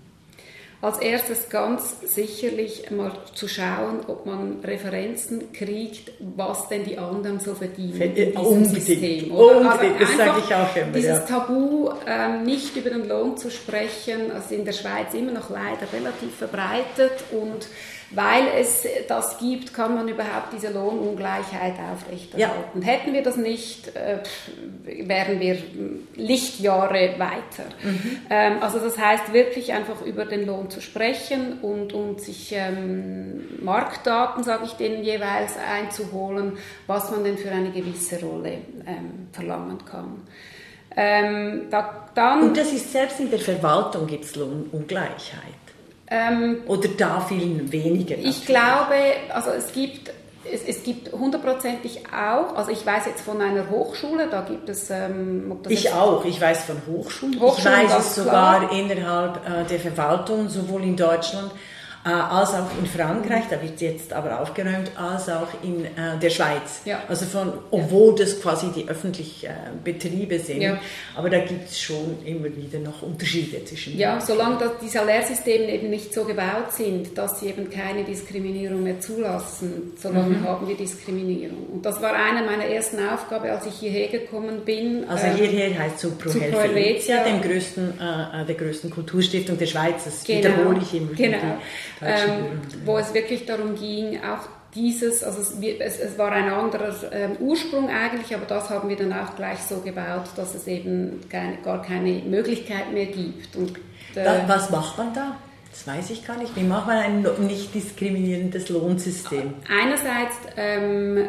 Als 0.80 0.98
erstes 0.98 1.48
ganz 1.48 1.96
sicherlich 2.04 2.88
mal 2.92 3.10
zu 3.34 3.48
schauen, 3.48 3.98
ob 4.06 4.26
man 4.26 4.60
Referenzen 4.62 5.52
kriegt, 5.52 6.12
was 6.20 6.68
denn 6.68 6.84
die 6.84 6.96
anderen 6.96 7.40
so 7.40 7.54
verdienen 7.56 7.94
Ver- 7.94 8.04
in 8.04 8.14
diesem 8.14 8.36
unbedingt. 8.36 8.84
System. 8.86 9.32
oder? 9.32 9.56
Unbedingt, 9.60 10.00
das 10.00 10.16
sage 10.16 10.42
ich 10.46 10.54
auch 10.54 10.76
immer, 10.76 10.92
Dieses 10.92 11.08
ja. 11.10 11.18
Tabu, 11.18 11.90
ähm, 12.06 12.44
nicht 12.44 12.76
über 12.76 12.90
den 12.90 13.08
Lohn 13.08 13.36
zu 13.36 13.50
sprechen, 13.50 14.30
also 14.32 14.54
in 14.54 14.64
der 14.64 14.72
Schweiz 14.72 15.12
immer 15.14 15.32
noch 15.32 15.50
leider 15.50 15.92
relativ 15.92 16.32
verbreitet 16.36 17.24
und 17.32 17.66
weil 18.10 18.44
es 18.58 18.86
das 19.06 19.38
gibt, 19.38 19.74
kann 19.74 19.94
man 19.94 20.08
überhaupt 20.08 20.52
diese 20.52 20.70
Lohnungleichheit 20.72 21.74
aufrechterhalten. 21.92 22.80
Hätten 22.82 23.12
wir 23.12 23.22
das 23.22 23.36
nicht, 23.36 23.94
äh, 23.94 24.20
wären 24.84 25.40
wir 25.40 25.54
mm, 25.54 26.08
Lichtjahre 26.16 27.14
weiter. 27.18 27.64
Ähm, 28.30 28.62
also 28.62 28.78
das 28.78 28.98
heißt 28.98 29.32
wirklich 29.32 29.72
einfach 29.72 30.02
über 30.02 30.24
den 30.24 30.46
Lohn 30.46 30.70
zu 30.70 30.80
sprechen 30.80 31.58
und, 31.60 31.92
und 31.92 32.20
sich 32.20 32.52
ähm, 32.52 33.44
Marktdaten, 33.62 34.42
sage 34.42 34.64
ich 34.64 34.72
denen 34.72 35.04
jeweils, 35.04 35.56
einzuholen, 35.58 36.56
was 36.86 37.10
man 37.10 37.24
denn 37.24 37.36
für 37.36 37.50
eine 37.50 37.70
gewisse 37.70 38.20
Rolle 38.24 38.58
ähm, 38.86 39.28
verlangen 39.32 39.84
kann. 39.84 40.22
Ähm, 40.96 41.66
da, 41.70 42.08
dann, 42.14 42.42
Und 42.42 42.56
das 42.56 42.72
ist 42.72 42.90
selbst 42.90 43.20
in 43.20 43.30
der 43.30 43.38
Verwaltung 43.38 44.06
gibt 44.06 44.24
es 44.24 44.34
Lohnungleichheit. 44.34 45.67
Ähm, 46.10 46.58
Oder 46.66 46.88
da 46.96 47.20
vielen 47.20 47.70
weniger. 47.70 48.16
Ich 48.18 48.46
glaube, 48.46 48.94
also 49.32 49.50
es 49.50 49.72
gibt 49.72 50.10
es, 50.50 50.62
es 50.62 50.82
gibt 50.82 51.12
hundertprozentig 51.12 52.02
auch, 52.06 52.56
also 52.56 52.70
ich 52.70 52.84
weiß 52.84 53.06
jetzt 53.06 53.20
von 53.20 53.40
einer 53.40 53.68
Hochschule, 53.70 54.28
da 54.30 54.42
gibt 54.42 54.68
es... 54.68 54.90
Ähm, 54.90 55.58
Ich 55.68 55.92
auch, 55.92 56.24
ich 56.24 56.40
weiß 56.40 56.64
von 56.64 56.80
Hochschulen, 56.86 57.40
Hochschulen, 57.40 57.80
ich 57.84 57.90
weiß 57.90 57.98
es 57.98 58.14
sogar 58.14 58.60
klar. 58.60 58.72
innerhalb 58.72 59.46
äh, 59.48 59.64
der 59.64 59.80
Verwaltung, 59.80 60.48
sowohl 60.48 60.82
in 60.84 60.96
Deutschland 60.96 61.50
als 62.04 62.54
auch 62.54 62.70
in 62.78 62.86
Frankreich, 62.86 63.44
da 63.50 63.60
wird 63.60 63.80
jetzt 63.80 64.12
aber 64.12 64.40
aufgeräumt, 64.40 64.90
als 64.96 65.28
auch 65.28 65.48
in 65.62 65.84
äh, 65.84 66.18
der 66.22 66.30
Schweiz. 66.30 66.80
Ja. 66.84 67.02
Also 67.08 67.26
von, 67.26 67.52
obwohl 67.70 68.14
das 68.14 68.40
quasi 68.40 68.68
die 68.74 68.88
öffentlichen 68.88 69.46
äh, 69.46 69.52
Betriebe 69.84 70.38
sind, 70.38 70.62
Ja. 70.62 70.78
aber 71.16 71.28
da 71.28 71.38
gibt 71.40 71.68
es 71.68 71.80
schon 71.80 72.16
immer 72.24 72.46
wieder 72.56 72.78
noch 72.78 73.02
Unterschiede 73.02 73.64
zwischen 73.64 73.98
Ja, 73.98 74.20
solange 74.20 74.58
das, 74.58 74.70
die 74.82 74.88
Salärsysteme 74.88 75.70
eben 75.72 75.90
nicht 75.90 76.14
so 76.14 76.24
gebaut 76.24 76.72
sind, 76.72 77.16
dass 77.18 77.40
sie 77.40 77.48
eben 77.48 77.68
keine 77.68 78.04
Diskriminierung 78.04 78.82
mehr 78.84 79.00
zulassen, 79.00 79.92
solange 80.00 80.36
Mhm. 80.36 80.44
haben 80.44 80.68
wir 80.68 80.76
Diskriminierung. 80.76 81.66
Und 81.72 81.84
das 81.84 82.00
war 82.00 82.12
eine 82.14 82.46
meiner 82.46 82.64
ersten 82.64 82.98
Aufgaben, 83.08 83.48
als 83.50 83.66
ich 83.66 83.74
hierher 83.74 84.08
gekommen 84.08 84.60
bin. 84.64 85.04
Also 85.08 85.26
Ähm, 85.26 85.36
hierher 85.36 85.78
heißt 85.78 85.98
so 86.00 86.10
Pro 86.12 86.30
zu 86.30 86.38
Pro 86.38 86.58
Helvetia. 86.60 87.24
dem 87.24 87.42
größten, 87.42 87.94
äh, 88.00 88.44
der 88.46 88.54
größten 88.54 88.90
Kulturstiftung 88.90 89.58
der 89.58 89.66
Schweiz. 89.66 90.04
Das 90.04 90.24
Genau, 90.24 90.38
wiederhole 90.48 90.78
ich 90.82 90.94
immer. 90.94 91.12
genau. 91.14 91.58
Ähm, 92.02 92.60
wo 92.84 92.98
es 92.98 93.12
wirklich 93.14 93.46
darum 93.46 93.74
ging, 93.74 94.18
auch 94.22 94.46
dieses, 94.74 95.24
also 95.24 95.40
es, 95.40 95.54
es, 95.80 95.98
es 95.98 96.18
war 96.18 96.30
ein 96.30 96.48
anderer 96.50 96.94
ähm, 97.12 97.32
Ursprung 97.40 97.88
eigentlich, 97.88 98.34
aber 98.34 98.44
das 98.46 98.68
haben 98.70 98.88
wir 98.88 98.96
dann 98.96 99.12
auch 99.12 99.34
gleich 99.34 99.58
so 99.60 99.78
gebaut, 99.80 100.24
dass 100.36 100.54
es 100.54 100.66
eben 100.66 101.20
keine, 101.28 101.56
gar 101.64 101.82
keine 101.82 102.20
Möglichkeit 102.20 102.92
mehr 102.92 103.06
gibt. 103.06 103.56
Und, 103.56 103.72
äh, 104.14 104.24
Wa- 104.24 104.42
Was 104.46 104.70
macht 104.70 104.98
man 104.98 105.12
da? 105.14 105.36
Das 105.70 105.86
weiß 105.86 106.10
ich 106.10 106.26
gar 106.26 106.36
nicht. 106.38 106.54
Wie 106.56 106.62
macht 106.64 106.86
man 106.86 106.96
ein 106.98 107.26
nicht 107.46 107.74
diskriminierendes 107.74 108.68
Lohnsystem? 108.68 109.54
Einerseits 109.68 110.34
ähm, 110.56 111.28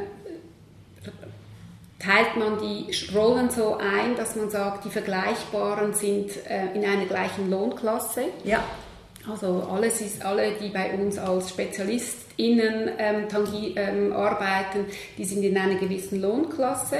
teilt 1.99 2.38
man 2.38 2.58
die 2.60 2.91
Rollen 3.15 3.49
so 3.49 3.77
ein, 3.77 4.15
dass 4.15 4.36
man 4.36 4.49
sagt, 4.49 4.86
die 4.86 4.89
Vergleichbaren 4.89 5.93
sind 5.93 6.32
äh, 6.47 6.73
in 6.73 6.84
einer 6.86 7.05
gleichen 7.05 7.49
Lohnklasse. 7.49 8.23
Ja. 8.43 8.63
Also 9.30 9.68
alles 9.72 10.02
ist, 10.02 10.26
alle, 10.26 10.54
die 10.62 10.70
bei 10.70 10.94
uns 10.94 11.18
als 11.18 11.50
SpezialistInnen 11.50 12.92
ähm, 12.98 13.30
tangi, 13.30 13.74
ähm, 13.76 14.13
arbeiten, 14.13 14.86
die 15.18 15.26
sind 15.26 15.44
in 15.44 15.58
einer 15.58 15.76
gewissen 15.76 16.22
Lohnklasse. 16.22 16.98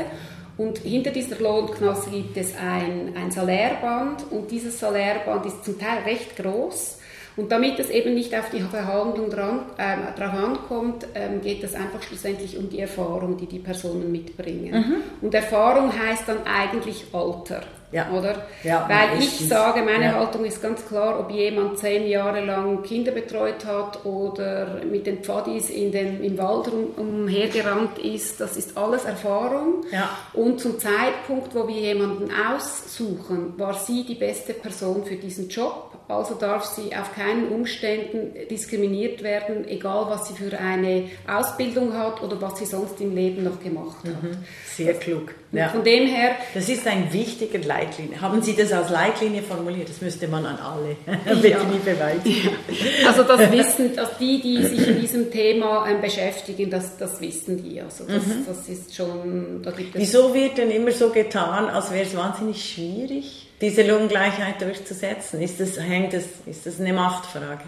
Und 0.58 0.80
hinter 0.80 1.12
dieser 1.12 1.40
Lohnklasse 1.40 2.10
gibt 2.10 2.36
es 2.36 2.54
ein, 2.58 3.16
ein 3.16 3.32
Salärband 3.32 4.30
und 4.30 4.52
dieses 4.52 4.78
Salärband 4.78 5.46
ist 5.46 5.64
zum 5.64 5.80
Teil 5.80 6.04
recht 6.04 6.36
groß. 6.36 6.98
Und 7.38 7.54
damit 7.54 7.80
es 7.80 7.90
eben 7.90 8.14
nicht 8.14 8.36
auf 8.36 8.50
die 8.50 8.60
Verhandlung 8.60 9.30
dran, 9.30 9.62
äh, 9.78 10.20
drauf 10.20 10.34
ankommt, 10.34 11.08
ähm, 11.16 11.40
geht 11.42 11.64
es 11.64 11.74
einfach 11.74 12.02
schlussendlich 12.04 12.58
um 12.58 12.70
die 12.70 12.82
Erfahrung, 12.82 13.38
die 13.38 13.46
die 13.46 13.60
Personen 13.60 14.12
mitbringen. 14.12 14.74
Mhm. 14.74 14.96
Und 15.22 15.34
Erfahrung 15.34 15.98
heißt 15.98 16.28
dann 16.28 16.46
eigentlich 16.46 17.06
Alter. 17.14 17.62
Ja. 17.92 18.12
Oder? 18.12 18.46
Ja, 18.64 18.88
Weil 18.88 19.20
ich 19.20 19.48
sage, 19.48 19.82
meine 19.82 20.06
ja. 20.06 20.14
Haltung 20.14 20.46
ist 20.46 20.62
ganz 20.62 20.86
klar, 20.86 21.20
ob 21.20 21.32
jemand 21.32 21.80
zehn 21.80 22.08
Jahre 22.08 22.46
lang 22.46 22.84
Kinder 22.84 23.12
betreut 23.12 23.66
hat 23.66 24.06
oder 24.06 24.82
mit 24.90 25.08
den 25.08 25.24
Pfadis 25.24 25.70
in 25.70 25.92
den, 25.92 26.24
im 26.24 26.38
Wald 26.38 26.68
um, 26.68 26.92
umhergerannt 26.98 27.98
ist, 27.98 28.40
das 28.40 28.58
ist 28.58 28.78
alles 28.78 29.06
Erfahrung. 29.06 29.86
Ja. 29.92 30.10
Und 30.34 30.60
zum 30.60 30.78
Zeitpunkt, 30.80 31.56
wo 31.56 31.68
wir 31.68 31.76
jemanden 31.76 32.30
aussuchen, 32.32 33.54
war 33.58 33.74
sie 33.74 34.06
die 34.06 34.16
beste 34.16 34.54
Person 34.54 35.04
für 35.04 35.16
diesen 35.16 35.50
Job. 35.50 35.89
Also 36.10 36.34
darf 36.34 36.66
sie 36.66 36.96
auf 36.96 37.14
keinen 37.14 37.50
Umständen 37.50 38.32
diskriminiert 38.50 39.22
werden, 39.22 39.68
egal 39.68 40.08
was 40.10 40.28
sie 40.28 40.34
für 40.34 40.58
eine 40.58 41.04
Ausbildung 41.28 41.94
hat 41.96 42.24
oder 42.24 42.42
was 42.42 42.58
sie 42.58 42.66
sonst 42.66 43.00
im 43.00 43.14
Leben 43.14 43.44
noch 43.44 43.62
gemacht 43.62 43.98
hat. 44.04 44.24
Mhm. 44.24 44.38
Sehr 44.66 44.96
klug. 44.96 45.36
Ja. 45.52 45.70
Von 45.70 45.84
dem 45.84 46.08
her. 46.08 46.32
Das 46.56 46.68
ist 46.68 46.88
ein 46.88 47.14
wichtiger 47.14 47.60
Leitlinie. 47.60 48.20
Haben 48.20 48.42
Sie 48.42 48.56
das 48.56 48.74
als 48.74 48.90
Leitlinie 48.90 49.44
formuliert? 49.44 49.88
Das 49.88 50.02
müsste 50.02 50.28
man 50.28 50.48
an 50.48 50.58
alle 50.58 50.96
bitte 51.36 51.48
ja. 51.50 51.64
nie 51.64 51.78
beweisen. 51.78 52.58
Also 53.06 53.22
das 53.22 53.52
wissen, 53.52 53.92
also 54.00 54.12
die, 54.20 54.42
die 54.42 54.64
sich 54.64 54.88
in 54.88 55.02
diesem 55.02 55.30
Thema 55.30 55.88
ähm, 55.88 56.02
beschäftigen, 56.02 56.72
das, 56.72 56.98
das 56.98 57.22
wissen 57.22 57.64
die. 57.64 57.82
Also 57.82 58.06
das, 58.06 58.26
mhm. 58.26 58.46
das 58.48 58.68
ist 58.68 58.96
schon. 58.96 59.62
Da 59.62 59.72
Wieso 59.94 60.34
wird 60.34 60.58
denn 60.58 60.72
immer 60.72 60.92
so 60.92 61.10
getan, 61.10 61.70
als 61.70 61.92
wäre 61.92 62.06
es 62.06 62.18
wahnsinnig 62.18 62.68
schwierig? 62.68 63.49
Diese 63.62 63.84
Lohngleichheit 63.84 64.62
durchzusetzen? 64.62 65.42
Ist 65.42 65.60
das, 65.60 65.80
hängt 65.80 66.14
das, 66.14 66.26
ist 66.46 66.66
das 66.66 66.80
eine 66.80 66.94
Machtfrage? 66.94 67.64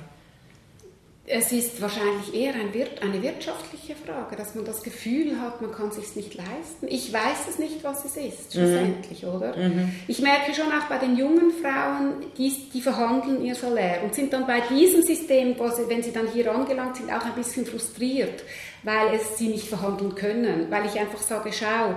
Es 1.34 1.52
ist 1.54 1.82
wahrscheinlich 1.82 2.34
eher 2.34 2.54
ein 2.56 2.74
eine 3.02 3.22
wirtschaftliche 3.24 3.96
Frage, 3.96 4.36
dass 4.36 4.54
man 4.54 4.66
das 4.66 4.84
Gefühl 4.84 5.40
hat, 5.40 5.62
man 5.62 5.72
kann 5.72 5.88
es 5.88 5.96
sich 5.96 6.16
nicht 6.16 6.34
leisten. 6.34 6.88
Ich 6.90 7.14
weiß 7.14 7.48
es 7.48 7.58
nicht, 7.58 7.84
was 7.84 8.04
es 8.04 8.18
ist, 8.18 8.54
mhm. 8.54 8.60
schlussendlich, 8.60 9.24
mhm. 9.24 9.30
oder? 9.30 9.56
Mhm. 9.56 9.96
Ich 10.08 10.22
merke 10.22 10.54
schon 10.54 10.66
auch 10.66 10.88
bei 10.90 10.98
den 10.98 11.16
jungen 11.16 11.52
Frauen, 11.52 12.26
die, 12.38 12.52
die 12.74 12.82
verhandeln 12.82 13.46
ihr 13.46 13.56
Salär 13.56 14.04
und 14.04 14.14
sind 14.14 14.34
dann 14.34 14.46
bei 14.46 14.62
diesem 14.62 15.04
System, 15.04 15.56
sie, 15.56 15.88
wenn 15.88 16.04
sie 16.04 16.12
dann 16.12 16.28
hier 16.28 16.52
angelangt 16.54 16.98
sind, 16.98 17.10
auch 17.10 17.24
ein 17.24 17.36
bisschen 17.36 17.66
frustriert, 17.66 18.44
weil 18.84 19.14
es 19.14 19.38
sie 19.38 19.48
nicht 19.48 19.68
verhandeln 19.68 20.16
können, 20.16 20.70
weil 20.70 20.86
ich 20.86 21.00
einfach 21.00 21.22
sage, 21.22 21.52
schau, 21.54 21.96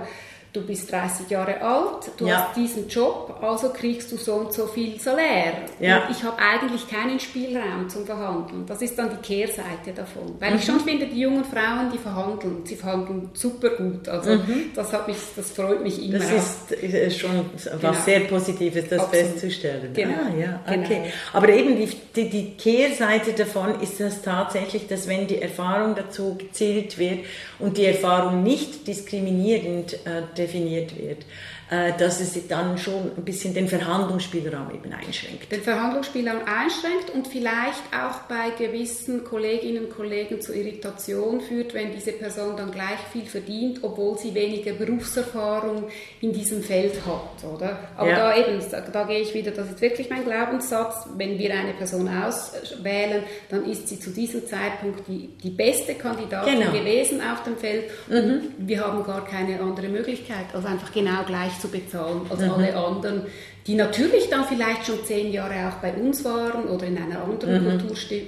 du 0.55 0.61
bist 0.61 0.91
30 0.91 1.29
Jahre 1.29 1.61
alt, 1.61 2.11
du 2.17 2.27
ja. 2.27 2.47
hast 2.47 2.55
diesen 2.55 2.87
Job, 2.87 3.37
also 3.41 3.69
kriegst 3.69 4.11
du 4.11 4.17
so 4.17 4.35
und 4.35 4.53
so 4.53 4.67
viel 4.67 4.99
Salär. 4.99 5.53
Ja. 5.79 6.05
Und 6.05 6.11
ich 6.11 6.23
habe 6.23 6.37
eigentlich 6.37 6.87
keinen 6.87 7.19
Spielraum 7.19 7.89
zum 7.89 8.05
Verhandeln. 8.05 8.65
Das 8.65 8.81
ist 8.81 8.97
dann 8.97 9.09
die 9.09 9.17
Kehrseite 9.17 9.91
davon. 9.95 10.35
Weil 10.39 10.51
mhm. 10.51 10.57
ich 10.57 10.65
schon 10.65 10.79
finde, 10.79 11.07
die 11.07 11.19
jungen 11.19 11.43
Frauen, 11.43 11.91
die 11.93 11.97
verhandeln, 11.97 12.65
sie 12.65 12.75
verhandeln 12.75 13.29
super 13.33 13.69
gut. 13.71 14.07
Also 14.07 14.35
mhm. 14.35 14.71
das, 14.73 14.93
hat 14.93 15.07
mich, 15.07 15.17
das 15.35 15.51
freut 15.51 15.83
mich 15.83 16.01
immer. 16.01 16.19
Das 16.19 16.31
ist, 16.31 16.71
ist 16.71 17.19
schon 17.19 17.49
was 17.55 17.79
genau. 17.79 17.93
sehr 17.93 18.19
Positives, 18.21 18.87
das 18.89 18.99
Absolut. 18.99 19.27
festzustellen. 19.27 19.93
Genau. 19.93 20.13
Ah, 20.13 20.39
ja. 20.39 20.61
okay. 20.67 20.85
Genau. 20.87 21.05
Aber 21.33 21.49
eben 21.49 21.75
die, 21.75 21.89
die, 22.15 22.29
die 22.29 22.51
Kehrseite 22.51 23.33
davon 23.33 23.81
ist 23.81 23.99
das 23.99 24.21
tatsächlich, 24.21 24.87
dass 24.87 25.07
wenn 25.07 25.27
die 25.27 25.41
Erfahrung 25.41 25.95
dazu 25.95 26.35
gezählt 26.35 26.97
wird 26.97 27.25
und 27.59 27.77
die 27.77 27.85
Erfahrung 27.85 28.43
nicht 28.43 28.87
diskriminierend 28.87 29.93
äh, 30.05 30.23
definiert 30.45 30.97
wird, 30.97 31.25
dass 31.69 32.21
es 32.21 32.47
dann 32.47 32.77
schon 32.77 33.11
ein 33.17 33.23
bisschen 33.23 33.53
den 33.55 33.67
Verhandlungsspielraum 33.67 34.69
eben 34.69 34.93
einschränkt. 34.93 35.51
Den 35.51 35.61
Verhandlungsspielraum 35.61 36.41
einschränkt 36.45 37.09
und 37.13 37.27
vielleicht 37.27 37.81
auch 37.91 38.19
bei 38.27 38.51
gewissen 38.55 39.23
Kolleginnen 39.23 39.85
und 39.85 39.95
Kollegen 39.95 40.41
zu 40.41 40.53
Irritation 40.53 41.41
führt, 41.41 41.73
wenn 41.73 41.91
diese 41.91 42.11
Person 42.11 42.55
dann 42.55 42.69
gleich 42.71 42.99
viel 43.11 43.25
verdient, 43.25 43.79
obwohl 43.81 44.15
sie 44.17 44.35
weniger 44.35 44.73
Berufserfahrung 44.73 45.85
in 46.21 46.33
diesem 46.33 46.61
Feld 46.61 47.03
hat, 47.05 47.43
oder? 47.43 47.79
Aber 47.97 48.09
ja. 48.09 48.15
da 48.15 48.37
eben, 48.37 48.59
da, 48.69 48.81
da 48.81 49.03
gehe 49.05 49.21
ich 49.21 49.33
wieder, 49.33 49.49
das 49.49 49.69
ist 49.71 49.81
wirklich 49.81 50.09
mein 50.09 50.23
Glaubenssatz, 50.23 51.07
wenn 51.17 51.39
wir 51.39 51.51
eine 51.51 51.73
Person 51.73 52.07
auswählen, 52.07 53.23
dann 53.49 53.65
ist 53.65 53.87
sie 53.87 53.99
zu 53.99 54.11
diesem 54.11 54.45
Zeitpunkt 54.45 55.07
die, 55.07 55.29
die 55.41 55.49
beste 55.49 55.95
Kandidatin 55.95 56.59
genau. 56.59 56.71
gewesen 56.71 57.21
auf 57.21 57.43
dem 57.43 57.57
Feld 57.57 57.85
mhm. 58.07 58.15
und 58.15 58.53
wir 58.59 58.85
haben 58.85 59.03
gar 59.03 59.25
keine 59.25 59.59
andere 59.59 59.87
Möglichkeit, 59.87 60.45
als 60.53 60.65
einfach 60.65 60.93
genau 60.93 61.23
gleich 61.25 61.54
zu 61.59 61.67
bezahlen 61.67 62.21
als 62.29 62.41
mhm. 62.41 62.51
alle 62.51 62.75
anderen, 62.75 63.21
die 63.67 63.75
natürlich 63.75 64.29
dann 64.29 64.45
vielleicht 64.45 64.85
schon 64.85 65.03
zehn 65.03 65.31
Jahre 65.31 65.67
auch 65.67 65.81
bei 65.81 65.93
uns 65.93 66.23
waren 66.23 66.65
oder 66.67 66.85
in 66.85 66.97
einer 66.97 67.23
anderen 67.23 67.63
mhm. 67.63 67.81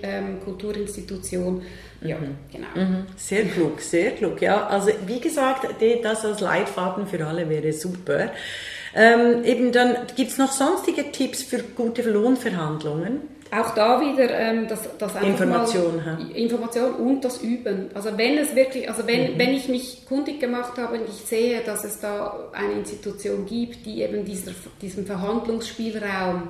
Ähm, 0.04 0.40
Kulturinstitution. 0.44 1.62
Ja, 2.02 2.18
mhm. 2.18 2.36
genau. 2.52 2.68
Mhm. 2.76 3.06
Sehr 3.16 3.46
klug, 3.46 3.82
sehr 3.82 4.12
klug. 4.12 4.42
Ja, 4.42 4.68
also 4.68 4.92
wie 5.06 5.20
gesagt, 5.20 5.68
das 6.04 6.26
als 6.26 6.42
Leitfaden 6.42 7.08
für 7.08 7.26
alle 7.26 7.50
wäre 7.50 7.74
super. 7.74 8.32
Ähm, 8.96 9.44
eben 9.44 9.72
dann 9.72 9.96
gibt 10.16 10.32
es 10.32 10.38
noch 10.38 10.52
sonstige 10.52 11.12
Tipps 11.12 11.44
für 11.44 11.60
gute 11.60 12.02
Lohnverhandlungen? 12.10 13.22
Auch 13.52 13.74
da 13.74 14.02
wieder 14.02 14.30
ähm, 14.30 14.68
das, 14.68 14.90
das 14.98 15.16
Information, 15.22 15.98
mal, 15.98 16.18
Information 16.34 16.94
und 16.94 17.24
das 17.24 17.42
Üben. 17.42 17.90
Also 17.94 18.18
wenn 18.18 18.38
es 18.38 18.56
wirklich, 18.56 18.90
also 18.90 19.08
wenn, 19.08 19.34
mhm. 19.34 19.40
wenn 19.40 19.54
ich 19.54 19.68
mich 19.68 20.06
kundig 20.06 20.40
gemacht 20.40 20.78
habe 20.78 20.98
und 20.98 21.08
ich 21.08 21.26
sehe, 21.26 21.62
dass 21.62 21.84
es 21.84 22.00
da 22.00 22.50
eine 22.54 22.74
Institution 22.74 23.46
gibt, 23.46 23.86
die 23.86 24.02
eben 24.02 24.26
dieser, 24.26 24.52
diesem 24.82 25.06
Verhandlungsspielraum 25.06 26.50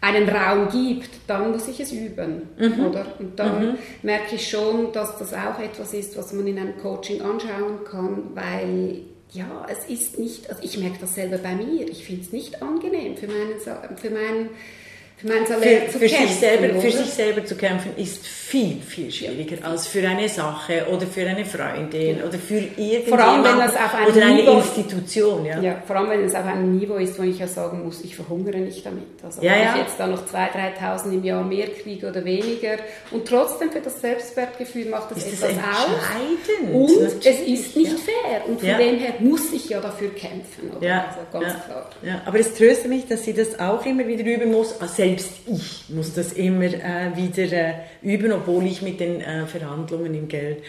einen 0.00 0.28
Raum 0.28 0.68
gibt, 0.68 1.10
dann 1.26 1.50
muss 1.50 1.68
ich 1.68 1.80
es 1.80 1.92
üben, 1.92 2.42
mhm. 2.58 2.86
oder? 2.86 3.06
Und 3.18 3.38
dann 3.38 3.72
mhm. 3.72 3.78
merke 4.02 4.36
ich 4.36 4.48
schon, 4.48 4.92
dass 4.92 5.18
das 5.18 5.32
auch 5.32 5.58
etwas 5.58 5.94
ist, 5.94 6.16
was 6.16 6.32
man 6.32 6.46
in 6.46 6.58
einem 6.58 6.76
Coaching 6.78 7.22
anschauen 7.22 7.84
kann, 7.84 8.30
weil 8.34 9.00
ja, 9.32 9.66
es 9.68 9.84
ist 9.90 10.18
nicht, 10.18 10.48
also 10.48 10.62
ich 10.62 10.78
merke 10.78 10.98
das 11.00 11.14
selber 11.14 11.38
bei 11.38 11.54
mir, 11.54 11.88
ich 11.88 12.04
finde 12.04 12.22
es 12.22 12.32
nicht 12.32 12.62
angenehm 12.62 13.16
für 13.16 13.26
meinen, 13.26 13.58
für 13.96 14.10
meinen 14.10 14.50
für, 15.18 15.28
für, 15.28 15.98
für, 15.98 16.08
sich 16.08 16.34
selber, 16.34 16.78
für 16.78 16.90
sich 16.90 17.06
selber 17.06 17.42
zu 17.44 17.56
kämpfen 17.56 17.92
ist 17.96 18.26
viel, 18.26 18.82
viel 18.82 19.10
schwieriger 19.10 19.66
als 19.66 19.86
für 19.86 20.06
eine 20.06 20.28
Sache 20.28 20.86
oder 20.92 21.06
für 21.06 21.26
eine 21.26 21.46
Freundin 21.46 22.22
oder 22.22 22.38
für 22.38 22.58
irgendjemand 22.76 23.40
oder 23.40 24.26
eine 24.26 24.34
Niveau, 24.34 24.58
Institution. 24.58 25.46
Ja. 25.46 25.60
ja. 25.60 25.82
vor 25.86 25.96
allem 25.96 26.10
wenn 26.10 26.24
es 26.24 26.34
auf 26.34 26.44
einem 26.44 26.76
Niveau 26.76 26.96
ist, 26.96 27.18
wo 27.18 27.22
ich 27.22 27.38
ja 27.38 27.46
sagen 27.46 27.82
muss, 27.82 28.02
ich 28.02 28.14
verhungere 28.14 28.58
nicht 28.58 28.84
damit. 28.84 29.04
Also 29.24 29.40
ja, 29.40 29.52
wenn 29.52 29.62
ja. 29.62 29.72
ich 29.72 29.80
jetzt 29.82 29.98
da 29.98 30.06
noch 30.06 30.22
2.000, 30.26 30.78
3.000 30.80 31.12
im 31.12 31.24
Jahr 31.24 31.42
mehr 31.42 31.68
kriege 31.68 32.08
oder 32.08 32.22
weniger 32.22 32.76
und 33.10 33.26
trotzdem 33.26 33.72
für 33.72 33.80
das 33.80 33.98
Selbstwertgefühl 34.00 34.90
macht 34.90 35.12
das 35.12 35.26
ist 35.26 35.42
etwas 35.42 35.56
aus. 35.56 36.72
Und 36.72 37.02
Natürlich. 37.02 37.26
es 37.26 37.40
ist 37.40 37.76
nicht 37.76 37.98
fair 38.00 38.14
und 38.46 38.60
von 38.60 38.68
dem 38.68 38.98
her 38.98 39.14
muss 39.20 39.52
ich 39.52 39.68
ja 39.68 39.80
dafür 39.80 40.14
kämpfen. 40.14 40.70
Oder? 40.76 40.86
Ja. 40.86 41.06
Also 41.08 41.20
ganz 41.32 41.64
klar. 41.64 41.90
Ja. 42.02 42.22
Aber 42.24 42.38
es 42.38 42.54
tröstet 42.54 42.88
mich, 42.88 43.06
dass 43.06 43.24
sie 43.24 43.32
das 43.32 43.58
auch 43.58 43.84
immer 43.84 44.06
wieder 44.06 44.24
üben 44.24 44.52
muss. 44.52 44.74
Selbst 44.94 45.30
ich 45.46 45.84
muss 45.88 46.14
das 46.14 46.32
immer 46.32 46.64
äh, 46.64 47.16
wieder 47.16 47.52
äh, 47.52 47.74
üben 48.02 48.32
obwohl 48.32 48.66
ich 48.66 48.82
mit 48.82 49.00
den 49.00 49.20
äh, 49.20 49.46
Verhandlungen 49.46 50.14
im 50.14 50.28
Geld 50.28 50.62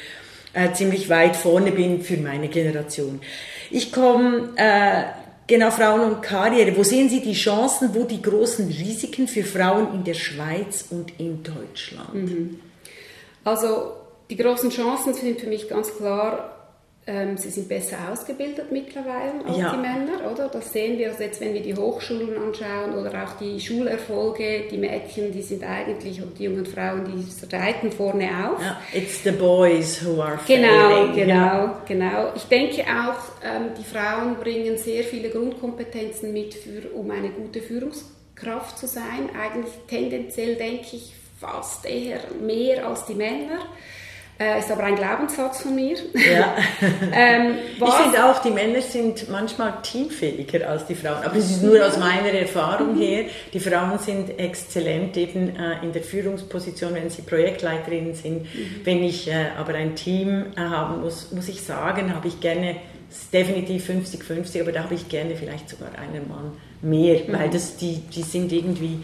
äh, 0.53 0.71
ziemlich 0.73 1.09
weit 1.09 1.35
vorne 1.35 1.71
bin 1.71 2.01
für 2.01 2.17
meine 2.17 2.47
Generation. 2.47 3.21
Ich 3.69 3.91
komme 3.91 4.53
äh, 4.55 5.03
genau 5.45 5.71
Frauen 5.71 6.01
und 6.01 6.21
Karriere. 6.21 6.75
Wo 6.75 6.83
sehen 6.83 7.09
Sie 7.09 7.21
die 7.21 7.33
Chancen, 7.33 7.93
wo 7.93 8.03
die 8.03 8.21
großen 8.21 8.67
Risiken 8.67 9.27
für 9.27 9.43
Frauen 9.43 9.93
in 9.93 10.03
der 10.03 10.13
Schweiz 10.13 10.85
und 10.89 11.19
in 11.19 11.43
Deutschland? 11.43 12.13
Mhm. 12.13 12.59
Also 13.43 13.93
die 14.29 14.35
großen 14.35 14.69
Chancen 14.69 15.13
sind 15.13 15.39
für 15.39 15.47
mich 15.47 15.69
ganz 15.69 15.95
klar 15.95 16.56
ähm, 17.09 17.37
sie 17.37 17.49
sind 17.49 17.69
besser 17.69 17.97
ausgebildet 18.11 18.65
mittlerweile 18.69 19.45
als 19.47 19.57
ja. 19.57 19.71
die 19.71 19.77
Männer, 19.77 20.29
oder? 20.29 20.49
Das 20.49 20.73
sehen 20.73 20.97
wir 20.97 21.13
jetzt, 21.17 21.39
wenn 21.39 21.53
wir 21.53 21.61
die 21.61 21.73
Hochschulen 21.73 22.37
anschauen 22.37 22.93
oder 22.95 23.23
auch 23.23 23.37
die 23.39 23.61
Schulerfolge. 23.61 24.63
Die 24.69 24.77
Mädchen, 24.77 25.31
die 25.31 25.41
sind 25.41 25.63
eigentlich, 25.63 26.21
und 26.21 26.37
die 26.37 26.43
jungen 26.43 26.65
Frauen, 26.65 27.05
die 27.05 27.55
reiten 27.55 27.93
vorne 27.93 28.25
auf. 28.25 28.61
Ja, 28.61 28.81
it's 28.93 29.23
the 29.23 29.31
boys 29.31 30.03
who 30.03 30.21
are 30.21 30.37
Genau, 30.45 30.67
failing. 30.67 31.15
genau, 31.15 31.33
ja. 31.33 31.81
genau. 31.87 32.31
Ich 32.35 32.43
denke 32.43 32.81
auch, 32.81 33.23
ähm, 33.41 33.69
die 33.79 33.85
Frauen 33.85 34.35
bringen 34.35 34.77
sehr 34.77 35.05
viele 35.05 35.29
Grundkompetenzen 35.29 36.33
mit, 36.33 36.55
für, 36.55 36.89
um 36.93 37.09
eine 37.09 37.29
gute 37.29 37.61
Führungskraft 37.61 38.77
zu 38.77 38.85
sein. 38.85 39.29
Eigentlich 39.41 39.71
tendenziell 39.87 40.55
denke 40.55 40.97
ich 40.97 41.13
fast 41.39 41.85
eher 41.85 42.19
mehr 42.41 42.85
als 42.85 43.05
die 43.05 43.15
Männer. 43.15 43.65
Äh, 44.39 44.59
ist 44.59 44.71
aber 44.71 44.83
ein 44.83 44.95
Glaubenssatz 44.95 45.63
von 45.63 45.73
mir. 45.73 45.97
Ja. 46.13 46.55
ähm, 47.11 47.55
ich 47.75 47.93
finde 47.93 48.23
auch, 48.23 48.39
die 48.39 48.51
Männer 48.51 48.81
sind 48.81 49.29
manchmal 49.29 49.81
teamfähiger 49.81 50.69
als 50.69 50.85
die 50.85 50.93
Frauen. 50.93 51.23
Aber 51.23 51.35
es 51.37 51.49
ist 51.49 51.63
nur 51.63 51.83
aus 51.83 51.97
meiner 51.97 52.29
Erfahrung 52.29 52.95
mhm. 52.95 53.01
her. 53.01 53.25
Die 53.51 53.59
Frauen 53.59 53.97
sind 53.97 54.39
exzellent 54.39 55.17
eben 55.17 55.55
äh, 55.55 55.83
in 55.83 55.91
der 55.91 56.03
Führungsposition, 56.03 56.93
wenn 56.93 57.09
sie 57.09 57.23
Projektleiterinnen 57.23 58.13
sind. 58.13 58.43
Mhm. 58.43 58.81
Wenn 58.83 59.03
ich 59.03 59.27
äh, 59.27 59.47
aber 59.57 59.73
ein 59.73 59.95
Team 59.95 60.45
äh, 60.55 60.59
haben 60.59 61.01
muss, 61.01 61.31
muss 61.31 61.47
ich 61.47 61.61
sagen, 61.61 62.13
habe 62.13 62.27
ich 62.27 62.39
gerne 62.39 62.75
definitiv 63.33 63.89
50-50, 63.89 64.61
aber 64.61 64.71
da 64.71 64.83
habe 64.83 64.93
ich 64.93 65.09
gerne 65.09 65.35
vielleicht 65.35 65.69
sogar 65.69 65.89
einen 65.97 66.27
Mann 66.27 66.51
mehr, 66.81 67.21
mhm. 67.27 67.33
weil 67.33 67.49
das, 67.49 67.77
die, 67.77 68.01
die 68.13 68.21
sind 68.21 68.51
irgendwie 68.51 68.99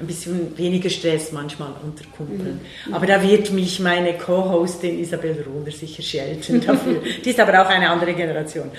ein 0.00 0.06
bisschen 0.06 0.56
weniger 0.56 0.88
Stress 0.90 1.32
manchmal 1.32 1.70
unter 1.82 2.04
Kumpeln. 2.16 2.60
Mhm. 2.86 2.94
Aber 2.94 3.06
da 3.06 3.20
wird 3.22 3.50
mich 3.52 3.80
meine 3.80 4.16
Co-Hostin 4.16 5.00
Isabel 5.00 5.44
Rohner 5.44 5.72
sicher 5.72 6.02
schelten 6.02 6.60
dafür. 6.66 7.02
Die 7.24 7.30
ist 7.30 7.40
aber 7.40 7.60
auch 7.62 7.68
eine 7.68 7.90
andere 7.90 8.14
Generation. 8.14 8.70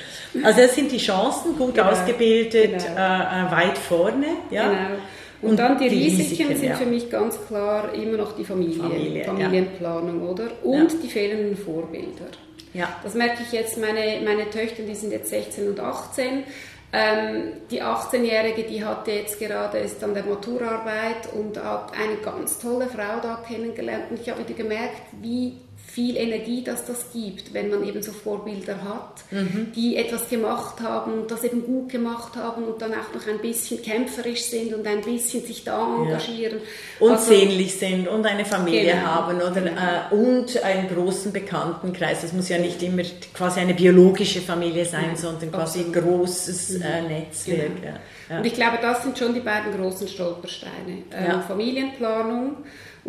Also 0.44 0.62
das 0.62 0.76
sind 0.76 0.92
die 0.92 0.98
Chancen, 0.98 1.58
gut 1.58 1.76
genau. 1.76 1.90
ausgebildet, 1.90 2.72
genau. 2.72 2.96
Äh, 2.96 3.48
äh 3.48 3.52
weit 3.52 3.78
vorne. 3.78 4.28
Ja? 4.50 4.70
Genau. 4.70 5.00
Und, 5.42 5.52
und, 5.52 5.60
dann 5.60 5.78
die, 5.78 5.90
die 5.90 6.04
Risiken, 6.04 6.48
Risiken, 6.48 6.58
sind 6.58 6.70
ja. 6.70 6.76
für 6.76 6.86
mich 6.86 7.10
ganz 7.10 7.38
klar 7.48 7.94
immer 7.94 8.18
noch 8.18 8.36
die 8.36 8.44
Familie, 8.44 8.84
Familie 8.84 9.24
Familienplanung, 9.24 10.22
ja. 10.22 10.30
oder? 10.30 10.48
Und 10.64 10.92
ja. 10.92 11.00
die 11.02 11.08
fehlenden 11.10 11.58
Vorbilder. 11.58 12.28
Ja. 12.74 12.90
Das 13.04 13.14
merke 13.14 13.44
ich 13.44 13.52
jetzt, 13.52 13.78
meine, 13.80 14.22
meine 14.24 14.50
Töchter, 14.50 14.84
die 14.84 14.96
sind 14.96 15.12
jetzt 15.12 15.30
16 15.30 15.70
und 15.70 15.80
18, 15.80 16.44
ähm, 16.92 17.54
die 17.70 17.84
18-Jährige, 17.84 18.64
die 18.64 18.84
hatte 18.84 19.12
jetzt 19.12 19.40
gerade 19.40 19.78
ist 19.78 20.04
an 20.04 20.14
der 20.14 20.24
Maturarbeit 20.24 21.32
und 21.34 21.64
hat 21.64 21.92
eine 21.94 22.18
ganz 22.18 22.60
tolle 22.60 22.88
Frau 22.88 23.20
da 23.22 23.44
kennengelernt. 23.48 24.06
Und 24.10 24.20
ich 24.20 24.30
habe 24.30 24.40
wieder 24.40 24.56
gemerkt, 24.56 25.02
wie 25.22 25.58
viel 26.00 26.16
Energie, 26.16 26.64
dass 26.64 26.86
das 26.86 27.12
gibt, 27.12 27.54
wenn 27.54 27.70
man 27.70 27.84
eben 27.84 28.02
so 28.02 28.14
Vorbilder 28.14 28.82
hat, 28.86 29.16
mhm. 29.32 29.74
die 29.76 29.98
etwas 29.98 30.30
gemacht 30.30 30.80
haben 30.80 31.28
das 31.30 31.44
eben 31.44 31.66
gut 31.66 31.90
gemacht 31.90 32.38
haben 32.38 32.64
und 32.64 32.82
dann 32.82 32.94
auch 32.94 33.14
noch 33.14 33.28
ein 33.28 33.40
bisschen 33.40 33.82
kämpferisch 33.82 34.44
sind 34.44 34.74
und 34.74 34.88
ein 34.88 35.02
bisschen 35.02 35.46
sich 35.46 35.66
da 35.66 35.86
engagieren. 35.98 36.60
Ja. 37.00 37.06
Und 37.06 37.12
also, 37.12 37.34
sehnlich 37.34 37.78
sind 37.78 38.08
und 38.08 38.26
eine 38.26 38.46
Familie 38.46 38.94
genau. 38.94 39.06
haben 39.06 39.38
oder, 39.42 39.66
äh, 39.66 40.16
und 40.16 40.64
einen 40.64 40.88
großen 40.88 41.34
Bekanntenkreis. 41.34 42.22
Das 42.22 42.32
muss 42.32 42.48
ja 42.48 42.58
nicht 42.58 42.82
immer 42.82 43.04
quasi 43.34 43.60
eine 43.60 43.74
biologische 43.74 44.40
Familie 44.40 44.86
sein, 44.86 45.08
Nein, 45.08 45.18
sondern 45.18 45.52
quasi 45.52 45.80
ein 45.80 45.92
großes 45.92 46.70
mhm. 46.70 46.82
äh, 46.82 47.02
Netzwerk. 47.02 47.82
Genau. 47.82 47.98
Ja. 48.30 48.38
Und 48.38 48.46
ich 48.46 48.54
glaube, 48.54 48.78
das 48.82 49.04
sind 49.04 49.18
schon 49.18 49.34
die 49.34 49.42
beiden 49.42 49.76
großen 49.76 50.08
Stolpersteine. 50.08 51.04
Ähm, 51.12 51.42
Familienplanung 51.48 52.58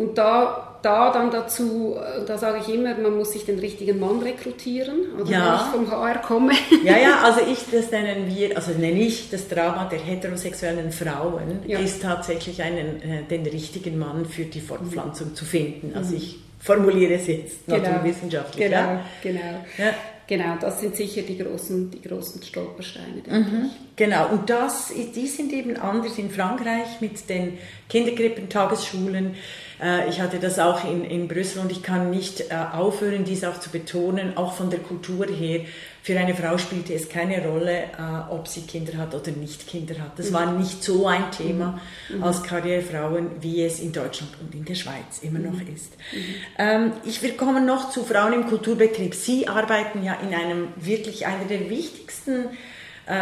und 0.01 0.17
da, 0.17 0.77
da 0.81 1.11
dann 1.11 1.29
dazu, 1.29 1.95
da 2.25 2.37
sage 2.37 2.59
ich 2.61 2.73
immer, 2.73 2.95
man 2.95 3.15
muss 3.17 3.33
sich 3.33 3.45
den 3.45 3.59
richtigen 3.59 3.99
Mann 3.99 4.19
rekrutieren, 4.19 5.13
oder 5.19 5.29
ja. 5.29 5.69
wenn 5.71 5.83
ich 5.83 5.89
vom 5.89 5.91
HR 5.91 6.21
komme. 6.21 6.53
Ja, 6.83 6.97
ja, 6.97 7.19
also 7.23 7.41
ich, 7.41 7.59
das 7.71 7.91
nennen 7.91 8.27
wir, 8.27 8.55
also 8.55 8.71
nenne 8.71 8.99
ich 8.99 9.29
das 9.29 9.47
Drama 9.47 9.85
der 9.85 9.99
heterosexuellen 9.99 10.91
Frauen, 10.91 11.59
ja. 11.67 11.77
ist 11.77 12.01
tatsächlich 12.01 12.63
einen, 12.63 13.01
äh, 13.01 13.23
den 13.29 13.45
richtigen 13.45 13.99
Mann 13.99 14.25
für 14.25 14.45
die 14.45 14.61
Fortpflanzung 14.61 15.29
mhm. 15.29 15.35
zu 15.35 15.45
finden. 15.45 15.93
Also 15.95 16.11
mhm. 16.11 16.17
ich 16.17 16.39
formuliere 16.59 17.13
es 17.13 17.27
jetzt 17.27 17.65
genau. 17.67 17.77
naturwissenschaftlich. 17.77 18.65
Genau, 18.65 18.77
ja. 18.77 19.01
genau. 19.21 19.65
Ja. 19.77 19.93
Genau, 20.31 20.55
das 20.61 20.79
sind 20.79 20.95
sicher 20.95 21.23
die 21.23 21.37
großen, 21.37 21.91
die 21.91 22.01
großen 22.01 22.41
Stolpersteine. 22.41 23.21
Mhm, 23.27 23.69
genau, 23.97 24.29
und 24.29 24.49
das, 24.49 24.93
die 25.13 25.27
sind 25.27 25.51
eben 25.51 25.75
anders 25.75 26.17
in 26.17 26.29
Frankreich 26.29 27.01
mit 27.01 27.27
den 27.27 27.57
Kinderkrippen, 27.89 28.47
Tagesschulen. 28.47 29.35
Äh, 29.81 30.09
ich 30.09 30.21
hatte 30.21 30.39
das 30.39 30.59
auch 30.59 30.85
in, 30.85 31.03
in 31.03 31.27
Brüssel 31.27 31.59
und 31.59 31.71
ich 31.71 31.81
kann 31.81 32.09
nicht 32.09 32.41
äh, 32.41 32.55
aufhören, 32.73 33.25
dies 33.25 33.43
auch 33.43 33.59
zu 33.59 33.69
betonen, 33.69 34.37
auch 34.37 34.53
von 34.53 34.69
der 34.69 34.79
Kultur 34.79 35.25
her. 35.27 35.61
Für 36.03 36.17
eine 36.19 36.33
Frau 36.33 36.57
spielte 36.57 36.93
es 36.93 37.09
keine 37.09 37.45
Rolle, 37.45 37.83
äh, 37.83 38.31
ob 38.31 38.47
sie 38.47 38.61
Kinder 38.61 38.97
hat 38.97 39.13
oder 39.13 39.31
nicht 39.31 39.67
Kinder 39.67 39.95
hat. 39.99 40.17
Das 40.17 40.29
mhm. 40.29 40.33
war 40.33 40.51
nicht 40.53 40.83
so 40.83 41.07
ein 41.07 41.31
Thema 41.31 41.79
mhm. 42.09 42.17
mhm. 42.17 42.23
als 42.23 42.43
Karrierefrauen, 42.43 43.27
wie 43.41 43.63
es 43.63 43.79
in 43.79 43.91
Deutschland 43.91 44.31
und 44.41 44.53
in 44.53 44.65
der 44.65 44.75
Schweiz 44.75 45.19
immer 45.21 45.39
noch 45.39 45.53
mhm. 45.53 45.73
ist. 45.73 45.93
Mhm. 46.13 46.35
Ähm, 46.57 46.91
ich 47.05 47.21
will 47.21 47.33
kommen 47.33 47.65
noch 47.65 47.89
zu 47.89 48.03
Frauen 48.03 48.33
im 48.33 48.47
Kulturbetrieb. 48.47 49.15
Sie 49.15 49.47
arbeiten 49.47 50.03
ja 50.03 50.15
in 50.15 50.33
einem 50.33 50.67
wirklich 50.75 51.25
einer 51.25 51.45
der 51.45 51.69
wichtigsten 51.69 52.45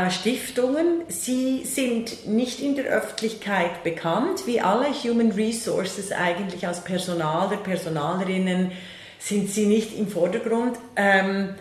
Stiftungen. 0.10 1.04
Sie 1.08 1.64
sind 1.66 2.28
nicht 2.28 2.60
in 2.60 2.76
der 2.76 2.86
Öffentlichkeit 2.86 3.84
bekannt, 3.84 4.46
wie 4.46 4.62
alle 4.62 4.88
Human 4.88 5.32
Resources 5.32 6.12
eigentlich 6.12 6.68
als 6.68 6.84
Personaler, 6.84 7.58
Personalerinnen 7.58 8.72
sind 9.20 9.50
sie 9.50 9.66
nicht 9.66 9.98
im 9.98 10.08
Vordergrund. 10.08 10.78
Ähm, 10.96 11.56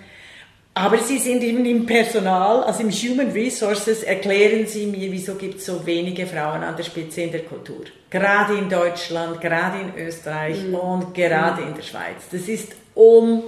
aber 0.74 0.98
Sie 0.98 1.18
sind 1.18 1.42
eben 1.42 1.64
im 1.64 1.86
Personal, 1.86 2.62
also 2.62 2.84
im 2.84 2.92
Human 2.92 3.32
Resources, 3.32 4.04
erklären 4.04 4.64
Sie 4.64 4.86
mir, 4.86 5.10
wieso 5.10 5.34
gibt 5.34 5.56
es 5.56 5.66
so 5.66 5.84
wenige 5.84 6.24
Frauen 6.24 6.62
an 6.62 6.76
der 6.76 6.84
Spitze 6.84 7.22
in 7.22 7.32
der 7.32 7.42
Kultur. 7.42 7.84
Gerade 8.08 8.54
in 8.54 8.70
Deutschland, 8.70 9.40
gerade 9.40 9.80
in 9.80 10.06
Österreich 10.06 10.62
mhm. 10.62 10.74
und 10.76 11.14
gerade 11.14 11.62
mhm. 11.62 11.68
in 11.68 11.74
der 11.74 11.82
Schweiz. 11.82 12.28
Das 12.30 12.42
ist 12.42 12.76
um 12.94 13.42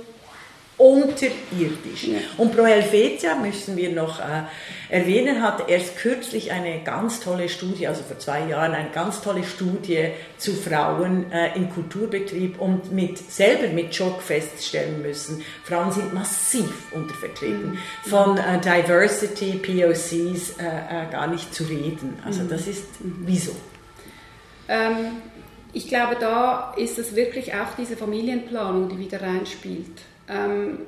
unterirdisch. 0.81 2.05
Ja. 2.05 2.18
Und 2.39 2.57
Pro 2.57 2.64
Helvetia 2.64 3.35
müssen 3.35 3.76
wir 3.76 3.91
noch 3.91 4.18
äh, 4.18 4.45
erwähnen, 4.89 5.43
hat 5.43 5.68
erst 5.68 5.99
kürzlich 5.99 6.53
eine 6.53 6.83
ganz 6.83 7.20
tolle 7.20 7.51
Studie, 7.51 7.87
also 7.87 8.03
vor 8.03 8.18
zwei 8.18 8.47
Jahren 8.47 8.72
eine 8.72 8.89
ganz 8.89 9.20
tolle 9.20 9.45
Studie 9.45 10.09
zu 10.39 10.55
Frauen 10.55 11.31
äh, 11.33 11.55
im 11.55 11.68
Kulturbetrieb 11.68 12.59
und 12.59 12.93
mit, 12.93 13.18
selber 13.18 13.68
mit 13.68 13.95
Schock 13.95 14.22
feststellen 14.22 15.03
müssen, 15.03 15.45
Frauen 15.64 15.93
sind 15.93 16.14
massiv 16.14 16.91
untervertreten. 16.93 17.72
Mhm. 17.72 17.78
Von 18.09 18.39
äh, 18.39 18.59
Diversity, 18.59 19.59
POCs 19.59 20.57
äh, 20.59 20.64
äh, 20.64 21.12
gar 21.12 21.26
nicht 21.26 21.55
zu 21.55 21.64
reden. 21.64 22.18
Also 22.24 22.45
das 22.45 22.66
ist 22.66 22.87
wieso? 23.01 23.55
Ähm, 24.66 25.18
ich 25.74 25.89
glaube, 25.89 26.16
da 26.18 26.72
ist 26.78 26.99
es 26.99 27.14
wirklich 27.14 27.53
auch 27.53 27.76
diese 27.76 27.99
Familienplanung, 27.99 28.89
die 28.89 28.99
wieder 28.99 29.20
reinspielt. 29.20 30.10
Ähm, 30.31 30.78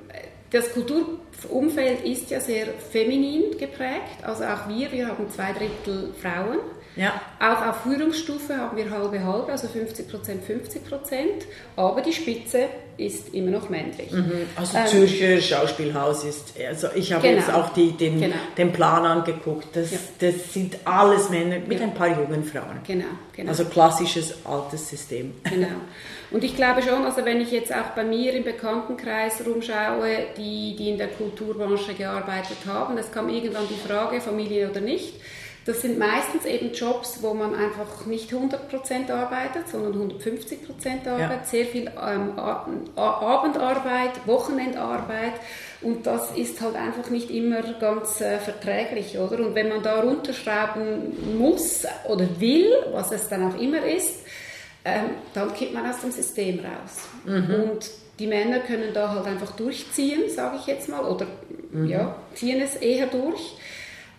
das 0.50 0.72
Kulturumfeld 0.72 2.04
ist 2.04 2.30
ja 2.30 2.38
sehr 2.38 2.66
feminin 2.90 3.56
geprägt, 3.58 4.22
also 4.22 4.44
auch 4.44 4.68
wir, 4.68 4.92
wir 4.92 5.08
haben 5.08 5.30
zwei 5.30 5.52
Drittel 5.52 6.12
Frauen. 6.20 6.58
Ja. 6.94 7.20
Auch 7.40 7.66
auf 7.68 7.82
Führungsstufe 7.84 8.54
haben 8.54 8.76
wir 8.76 8.90
halbe 8.90 9.24
halbe, 9.24 9.50
also 9.50 9.66
50 9.66 10.10
Prozent, 10.10 10.44
50 10.44 10.84
Prozent. 10.84 11.46
Aber 11.74 12.02
die 12.02 12.12
Spitze 12.12 12.68
ist 12.98 13.32
immer 13.32 13.50
noch 13.50 13.70
männlich. 13.70 14.12
Mhm. 14.12 14.46
Also 14.56 14.76
ähm, 14.76 14.86
Zürcher 14.86 15.40
Schauspielhaus 15.40 16.24
ist, 16.24 16.52
also 16.68 16.88
ich 16.94 17.12
habe 17.14 17.26
genau. 17.26 17.40
jetzt 17.40 17.50
auch 17.50 17.72
die, 17.72 17.92
den, 17.92 18.20
genau. 18.20 18.36
den 18.58 18.72
Plan 18.74 19.06
angeguckt. 19.06 19.74
Das, 19.74 19.90
ja. 19.90 19.98
das 20.18 20.52
sind 20.52 20.76
alles 20.84 21.30
Männer 21.30 21.60
mit 21.66 21.80
ja. 21.80 21.86
ein 21.86 21.94
paar 21.94 22.08
jungen 22.08 22.44
Frauen. 22.44 22.80
Genau, 22.86 23.06
genau. 23.34 23.48
Also 23.48 23.64
klassisches 23.64 24.44
altes 24.44 24.90
System. 24.90 25.32
Genau. 25.44 25.68
Und 26.32 26.44
ich 26.44 26.56
glaube 26.56 26.82
schon, 26.82 27.04
also 27.04 27.24
wenn 27.24 27.40
ich 27.40 27.50
jetzt 27.50 27.74
auch 27.74 27.90
bei 27.94 28.04
mir 28.04 28.32
im 28.32 28.44
Bekanntenkreis 28.44 29.44
rumschaue, 29.46 30.26
die, 30.36 30.74
die 30.76 30.90
in 30.90 30.98
der 30.98 31.08
Kulturbranche 31.08 31.94
gearbeitet 31.94 32.58
haben, 32.66 32.96
es 32.96 33.12
kam 33.12 33.28
irgendwann 33.28 33.68
die 33.68 33.88
Frage, 33.88 34.20
Familie 34.20 34.70
oder 34.70 34.80
nicht. 34.80 35.14
Das 35.64 35.82
sind 35.82 35.96
meistens 35.96 36.44
eben 36.44 36.72
Jobs, 36.72 37.22
wo 37.22 37.34
man 37.34 37.54
einfach 37.54 38.04
nicht 38.06 38.32
100% 38.32 39.12
arbeitet, 39.12 39.68
sondern 39.68 40.10
150% 40.10 41.06
arbeitet, 41.06 41.30
ja. 41.30 41.44
sehr 41.44 41.66
viel 41.66 41.82
ähm, 41.84 42.36
Abendarbeit, 42.96 44.26
Wochenendarbeit 44.26 45.34
und 45.82 46.04
das 46.04 46.32
ist 46.36 46.60
halt 46.60 46.74
einfach 46.74 47.10
nicht 47.10 47.30
immer 47.30 47.62
ganz 47.78 48.20
äh, 48.20 48.38
verträglich, 48.38 49.18
oder? 49.18 49.38
Und 49.38 49.54
wenn 49.54 49.68
man 49.68 49.84
da 49.84 50.00
runterschrauben 50.00 51.38
muss 51.38 51.84
oder 52.08 52.26
will, 52.40 52.68
was 52.90 53.12
es 53.12 53.28
dann 53.28 53.52
auch 53.52 53.60
immer 53.60 53.84
ist, 53.84 54.24
ähm, 54.84 55.10
dann 55.34 55.54
kippt 55.54 55.74
man 55.74 55.88
aus 55.88 56.00
dem 56.00 56.10
System 56.10 56.60
raus. 56.60 57.08
Mhm. 57.24 57.54
Und 57.54 57.90
die 58.18 58.26
Männer 58.26 58.60
können 58.60 58.92
da 58.92 59.14
halt 59.14 59.26
einfach 59.26 59.52
durchziehen, 59.56 60.28
sage 60.28 60.56
ich 60.60 60.66
jetzt 60.66 60.88
mal, 60.88 61.04
oder 61.04 61.26
mhm. 61.70 61.86
ja, 61.86 62.16
ziehen 62.34 62.60
es 62.60 62.76
eher 62.76 63.06
durch. 63.06 63.56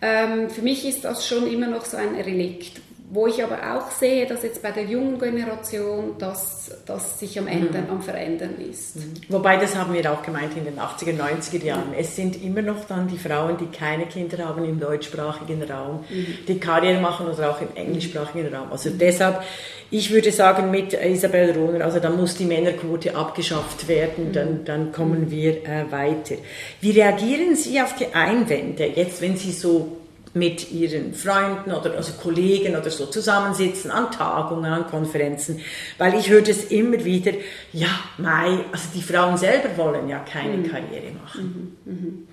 Ähm, 0.01 0.49
für 0.49 0.61
mich 0.61 0.88
ist 0.88 1.05
das 1.05 1.28
schon 1.28 1.47
immer 1.47 1.68
noch 1.68 1.86
so 1.86 1.97
ein 1.97 2.16
Relikt, 2.16 2.82
wo 3.14 3.28
ich 3.28 3.43
aber 3.43 3.76
auch 3.76 3.91
sehe, 3.91 4.26
dass 4.26 4.41
jetzt 4.41 4.64
bei 4.64 4.72
der 4.72 4.86
jungen 4.86 5.20
Generation 5.20 6.16
das, 6.18 6.72
das 6.88 7.20
sich 7.20 7.38
am 7.38 7.47
Ändern, 7.47 7.84
mhm. 7.84 7.91
am 7.91 8.01
Verändern 8.01 8.55
ist. 8.59 8.95
Mhm. 8.95 9.14
Wobei, 9.30 9.57
das 9.57 9.76
haben 9.76 9.93
wir 9.93 10.11
auch 10.11 10.24
gemeint 10.24 10.57
in 10.57 10.66
den 10.66 10.80
80er, 10.80 11.16
90er 11.16 11.64
Jahren. 11.64 11.89
Mhm. 11.89 11.95
Es 11.99 12.16
sind 12.16 12.43
immer 12.43 12.64
noch 12.64 12.86
dann 12.86 13.07
die 13.07 13.20
Frauen, 13.20 13.57
die 13.57 13.68
keine 13.68 14.07
Kinder 14.07 14.43
haben 14.47 14.66
im 14.66 14.80
deutschsprachigen 14.80 15.61
Raum, 15.61 16.03
mhm. 16.09 16.39
die 16.47 16.59
Karriere 16.59 16.99
machen 16.99 17.28
oder 17.28 17.51
auch 17.51 17.61
im 17.61 17.68
englischsprachigen 17.76 18.51
Raum. 18.51 18.72
Also 18.72 18.89
mhm. 18.89 18.97
deshalb, 18.97 19.43
ich 19.91 20.11
würde 20.11 20.32
sagen, 20.32 20.72
mit 20.72 20.93
Isabel 20.93 21.51
Rohner, 21.51 21.86
also 21.86 21.99
da 21.99 22.09
muss 22.09 22.36
die 22.36 22.45
Männerquote 22.45 23.16
abgeschafft 23.16 23.88
werden, 23.88 24.32
dann, 24.32 24.61
mhm. 24.61 24.66
dann 24.66 24.91
kommen 24.91 25.30
wir 25.30 25.64
äh, 25.68 25.91
weiter. 25.91 26.36
Wie 26.82 26.89
reagieren 26.89 27.55
Sie 27.55 27.80
auf 27.80 27.95
die 27.95 28.07
Einwände, 28.11 28.88
jetzt 28.88 29.22
wenn 29.22 29.38
Sie 29.38 29.51
so 29.51 29.97
mit 30.34 30.71
ihren 30.71 31.13
Freunden 31.13 31.71
oder 31.71 31.95
also 31.95 32.13
Kollegen 32.13 32.75
oder 32.75 32.89
so 32.89 33.05
zusammensitzen 33.05 33.91
an 33.91 34.11
Tagungen, 34.11 34.71
an 34.71 34.88
Konferenzen, 34.88 35.59
weil 35.97 36.15
ich 36.15 36.29
höre 36.29 36.41
das 36.41 36.65
immer 36.65 37.03
wieder, 37.03 37.34
ja, 37.71 37.89
Mai, 38.17 38.65
also 38.71 38.88
die 38.95 39.01
Frauen 39.01 39.38
selber 39.38 39.77
wollen 39.77 40.09
ja 40.09 40.19
keine 40.19 40.57
mhm. 40.57 40.71
Karriere 40.71 41.11
machen. 41.11 41.77
Mhm. 41.86 41.93
Mhm. 41.93 42.27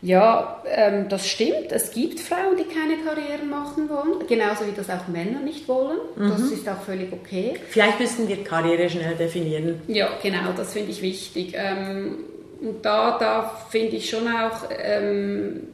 Ja, 0.00 0.62
ähm, 0.66 1.08
das 1.08 1.26
stimmt. 1.26 1.72
Es 1.72 1.90
gibt 1.90 2.20
Frauen, 2.20 2.56
die 2.56 2.72
keine 2.72 2.98
Karriere 2.98 3.44
machen 3.44 3.88
wollen, 3.88 4.26
genauso 4.28 4.64
wie 4.66 4.72
das 4.72 4.88
auch 4.90 5.08
Männer 5.08 5.40
nicht 5.40 5.66
wollen. 5.66 5.98
Das 6.16 6.38
mhm. 6.38 6.52
ist 6.52 6.68
auch 6.68 6.80
völlig 6.82 7.12
okay. 7.12 7.56
Vielleicht 7.68 7.98
müssen 7.98 8.28
wir 8.28 8.44
Karriere 8.44 8.88
schnell 8.88 9.16
definieren. 9.16 9.82
Ja, 9.88 10.08
genau, 10.22 10.52
das 10.56 10.72
finde 10.72 10.92
ich 10.92 11.02
wichtig. 11.02 11.54
Ähm, 11.56 12.18
und 12.60 12.84
da, 12.84 13.18
da 13.18 13.66
finde 13.70 13.96
ich 13.96 14.08
schon 14.08 14.28
auch, 14.28 14.68
ähm, 14.78 15.68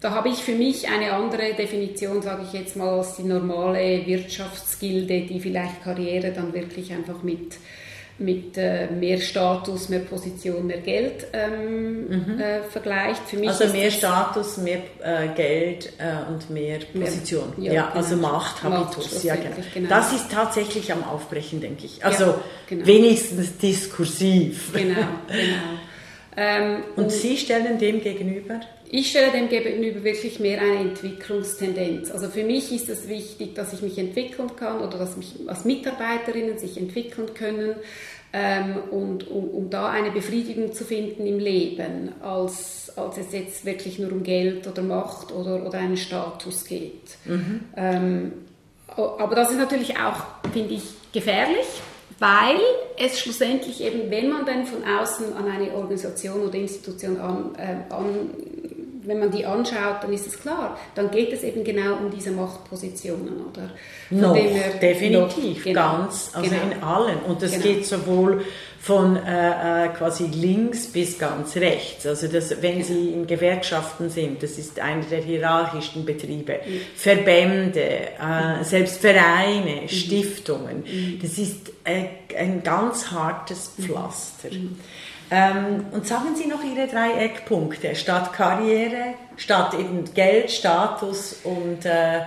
da 0.00 0.12
habe 0.12 0.28
ich 0.28 0.36
für 0.36 0.54
mich 0.54 0.88
eine 0.88 1.12
andere 1.12 1.54
Definition, 1.54 2.22
sage 2.22 2.42
ich 2.46 2.52
jetzt 2.52 2.76
mal, 2.76 2.98
als 2.98 3.16
die 3.16 3.24
normale 3.24 4.06
Wirtschaftsgilde, 4.06 5.22
die 5.22 5.40
vielleicht 5.40 5.82
Karriere 5.82 6.32
dann 6.32 6.54
wirklich 6.54 6.92
einfach 6.92 7.22
mit 7.22 7.56
mit 8.20 8.58
äh, 8.58 8.88
mehr 8.90 9.20
Status, 9.20 9.88
mehr 9.88 10.00
Position, 10.00 10.66
mehr 10.66 10.78
Geld 10.78 11.26
ähm, 11.32 12.08
mhm. 12.08 12.40
äh, 12.40 12.62
vergleicht. 12.62 13.22
Für 13.28 13.36
mich 13.36 13.48
also 13.48 13.66
mehr 13.68 13.90
Status, 13.92 14.56
mehr 14.56 14.80
äh, 15.02 15.28
Geld 15.36 15.92
äh, 15.98 16.28
und 16.28 16.50
mehr 16.50 16.80
Position. 16.92 17.52
Mehr, 17.56 17.72
ja, 17.72 17.72
ja 17.72 17.92
also 17.94 18.16
genau. 18.16 18.32
Macht, 18.32 18.62
Habitus. 18.64 19.22
Ja, 19.22 19.36
genau. 19.36 19.54
genau. 19.72 19.88
Das 19.88 20.12
ist 20.12 20.32
tatsächlich 20.32 20.92
am 20.92 21.04
Aufbrechen, 21.04 21.60
denke 21.60 21.86
ich. 21.86 22.04
Also 22.04 22.24
ja, 22.24 22.40
genau. 22.68 22.86
wenigstens 22.86 23.56
diskursiv. 23.56 24.72
Genau, 24.72 24.94
genau. 24.94 25.06
Ähm, 26.40 26.84
und, 26.94 27.06
und 27.06 27.10
Sie 27.10 27.36
stellen 27.36 27.80
dem 27.80 28.00
gegenüber? 28.00 28.60
Ich 28.90 29.10
stelle 29.10 29.32
dem 29.32 29.48
gegenüber 29.48 30.02
wirklich 30.02 30.40
mehr 30.40 30.60
eine 30.60 30.78
Entwicklungstendenz. 30.78 32.10
Also 32.10 32.28
für 32.28 32.44
mich 32.44 32.72
ist 32.72 32.88
es 32.88 33.08
wichtig, 33.08 33.54
dass 33.54 33.72
ich 33.72 33.82
mich 33.82 33.98
entwickeln 33.98 34.56
kann 34.56 34.80
oder 34.80 34.96
dass 34.98 35.16
mich 35.16 35.34
als 35.46 35.64
Mitarbeiterinnen 35.64 36.58
sich 36.58 36.78
entwickeln 36.78 37.34
können 37.34 37.74
ähm, 38.32 38.76
und 38.90 39.28
um, 39.28 39.48
um, 39.50 39.70
da 39.70 39.88
eine 39.90 40.10
Befriedigung 40.10 40.72
zu 40.72 40.84
finden 40.84 41.26
im 41.26 41.38
Leben, 41.38 42.12
als, 42.22 42.92
als 42.96 43.18
es 43.18 43.32
jetzt 43.32 43.64
wirklich 43.66 43.98
nur 43.98 44.10
um 44.10 44.22
Geld 44.22 44.66
oder 44.66 44.82
Macht 44.82 45.32
oder, 45.32 45.66
oder 45.66 45.78
einen 45.78 45.96
Status 45.96 46.64
geht. 46.64 47.16
Mhm. 47.26 47.60
Ähm, 47.76 48.32
aber 48.96 49.34
das 49.34 49.50
ist 49.50 49.58
natürlich 49.58 49.98
auch, 49.98 50.24
finde 50.52 50.74
ich, 50.74 50.82
gefährlich, 51.12 51.66
weil 52.18 52.58
es 52.98 53.20
schlussendlich 53.20 53.82
eben, 53.82 54.10
wenn 54.10 54.30
man 54.30 54.44
dann 54.44 54.66
von 54.66 54.82
außen 54.82 55.34
an 55.34 55.46
eine 55.46 55.72
Organisation 55.72 56.40
oder 56.40 56.54
Institution 56.54 57.18
an, 57.18 57.54
äh, 57.56 57.92
an 57.92 58.30
wenn 59.08 59.18
man 59.20 59.30
die 59.30 59.46
anschaut, 59.46 60.02
dann 60.02 60.12
ist 60.12 60.26
es 60.26 60.38
klar, 60.38 60.78
dann 60.94 61.10
geht 61.10 61.32
es 61.32 61.42
eben 61.42 61.64
genau 61.64 61.94
um 61.94 62.10
diese 62.10 62.30
Machtpositionen, 62.30 63.46
oder? 63.46 63.70
Noch, 64.10 64.36
her, 64.36 64.74
definitiv, 64.80 65.56
noch, 65.56 65.64
genau, 65.64 65.80
ganz, 65.98 66.30
also 66.34 66.50
genau. 66.50 66.62
in 66.62 66.82
allen. 66.82 67.18
Und 67.26 67.42
das 67.42 67.52
genau. 67.52 67.64
geht 67.64 67.86
sowohl 67.86 68.44
von 68.80 69.16
äh, 69.16 69.86
äh, 69.86 69.88
quasi 69.88 70.26
links 70.26 70.86
bis 70.88 71.18
ganz 71.18 71.56
rechts. 71.56 72.06
Also 72.06 72.28
das, 72.28 72.62
wenn 72.62 72.82
Sie 72.84 73.08
in 73.08 73.26
Gewerkschaften 73.26 74.10
sind, 74.10 74.42
das 74.42 74.58
ist 74.58 74.78
einer 74.78 75.02
der 75.02 75.22
hierarchischsten 75.22 76.04
Betriebe, 76.04 76.60
mhm. 76.64 76.80
Verbände, 76.94 77.80
äh, 77.80 78.62
selbst 78.62 79.00
Vereine, 79.00 79.82
mhm. 79.82 79.88
Stiftungen, 79.88 80.84
mhm. 80.84 81.18
das 81.22 81.38
ist 81.38 81.72
äh, 81.84 82.04
ein 82.36 82.62
ganz 82.62 83.10
hartes. 83.10 83.72
Pflaster. 83.80 84.50
Mhm. 84.52 84.78
Ähm, 85.30 85.86
und 85.92 86.06
sagen 86.06 86.34
Sie 86.34 86.46
noch 86.46 86.62
Ihre 86.64 86.86
drei 86.86 87.12
Eckpunkte, 87.24 87.94
statt 87.94 88.32
Karriere, 88.32 89.14
statt 89.36 89.74
eben 89.74 90.04
Geld, 90.14 90.50
Status 90.50 91.40
und 91.44 91.84
äh, 91.84 92.20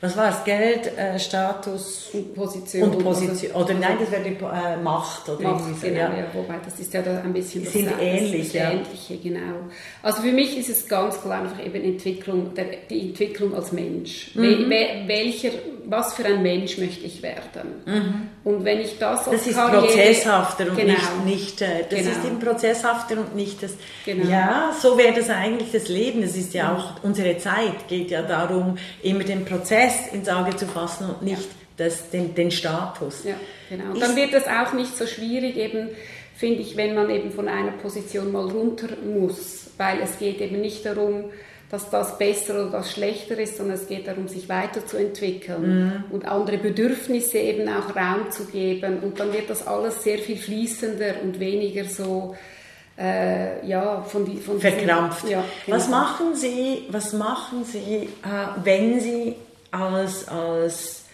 was 0.00 0.16
war 0.16 0.30
es? 0.30 0.44
Geld, 0.44 0.96
äh, 0.96 1.18
Status 1.18 2.10
und 2.12 2.32
Position. 2.32 2.90
Und 2.90 3.02
Position. 3.02 3.50
oder 3.52 3.74
nein, 3.74 3.96
das 3.98 4.12
wäre 4.12 4.22
die 4.22 4.36
äh, 4.44 4.76
Macht. 4.80 5.28
Oder 5.28 5.42
Macht, 5.42 5.82
genau, 5.82 5.96
ja. 5.96 6.18
ja. 6.18 6.26
Wobei, 6.32 6.54
das 6.64 6.78
ist 6.78 6.94
ja 6.94 7.02
da 7.02 7.20
ein 7.20 7.32
bisschen 7.32 7.64
das 7.64 7.72
Sind 7.72 7.90
ähnlich, 8.00 8.44
das 8.44 8.52
ja. 8.52 8.70
Ähnliche, 8.70 9.16
genau. 9.16 9.56
Also 10.00 10.22
für 10.22 10.30
mich 10.30 10.56
ist 10.56 10.68
es 10.68 10.86
ganz 10.86 11.20
klar 11.20 11.42
einfach 11.42 11.64
eben 11.64 11.82
Entwicklung, 11.82 12.54
der, 12.54 12.66
die 12.88 13.08
Entwicklung 13.08 13.56
als 13.56 13.72
Mensch. 13.72 14.36
Mhm. 14.36 14.70
Wel, 14.70 15.08
welcher, 15.08 15.50
was 15.88 16.12
für 16.14 16.24
ein 16.26 16.42
Mensch 16.42 16.76
möchte 16.76 17.06
ich 17.06 17.22
werden? 17.22 17.82
Mhm. 17.86 18.28
Und 18.44 18.64
wenn 18.64 18.80
ich 18.80 18.98
das 18.98 19.26
als 19.26 19.38
Das 19.38 19.46
ist 19.46 19.56
Karriere, 19.56 19.86
prozesshafter 19.86 20.68
und 20.68 20.76
genau, 20.76 20.92
nicht, 21.24 21.24
nicht 21.24 21.62
äh, 21.62 21.84
das 21.88 21.98
genau. 21.98 22.10
ist 22.10 22.24
eben 22.26 22.38
prozesshafter 22.38 23.16
und 23.18 23.34
nicht 23.34 23.62
das, 23.62 23.72
genau. 24.04 24.28
ja, 24.28 24.76
so 24.78 24.98
wäre 24.98 25.14
das 25.14 25.30
eigentlich 25.30 25.72
das 25.72 25.88
Leben. 25.88 26.20
Das 26.20 26.36
ist 26.36 26.52
ja 26.52 26.74
auch, 26.74 27.02
unsere 27.02 27.38
Zeit 27.38 27.88
geht 27.88 28.10
ja 28.10 28.20
darum, 28.20 28.76
immer 29.02 29.24
den 29.24 29.46
Prozess 29.46 30.12
ins 30.12 30.28
Auge 30.28 30.54
zu 30.56 30.66
fassen 30.66 31.08
und 31.08 31.22
nicht 31.22 31.40
ja. 31.40 31.48
das, 31.78 32.10
den, 32.10 32.34
den 32.34 32.50
Status. 32.50 33.24
Ja, 33.24 33.34
genau. 33.70 33.94
Und 33.94 34.00
dann 34.00 34.14
wird 34.14 34.34
es 34.34 34.44
auch 34.46 34.74
nicht 34.74 34.94
so 34.94 35.06
schwierig, 35.06 35.56
eben, 35.56 35.88
finde 36.36 36.60
ich, 36.60 36.76
wenn 36.76 36.94
man 36.94 37.08
eben 37.08 37.32
von 37.32 37.48
einer 37.48 37.72
Position 37.72 38.30
mal 38.30 38.44
runter 38.46 38.88
muss, 39.02 39.70
weil 39.78 40.00
es 40.02 40.18
geht 40.18 40.42
eben 40.42 40.60
nicht 40.60 40.84
darum, 40.84 41.30
dass 41.70 41.90
das 41.90 42.16
besser 42.16 42.54
oder 42.54 42.70
das 42.70 42.92
schlechter 42.92 43.38
ist, 43.38 43.58
sondern 43.58 43.76
es 43.76 43.86
geht 43.86 44.06
darum, 44.06 44.26
sich 44.26 44.48
weiterzuentwickeln 44.48 45.84
mhm. 45.84 46.04
und 46.10 46.24
andere 46.24 46.56
Bedürfnisse 46.56 47.38
eben 47.38 47.68
auch 47.68 47.94
Raum 47.94 48.30
zu 48.30 48.46
geben. 48.46 49.00
Und 49.00 49.20
dann 49.20 49.32
wird 49.32 49.50
das 49.50 49.66
alles 49.66 50.02
sehr 50.02 50.18
viel 50.18 50.38
fließender 50.38 51.16
und 51.22 51.38
weniger 51.38 51.84
so 51.84 52.36
äh, 52.98 53.66
ja, 53.66 54.02
von 54.02 54.24
die, 54.24 54.38
von 54.38 54.60
verkrampft. 54.60 55.28
Ja, 55.28 55.44
genau. 55.66 55.76
Was 55.76 55.88
machen 55.88 56.34
Sie, 56.34 56.84
was 56.90 57.12
machen 57.12 57.64
Sie, 57.64 57.80
äh, 57.80 58.08
wenn 58.64 59.00
Sie 59.00 59.36
als, 59.70 60.26
als 60.26 61.04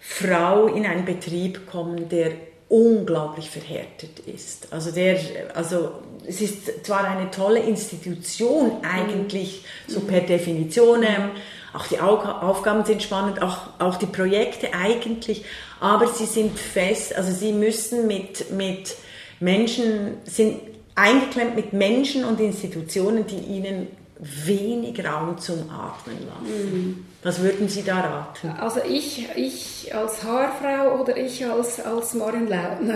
Frau 0.00 0.68
in 0.68 0.86
einen 0.86 1.04
Betrieb 1.04 1.70
kommen, 1.70 2.08
der 2.08 2.32
unglaublich 2.68 3.50
verhärtet 3.50 4.20
ist. 4.20 4.72
Also, 4.72 4.90
der, 4.90 5.18
also 5.54 5.92
es 6.28 6.40
ist 6.40 6.84
zwar 6.84 7.04
eine 7.04 7.30
tolle 7.30 7.60
Institution 7.60 8.72
eigentlich, 8.82 9.64
mhm. 9.86 9.92
so 9.92 10.00
per 10.00 10.20
Definition, 10.20 11.02
ähm, 11.02 11.30
auch 11.72 11.86
die 11.86 12.00
Aufgaben 12.00 12.84
sind 12.84 13.02
spannend, 13.02 13.42
auch, 13.42 13.68
auch 13.78 13.96
die 13.96 14.06
Projekte 14.06 14.72
eigentlich, 14.72 15.44
aber 15.80 16.08
sie 16.08 16.24
sind 16.24 16.58
fest, 16.58 17.14
also 17.14 17.30
sie 17.30 17.52
müssen 17.52 18.06
mit, 18.06 18.50
mit 18.52 18.96
Menschen, 19.38 20.14
sind 20.24 20.60
eingeklemmt 20.94 21.54
mit 21.54 21.72
Menschen 21.72 22.24
und 22.24 22.40
Institutionen, 22.40 23.26
die 23.26 23.36
ihnen 23.36 23.86
wenig 24.20 25.04
Raum 25.04 25.38
zum 25.38 25.70
Atmen 25.70 26.16
lassen. 26.26 26.72
Mhm. 26.72 27.06
Was 27.22 27.40
würden 27.40 27.68
Sie 27.68 27.82
da 27.82 28.00
raten? 28.00 28.54
Also 28.60 28.80
ich, 28.88 29.28
ich 29.36 29.94
als 29.94 30.22
Haarfrau 30.22 31.00
oder 31.00 31.16
ich 31.16 31.44
als, 31.44 31.80
als 31.80 32.14
Marion 32.14 32.48
Lautner? 32.48 32.94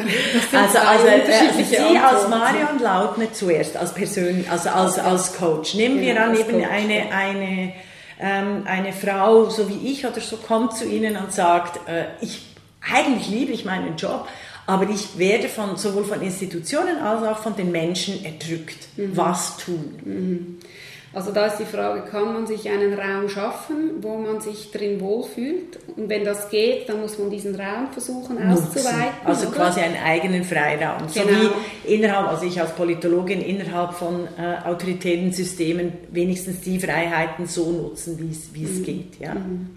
Also, 0.53 0.79
also 0.79 1.07
äh, 1.07 1.65
Sie 1.65 1.79
Antworten. 1.79 1.97
als 1.99 2.29
Marion 2.29 2.79
Lautner 2.81 3.33
zuerst, 3.33 3.77
als 3.77 3.93
Person, 3.95 4.45
also 4.51 4.69
als, 4.71 4.99
als 4.99 5.37
Coach. 5.37 5.75
Nehmen 5.75 6.01
genau, 6.01 6.21
wir 6.21 6.23
an, 6.23 6.37
eben 6.37 6.61
Coach, 6.61 6.71
eine, 6.71 6.99
ja. 6.99 7.05
eine, 7.11 7.73
ähm, 8.21 8.63
eine 8.67 8.93
Frau, 8.93 9.49
so 9.49 9.69
wie 9.69 9.93
ich 9.93 10.05
oder 10.07 10.21
so, 10.21 10.37
kommt 10.37 10.77
zu 10.77 10.87
Ihnen 10.87 11.17
und 11.17 11.33
sagt, 11.33 11.89
äh, 11.89 12.07
ich, 12.21 12.43
eigentlich 12.81 13.29
liebe 13.29 13.53
ich 13.53 13.65
meinen 13.65 13.97
Job, 13.97 14.29
aber 14.67 14.89
ich 14.89 15.19
werde 15.19 15.49
von, 15.49 15.77
sowohl 15.77 16.05
von 16.05 16.23
Institutionen 16.23 16.99
als 16.99 17.23
auch 17.25 17.43
von 17.43 17.57
den 17.57 17.73
Menschen 17.73 18.25
erdrückt. 18.25 18.89
Mhm. 18.97 19.17
Was 19.17 19.57
tun? 19.57 19.99
Mhm. 20.05 20.59
Also 21.15 21.31
da 21.31 21.47
ist 21.47 21.59
die 21.59 21.67
Frage, 21.67 22.03
kann 22.11 22.33
man 22.33 22.47
sich 22.47 22.69
einen 22.71 22.95
Raum 22.95 23.29
schaffen, 23.29 24.03
wo 24.03 24.17
man 24.17 24.41
sich 24.41 24.71
drin 24.71 25.01
wohlfühlt? 25.01 25.79
Und 25.97 26.09
wenn 26.09 26.25
das 26.25 26.49
geht, 26.49 26.89
dann 26.89 27.01
muss 27.01 27.19
man 27.19 27.29
diesen 27.29 27.55
Raum 27.55 27.89
versuchen 27.93 28.39
auszuweiten. 28.39 29.21
Also 29.25 29.49
oder? 29.49 29.57
quasi 29.57 29.81
einen 29.81 29.97
eigenen 30.03 30.43
Freiraum. 30.43 31.03
Genau. 31.13 31.27
So 31.27 31.51
wie 31.85 31.95
innerhalb, 31.95 32.29
also 32.29 32.47
ich 32.47 32.59
als 32.59 32.73
Politologin 32.73 33.43
innerhalb 33.43 33.93
von 33.93 34.27
äh, 34.39 34.67
autoritären 34.67 35.33
Systemen 35.33 35.93
wenigstens 36.11 36.61
die 36.61 36.81
Freiheiten 36.81 37.47
so 37.47 37.71
nutzen, 37.71 38.19
wie 38.19 38.65
es 38.65 38.79
mhm. 38.79 38.85
geht. 38.85 39.21
Ja. 39.21 39.35
Mhm. 39.35 39.69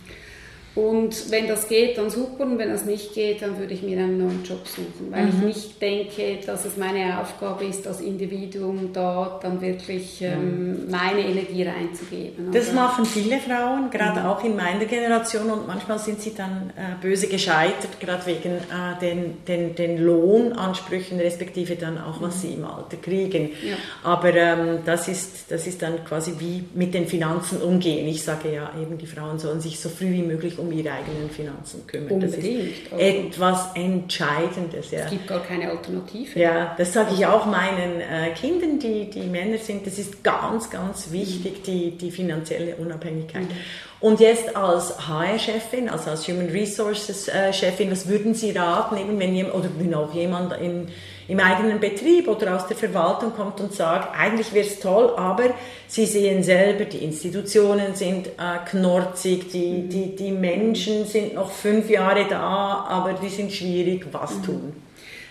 Und 0.76 1.32
wenn 1.32 1.48
das 1.48 1.70
geht, 1.70 1.98
dann 1.98 2.10
super. 2.10 2.44
Und 2.44 2.58
wenn 2.58 2.70
das 2.70 2.84
nicht 2.84 3.14
geht, 3.14 3.42
dann 3.42 3.58
würde 3.58 3.74
ich 3.74 3.82
mir 3.82 3.98
einen 3.98 4.18
neuen 4.18 4.44
Job 4.44 4.68
suchen. 4.68 5.10
Weil 5.10 5.28
mhm. 5.28 5.30
ich 5.30 5.56
nicht 5.56 5.82
denke, 5.82 6.40
dass 6.46 6.66
es 6.66 6.76
meine 6.76 7.22
Aufgabe 7.22 7.64
ist, 7.64 7.88
als 7.88 8.02
Individuum 8.02 8.92
da 8.92 9.40
dann 9.42 9.62
wirklich 9.62 10.22
ähm, 10.22 10.90
meine 10.90 11.22
Energie 11.22 11.64
reinzugeben. 11.64 12.52
Das 12.52 12.74
machen 12.74 13.06
viele 13.06 13.40
Frauen, 13.40 13.90
gerade 13.90 14.20
mhm. 14.20 14.26
auch 14.26 14.44
in 14.44 14.58
meiner 14.58 14.84
Generation. 14.84 15.50
Und 15.50 15.66
manchmal 15.66 15.98
sind 15.98 16.20
sie 16.20 16.36
dann 16.36 16.74
äh, 16.76 17.02
böse 17.02 17.28
gescheitert, 17.28 17.98
gerade 18.02 18.26
wegen 18.26 18.56
äh, 18.56 19.00
den, 19.00 19.46
den, 19.48 19.76
den 19.76 20.04
Lohnansprüchen, 20.04 21.22
respektive 21.22 21.78
dann 21.78 21.98
auch, 21.98 22.22
was 22.22 22.36
mhm. 22.36 22.40
sie 22.40 22.54
im 22.54 22.66
Alter 22.66 22.98
kriegen. 23.02 23.52
Ja. 23.66 23.78
Aber 24.04 24.36
ähm, 24.36 24.80
das, 24.86 25.08
ist, 25.08 25.46
das 25.50 25.68
ist 25.68 25.82
dann 25.82 26.04
quasi 26.04 26.34
wie 26.38 26.66
mit 26.74 26.94
den 26.94 27.08
Finanzen 27.08 27.62
umgehen. 27.62 28.06
Ich 28.10 28.24
sage 28.24 28.54
ja 28.54 28.72
eben, 28.82 28.98
die 28.98 29.08
Frauen 29.08 29.40
sollen 29.40 29.62
sich 29.62 29.80
so 29.80 29.88
früh 29.88 30.12
wie 30.12 30.24
möglich 30.24 30.60
um 30.60 30.65
um 30.66 30.72
ihre 30.72 30.92
eigenen 30.92 31.30
Finanzen 31.30 31.86
kümmern. 31.88 32.12
Unbedingt. 32.12 32.92
Das 32.92 33.00
ist 33.00 33.06
etwas 33.06 33.70
Entscheidendes. 33.76 34.92
Ja. 34.92 35.00
Es 35.06 35.10
gibt 35.12 35.28
gar 35.28 35.42
keine 35.42 35.70
Alternative. 35.70 36.40
Ja, 36.40 36.76
das 36.78 36.94
sage 36.94 37.14
ich 37.14 37.26
auch 37.26 37.46
meinen 37.46 38.02
äh, 38.02 38.32
Kindern, 38.40 38.80
die, 38.80 39.10
die 39.10 39.28
Männer 39.28 39.58
sind. 39.58 39.86
Das 39.86 39.98
ist 39.98 40.24
ganz, 40.24 40.70
ganz 40.70 41.12
wichtig, 41.12 41.64
die, 41.64 41.92
die 41.92 42.12
finanzielle 42.12 42.76
Unabhängigkeit. 42.76 43.44
Mhm. 43.44 43.58
Und 44.00 44.20
jetzt 44.20 44.56
als 44.56 45.08
HR-Chefin, 45.08 45.90
also 45.90 46.12
als 46.12 46.28
Human 46.28 46.48
Resources-Chefin, 46.48 47.92
was 47.92 48.08
würden 48.08 48.34
Sie 48.34 48.52
raten, 48.52 48.98
eben 48.98 49.20
wenn 49.20 49.34
jemand, 49.34 49.56
oder 49.56 49.70
wenn 49.80 49.94
auch 49.96 50.14
jemand 50.14 50.54
in, 50.60 50.90
im 51.28 51.40
eigenen 51.40 51.80
Betrieb 51.80 52.28
oder 52.28 52.56
aus 52.56 52.68
der 52.68 52.78
Verwaltung 52.78 53.34
kommt 53.34 53.60
und 53.60 53.74
sagt, 53.74 54.18
eigentlich 54.18 54.54
wäre 54.54 54.68
es 54.68 54.80
toll, 54.80 55.14
aber 55.16 55.54
Sie 55.88 56.06
sehen 56.06 56.44
selber, 56.44 56.86
die 56.86 57.04
Institutionen 57.04 57.96
sind 57.96 58.28
äh, 58.28 58.66
knorzig, 58.70 59.50
die, 59.52 59.88
die, 59.88 60.16
die 60.16 60.32
Menschen 60.32 61.06
sind 61.06 61.36
noch 61.36 61.52
fünf 61.52 61.90
Jahre 61.90 62.26
da, 62.28 62.86
aber 62.88 63.14
die 63.14 63.30
sind 63.30 63.52
schwierig, 63.52 64.06
was 64.12 64.42
tun? 64.42 64.74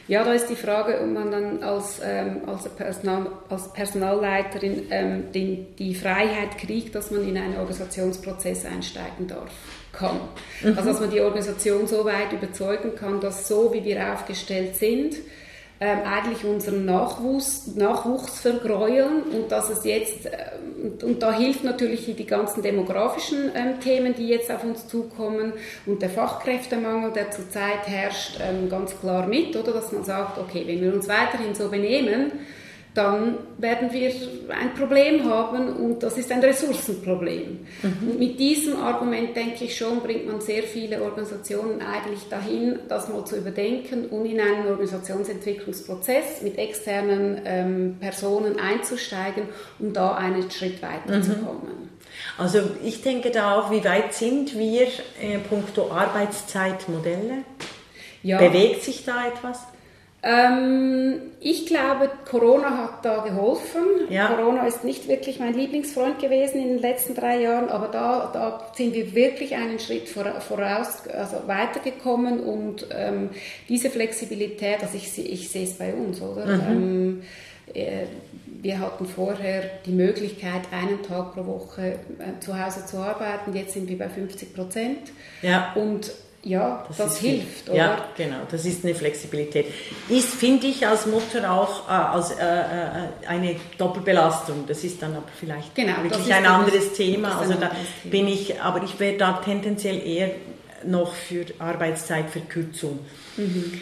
Ja, 0.07 0.23
da 0.23 0.35
ist 0.35 0.49
die 0.49 0.57
Frage, 0.57 1.01
ob 1.01 1.07
man 1.07 1.31
dann 1.31 1.63
als, 1.63 2.01
ähm, 2.05 2.43
als, 2.47 2.69
Personal, 2.69 3.27
als 3.49 3.73
Personalleiterin 3.73 4.83
ähm, 4.91 5.33
den, 5.33 5.75
die 5.77 5.95
Freiheit 5.95 6.59
kriegt, 6.59 6.95
dass 6.95 7.11
man 7.11 7.27
in 7.27 7.39
einen 7.39 7.57
Organisationsprozess 7.57 8.67
einsteigen 8.67 9.27
darf, 9.27 9.51
kann. 9.93 10.21
Mhm. 10.63 10.77
Also 10.77 10.91
dass 10.91 11.01
man 11.01 11.11
die 11.11 11.23
Organisation 11.23 11.87
so 11.87 12.05
weit 12.05 12.33
überzeugen 12.35 12.95
kann, 12.97 13.21
dass 13.21 13.49
so 13.49 13.73
wie 13.73 13.83
wir 13.83 14.13
aufgestellt 14.13 14.77
sind, 14.77 15.17
ähm, 15.81 15.99
eigentlich 16.05 16.45
unseren 16.45 16.85
Nachwuchs, 16.85 17.75
Nachwuchs 17.75 18.41
vergräueln 18.41 19.25
und 19.25 19.51
dass 19.51 19.71
es 19.71 19.85
jetzt, 19.85 20.27
äh, 20.27 20.31
und, 20.83 21.03
und, 21.03 21.23
da 21.23 21.33
hilft 21.33 21.65
natürlich 21.65 22.15
die 22.15 22.27
ganzen 22.27 22.63
demografischen 22.63 23.51
ähm, 23.55 23.81
Themen, 23.81 24.15
die 24.15 24.29
jetzt 24.29 24.51
auf 24.53 24.63
uns 24.63 24.87
zukommen. 24.87 25.53
Und 25.85 26.01
der 26.01 26.11
Fachkräftemangel, 26.11 27.13
der 27.13 27.31
zurzeit 27.31 27.87
herrscht, 27.87 28.39
ähm, 28.41 28.69
ganz 28.69 28.99
klar 29.01 29.27
mit, 29.27 29.57
oder? 29.57 29.73
Dass 29.73 29.91
man 29.91 30.05
sagt, 30.05 30.39
okay, 30.39 30.65
wenn 30.67 30.81
wir 30.81 30.95
uns 30.95 31.09
weiterhin 31.09 31.55
so 31.55 31.69
benehmen, 31.69 32.33
dann 32.95 33.39
werden 33.59 33.93
wir 33.93 34.13
ein 34.51 34.73
Problem 34.75 35.29
haben 35.29 35.69
und 35.77 36.03
das 36.05 36.17
ist 36.17 36.31
ein 36.31 36.41
Ressourcenproblem. 36.41 37.67
Mhm. 37.83 38.09
Und 38.09 38.19
mit 38.21 38.39
diesem 38.39 38.77
Argument, 38.77 39.35
denke 39.35 39.65
ich 39.65 39.77
schon, 39.77 40.01
bringt 40.01 40.29
man 40.29 40.41
sehr 40.41 40.63
viele 40.63 41.03
Organisationen 41.03 41.83
eigentlich 41.83 42.29
dahin, 42.31 42.79
das 42.89 43.09
mal 43.09 43.25
zu 43.25 43.37
überdenken 43.37 44.07
und 44.07 44.27
in 44.27 44.41
einen 44.41 44.69
Organisationsentwicklungsprozess 44.69 46.43
mit 46.43 46.57
externen 46.57 47.41
ähm, 47.45 47.97
Personen 47.99 48.61
einzusteigen, 48.61 49.49
um 49.81 49.93
da 49.93 50.15
einen 50.15 50.49
Schritt 50.51 50.81
weiterzukommen. 50.81 51.63
Mhm. 51.63 51.95
Also 52.39 52.61
ich 52.85 53.03
denke 53.03 53.33
da 53.33 53.59
auch, 53.59 53.73
wie 53.73 53.85
weit 53.85 54.15
sind 54.15 54.57
wir 54.57 54.87
äh, 55.21 55.39
puncto 55.49 55.91
Arbeitszeitmodelle? 55.91 57.39
Ja. 58.23 58.39
Bewegt 58.39 58.85
sich 58.85 59.05
da 59.05 59.27
etwas? 59.27 59.59
Ähm, 60.27 61.21
ich 61.41 61.67
glaube, 61.67 62.11
Corona 62.25 62.79
hat 62.79 63.05
da 63.05 63.23
geholfen. 63.23 63.83
Ja. 64.09 64.29
Corona 64.29 64.67
ist 64.67 64.83
nicht 64.83 65.07
wirklich 65.07 65.39
mein 65.39 65.53
Lieblingsfreund 65.53 66.19
gewesen 66.19 66.63
in 66.63 66.69
den 66.69 66.79
letzten 66.79 67.15
drei 67.15 67.43
Jahren, 67.43 67.69
aber 67.69 67.89
da, 67.89 68.31
da 68.33 68.73
sind 68.75 68.95
wir 68.95 69.15
wirklich 69.15 69.55
einen 69.55 69.79
Schritt 69.79 70.09
voraus, 70.09 71.07
also 71.13 71.47
weitergekommen 71.47 72.41
und 72.41 72.87
ähm, 72.91 73.31
diese 73.69 73.91
Flexibilität, 73.91 74.81
also 74.81 74.97
ich, 74.97 75.19
ich 75.19 75.51
sehe 75.51 75.65
es 75.65 75.75
bei 75.75 75.93
uns, 75.93 76.23
oder? 76.23 76.47
Mhm. 76.47 76.63
Ähm, 76.71 77.23
äh, 77.75 78.07
wir 78.63 78.79
hatten 78.79 79.05
vorher 79.05 79.63
die 79.85 79.93
Möglichkeit, 79.93 80.63
einen 80.73 81.03
Tag 81.03 81.35
pro 81.35 81.45
Woche 81.45 81.99
äh, 82.19 82.41
zu 82.41 82.59
Hause 82.59 82.87
zu 82.87 82.97
arbeiten. 82.97 83.55
Jetzt 83.55 83.75
sind 83.75 83.91
wir 83.91 83.99
bei 83.99 84.09
50 84.09 84.55
Prozent. 84.55 85.13
Ja. 85.43 85.75
Und 85.75 86.11
ja, 86.45 86.85
das, 86.89 86.97
das 86.99 87.19
hilft, 87.19 87.69
oder? 87.71 87.77
Ja, 87.77 88.09
genau, 88.17 88.37
das 88.51 88.67
ist 88.67 88.85
eine 88.85 88.95
Flexibilität. 88.95 89.67
Ist, 90.11 90.35
finde 90.35 90.67
ich, 90.67 90.87
als 90.87 91.07
Mutter 91.07 91.51
auch 91.51 91.89
äh, 91.89 91.93
als, 91.93 92.33
äh, 92.33 92.45
äh, 92.45 93.27
eine 93.27 93.57
Doppelbelastung. 93.79 94.65
Das 94.67 94.85
ist 94.85 95.01
dann 95.03 95.17
aber 95.17 95.25
vielleicht 95.41 95.75
genau, 95.75 96.03
wirklich 96.03 96.33
ein 96.33 96.45
anderes 96.45 96.93
Thema. 96.93 97.39
Also 97.39 97.55
da 97.55 97.69
Thema. 97.69 97.71
bin 98.05 98.29
ich, 98.29 98.61
aber 98.61 98.83
ich 98.83 99.01
wäre 99.01 99.17
da 99.17 99.41
tendenziell 99.45 100.07
eher 100.07 100.33
noch 100.85 101.15
für 101.15 101.47
Arbeitszeitverkürzung. 101.59 102.99
Mhm. 103.39 103.81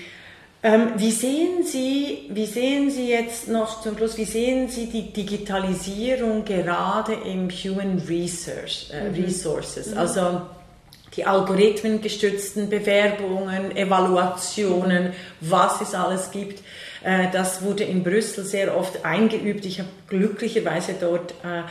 Ähm, 0.65 0.93
wie, 0.97 1.11
sehen 1.11 1.65
Sie, 1.65 2.29
wie 2.31 2.47
sehen 2.47 2.93
Sie 2.93 3.09
jetzt 3.09 3.49
noch 3.49 3.83
zum 3.83 3.97
Schluss, 3.97 4.17
wie 4.17 4.25
sehen 4.25 4.69
Sie 4.69 4.87
die 4.87 5.13
Digitalisierung 5.13 6.45
gerade 6.45 7.15
im 7.15 7.51
Human 7.51 8.01
Research, 8.09 8.89
äh, 8.93 9.09
mhm. 9.09 9.25
Resources? 9.25 9.91
Mhm. 9.91 9.99
Also 9.99 10.43
die 11.17 11.25
algorithmengestützten 11.25 12.69
Bewerbungen, 12.71 13.77
Evaluationen, 13.77 15.13
was 15.41 15.81
es 15.81 15.95
alles 15.95 16.31
gibt. 16.31 16.63
Äh, 17.05 17.29
das 17.33 17.63
wurde 17.63 17.85
in 17.85 18.03
Brüssel 18.03 18.45
sehr 18.45 18.77
oft 18.77 19.05
eingeübt. 19.05 19.65
Ich 19.67 19.81
habe 19.81 19.89
glücklicherweise 20.09 20.95
dort 20.99 21.33
äh, 21.43 21.63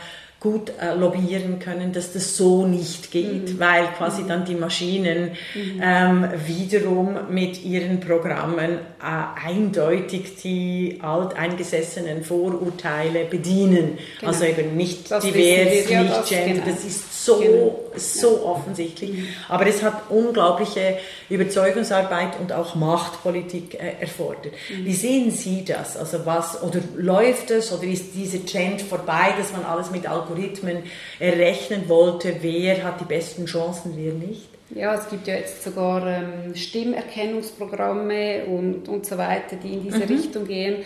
gut 0.42 0.72
äh, 0.80 0.94
lobbyieren 0.94 1.60
können, 1.60 1.92
dass 1.92 2.12
das 2.12 2.36
so 2.36 2.66
nicht 2.66 3.12
geht, 3.12 3.54
mhm. 3.54 3.60
weil 3.60 3.86
quasi 3.96 4.22
mhm. 4.22 4.28
dann 4.28 4.44
die 4.44 4.56
Maschinen 4.56 5.30
mhm. 5.54 5.80
ähm, 5.80 6.28
wiederum 6.46 7.16
mit 7.30 7.62
ihren 7.64 8.00
Programmen 8.00 8.70
äh, 8.70 9.46
eindeutig 9.46 10.42
die 10.42 10.98
alteingesessenen 11.00 12.24
Vorurteile 12.24 13.24
bedienen. 13.26 13.98
Genau. 14.18 14.32
Also 14.32 14.44
eben 14.44 14.76
nicht 14.76 15.12
das 15.12 15.22
divers, 15.22 15.88
ja, 15.88 16.02
nicht 16.02 16.28
gender, 16.28 16.54
genau. 16.54 16.66
das 16.66 16.84
ist 16.84 17.11
so, 17.24 17.38
genau. 17.38 17.80
so 17.96 18.36
ja. 18.36 18.42
offensichtlich. 18.42 19.10
Aber 19.48 19.66
es 19.66 19.82
hat 19.82 20.10
unglaubliche 20.10 20.98
Überzeugungsarbeit 21.28 22.38
und 22.40 22.52
auch 22.52 22.74
Machtpolitik 22.74 23.74
äh, 23.74 24.00
erfordert. 24.00 24.52
Mhm. 24.70 24.84
Wie 24.84 24.94
sehen 24.94 25.30
Sie 25.30 25.64
das? 25.64 25.96
Also 25.96 26.24
was, 26.24 26.62
oder 26.62 26.80
läuft 26.96 27.50
es, 27.50 27.72
oder 27.72 27.84
ist 27.84 28.14
dieser 28.14 28.44
Trend 28.44 28.82
vorbei, 28.82 29.34
dass 29.38 29.52
man 29.52 29.64
alles 29.64 29.90
mit 29.90 30.08
Algorithmen 30.08 30.82
errechnen 31.18 31.88
wollte, 31.88 32.36
wer 32.40 32.82
hat 32.82 33.00
die 33.00 33.04
besten 33.04 33.46
Chancen, 33.46 33.92
wer 33.96 34.12
nicht? 34.12 34.48
Ja, 34.74 34.94
es 34.94 35.08
gibt 35.08 35.26
ja 35.26 35.34
jetzt 35.34 35.62
sogar 35.62 36.06
ähm, 36.06 36.54
Stimmerkennungsprogramme 36.54 38.46
und, 38.46 38.88
und 38.88 39.04
so 39.04 39.18
weiter, 39.18 39.56
die 39.62 39.74
in 39.74 39.82
diese 39.82 39.98
mhm. 39.98 40.16
Richtung 40.16 40.46
gehen. 40.46 40.76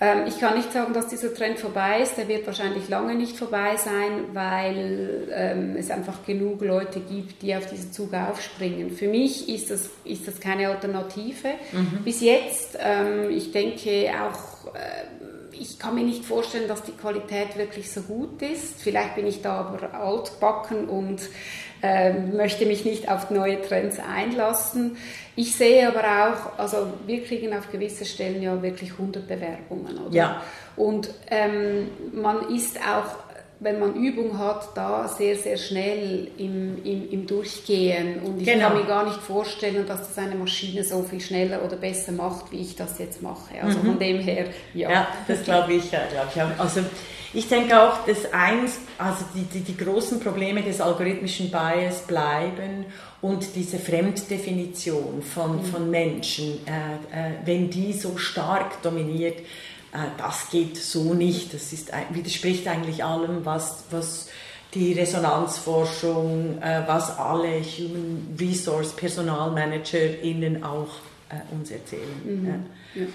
Ähm, 0.00 0.26
ich 0.26 0.38
kann 0.38 0.56
nicht 0.56 0.72
sagen, 0.72 0.92
dass 0.92 1.08
dieser 1.08 1.34
Trend 1.34 1.58
vorbei 1.58 2.00
ist. 2.02 2.16
Der 2.16 2.28
wird 2.28 2.46
wahrscheinlich 2.46 2.88
lange 2.88 3.14
nicht 3.14 3.36
vorbei 3.36 3.76
sein, 3.76 4.26
weil 4.32 5.28
ähm, 5.32 5.76
es 5.76 5.90
einfach 5.90 6.24
genug 6.24 6.62
Leute 6.62 7.00
gibt, 7.00 7.42
die 7.42 7.54
auf 7.54 7.66
diesen 7.66 7.92
Zug 7.92 8.14
aufspringen. 8.14 8.90
Für 8.90 9.08
mich 9.08 9.48
ist 9.48 9.70
das, 9.70 9.90
ist 10.04 10.28
das 10.28 10.38
keine 10.40 10.68
Alternative. 10.68 11.48
Mhm. 11.72 12.04
Bis 12.04 12.20
jetzt, 12.20 12.78
ähm, 12.80 13.30
ich 13.30 13.50
denke 13.50 14.10
auch, 14.22 14.74
äh, 14.74 15.17
ich 15.60 15.78
kann 15.78 15.94
mir 15.94 16.04
nicht 16.04 16.24
vorstellen, 16.24 16.68
dass 16.68 16.82
die 16.82 16.92
Qualität 16.92 17.56
wirklich 17.56 17.90
so 17.90 18.02
gut 18.02 18.40
ist. 18.42 18.80
Vielleicht 18.80 19.14
bin 19.14 19.26
ich 19.26 19.42
da 19.42 19.60
aber 19.60 19.94
altbacken 19.94 20.88
und 20.88 21.20
äh, 21.82 22.12
möchte 22.12 22.66
mich 22.66 22.84
nicht 22.84 23.10
auf 23.10 23.30
neue 23.30 23.60
Trends 23.62 23.98
einlassen. 23.98 24.96
Ich 25.36 25.54
sehe 25.54 25.86
aber 25.86 26.02
auch, 26.02 26.58
also 26.58 26.88
wir 27.06 27.22
kriegen 27.24 27.54
auf 27.56 27.70
gewisse 27.70 28.04
Stellen 28.04 28.42
ja 28.42 28.60
wirklich 28.62 28.92
100 28.92 29.26
Bewerbungen, 29.26 29.98
oder? 29.98 30.14
Ja. 30.14 30.42
Und 30.76 31.10
ähm, 31.30 31.88
man 32.12 32.48
ist 32.54 32.78
auch 32.78 33.27
wenn 33.60 33.80
man 33.80 33.94
Übung 33.94 34.38
hat, 34.38 34.76
da 34.76 35.08
sehr, 35.08 35.36
sehr 35.36 35.56
schnell 35.56 36.28
im, 36.38 36.84
im, 36.84 37.10
im 37.10 37.26
Durchgehen. 37.26 38.20
Und 38.22 38.40
ich 38.40 38.46
genau. 38.46 38.68
kann 38.68 38.78
mir 38.78 38.84
gar 38.86 39.04
nicht 39.04 39.20
vorstellen, 39.20 39.84
dass 39.86 40.08
das 40.08 40.18
eine 40.18 40.36
Maschine 40.36 40.84
so 40.84 41.02
viel 41.02 41.20
schneller 41.20 41.64
oder 41.64 41.76
besser 41.76 42.12
macht, 42.12 42.52
wie 42.52 42.60
ich 42.60 42.76
das 42.76 42.98
jetzt 42.98 43.20
mache. 43.20 43.60
Also 43.60 43.78
mhm. 43.78 43.86
von 43.86 43.98
dem 43.98 44.20
her, 44.20 44.46
ja. 44.74 44.90
Ja, 44.90 45.08
das 45.26 45.42
glaube 45.42 45.72
ich, 45.72 45.90
ja, 45.90 46.00
glaub 46.10 46.28
ich 46.34 46.40
auch. 46.40 46.60
Also 46.60 46.82
ich 47.34 47.48
denke 47.48 47.80
auch, 47.80 48.06
dass 48.06 48.32
eins, 48.32 48.78
also 48.96 49.24
die, 49.34 49.42
die, 49.42 49.60
die 49.60 49.76
großen 49.76 50.20
Probleme 50.20 50.62
des 50.62 50.80
algorithmischen 50.80 51.50
Bias 51.50 52.06
bleiben 52.06 52.86
und 53.20 53.56
diese 53.56 53.78
Fremddefinition 53.78 55.20
von, 55.20 55.56
mhm. 55.56 55.64
von 55.64 55.90
Menschen, 55.90 56.60
äh, 56.64 57.30
äh, 57.30 57.32
wenn 57.44 57.68
die 57.68 57.92
so 57.92 58.16
stark 58.16 58.80
dominiert, 58.82 59.40
das 60.16 60.50
geht 60.50 60.76
so 60.76 61.14
nicht. 61.14 61.54
Das 61.54 61.72
ist, 61.72 61.90
widerspricht 62.10 62.66
eigentlich 62.68 63.04
allem, 63.04 63.44
was, 63.44 63.84
was 63.90 64.28
die 64.74 64.92
Resonanzforschung, 64.92 66.60
äh, 66.60 66.82
was 66.86 67.18
alle 67.18 67.62
Human 67.62 68.36
Resource 68.38 68.94
PersonalmanagerInnen 68.94 70.62
auch 70.62 70.88
äh, 71.30 71.54
uns 71.54 71.70
erzählen. 71.70 72.22
Mhm. 72.24 72.64
Ja. 72.94 73.06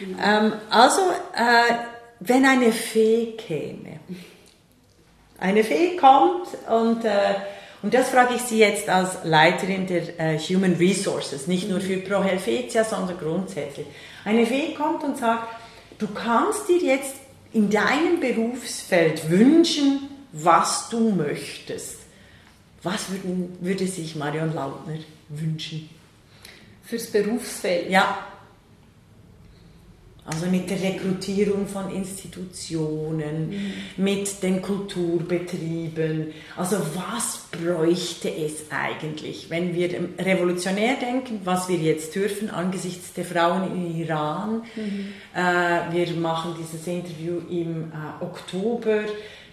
Genau. 0.00 0.18
Ähm, 0.22 0.52
also, 0.70 1.00
wenn 2.20 2.44
eine 2.44 2.72
Fee 2.72 3.34
käme, 3.36 4.00
eine 5.38 5.64
Fee 5.64 5.96
kommt 5.96 6.48
und 6.68 7.04
und 7.80 7.94
das 7.94 8.10
frage 8.10 8.34
ich 8.34 8.42
Sie 8.42 8.58
jetzt 8.58 8.88
als 8.88 9.18
Leiterin 9.22 9.86
der 9.86 10.38
Human 10.38 10.74
Resources, 10.74 11.46
nicht 11.46 11.68
nur 11.68 11.78
mhm. 11.78 11.82
für 11.82 11.96
Pro 11.98 12.24
Helvetia, 12.24 12.82
sondern 12.82 13.16
grundsätzlich. 13.18 13.86
Eine 14.24 14.46
Fee 14.46 14.74
kommt 14.74 15.04
und 15.04 15.16
sagt, 15.16 15.44
Du 15.98 16.06
kannst 16.06 16.68
dir 16.68 16.78
jetzt 16.78 17.16
in 17.52 17.70
deinem 17.70 18.20
Berufsfeld 18.20 19.28
wünschen, 19.30 20.08
was 20.32 20.88
du 20.90 21.10
möchtest. 21.10 21.98
Was 22.82 23.10
würden, 23.10 23.56
würde 23.60 23.86
sich 23.86 24.14
Marion 24.14 24.54
Lautner 24.54 24.98
wünschen? 25.28 25.90
Fürs 26.84 27.10
Berufsfeld? 27.10 27.90
Ja. 27.90 28.26
Also 30.28 30.44
mit 30.44 30.68
der 30.68 30.82
Rekrutierung 30.82 31.66
von 31.66 31.90
Institutionen, 31.90 33.48
mhm. 33.48 33.72
mit 33.96 34.42
den 34.42 34.60
Kulturbetrieben. 34.60 36.34
Also 36.54 36.76
was 36.94 37.46
bräuchte 37.50 38.28
es 38.28 38.66
eigentlich, 38.70 39.48
wenn 39.48 39.74
wir 39.74 39.88
revolutionär 40.18 40.96
denken, 40.96 41.40
was 41.44 41.70
wir 41.70 41.78
jetzt 41.78 42.14
dürfen 42.14 42.50
angesichts 42.50 43.14
der 43.14 43.24
Frauen 43.24 43.72
im 43.72 43.98
Iran? 43.98 44.64
Mhm. 44.76 45.14
Äh, 45.34 45.94
wir 45.94 46.14
machen 46.16 46.54
dieses 46.60 46.86
Interview 46.86 47.38
im 47.48 47.84
äh, 47.84 48.22
Oktober 48.22 49.04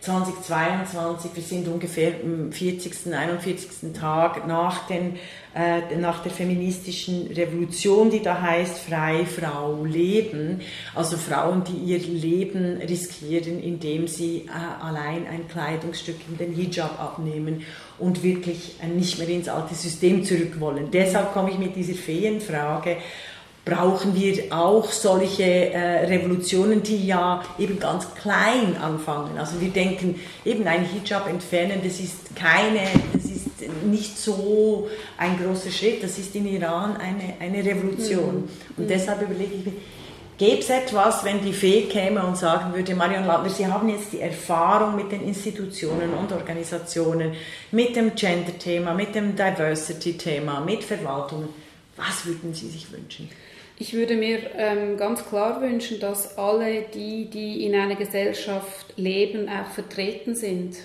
2022, 0.01 1.31
wir 1.33 1.43
sind 1.43 1.67
ungefähr 1.67 2.21
im 2.21 2.51
40., 2.51 3.13
41. 3.13 3.93
Tag 3.93 4.47
nach, 4.47 4.87
den, 4.87 5.17
äh, 5.55 5.95
nach 5.97 6.21
der 6.21 6.31
feministischen 6.31 7.27
Revolution, 7.27 8.11
die 8.11 8.21
da 8.21 8.41
heißt 8.41 8.77
Frei 8.79 9.25
Frau 9.25 9.83
Leben. 9.83 10.61
Also 10.93 11.17
Frauen, 11.17 11.63
die 11.63 11.91
ihr 11.91 11.99
Leben 11.99 12.77
riskieren, 12.77 13.61
indem 13.61 14.07
sie 14.07 14.45
äh, 14.47 14.83
allein 14.83 15.27
ein 15.27 15.47
Kleidungsstück 15.47 16.17
in 16.29 16.37
den 16.37 16.53
Hijab 16.53 16.99
abnehmen 17.01 17.63
und 17.97 18.23
wirklich 18.23 18.75
äh, 18.81 18.87
nicht 18.87 19.17
mehr 19.17 19.29
ins 19.29 19.49
alte 19.49 19.75
System 19.75 20.23
zurück 20.23 20.59
wollen. 20.59 20.91
Deshalb 20.91 21.33
komme 21.33 21.51
ich 21.51 21.57
mit 21.57 21.75
dieser 21.75 21.95
Feenfrage 21.95 22.97
brauchen 23.65 24.15
wir 24.15 24.53
auch 24.55 24.91
solche 24.91 25.43
äh, 25.43 26.05
Revolutionen, 26.05 26.83
die 26.83 27.07
ja 27.07 27.43
eben 27.57 27.79
ganz 27.79 28.13
klein 28.13 28.77
anfangen. 28.77 29.37
Also 29.39 29.59
wir 29.59 29.69
denken, 29.69 30.19
eben 30.45 30.67
ein 30.67 30.85
Hijab 30.85 31.27
entfernen, 31.27 31.81
das 31.83 31.99
ist 31.99 32.35
keine, 32.35 32.81
das 33.11 33.25
ist 33.25 33.45
nicht 33.85 34.19
so 34.19 34.87
ein 35.17 35.39
großer 35.43 35.71
Schritt, 35.71 36.03
das 36.03 36.19
ist 36.19 36.35
in 36.35 36.45
Iran 36.47 36.95
eine, 36.97 37.33
eine 37.39 37.65
Revolution. 37.65 38.35
Mhm. 38.35 38.49
Und 38.77 38.83
mhm. 38.85 38.87
deshalb 38.87 39.23
überlege 39.23 39.55
ich 39.55 39.65
mir, 39.65 39.73
Gäbe 40.37 40.59
es 40.59 40.69
etwas, 40.69 41.23
wenn 41.23 41.41
die 41.41 41.53
Fee 41.53 41.83
käme 41.83 42.21
und 42.25 42.35
sagen 42.35 42.75
würde, 42.75 42.93
Marion 42.93 43.25
Lautner, 43.25 43.49
Sie 43.49 43.65
haben 43.65 43.87
jetzt 43.87 44.11
die 44.11 44.19
Erfahrung 44.19 44.97
mit 44.97 45.09
den 45.09 45.25
Institutionen 45.25 46.13
und 46.13 46.29
Organisationen, 46.33 47.31
mit 47.71 47.95
dem 47.95 48.15
Gender-Thema, 48.15 48.93
mit 48.93 49.15
dem 49.15 49.33
Diversity-Thema, 49.33 50.59
mit 50.59 50.83
Verwaltungen. 50.83 51.47
Was 51.95 52.25
würden 52.25 52.53
Sie 52.53 52.67
sich 52.67 52.91
wünschen? 52.91 53.29
Ich 53.77 53.93
würde 53.93 54.15
mir 54.15 54.39
ähm, 54.55 54.95
ganz 54.95 55.25
klar 55.25 55.61
wünschen, 55.61 55.99
dass 55.99 56.37
alle 56.37 56.83
die, 56.93 57.29
die 57.29 57.65
in 57.65 57.75
einer 57.75 57.95
Gesellschaft 57.95 58.93
leben, 58.95 59.49
auch 59.49 59.67
vertreten 59.67 60.33
sind 60.33 60.77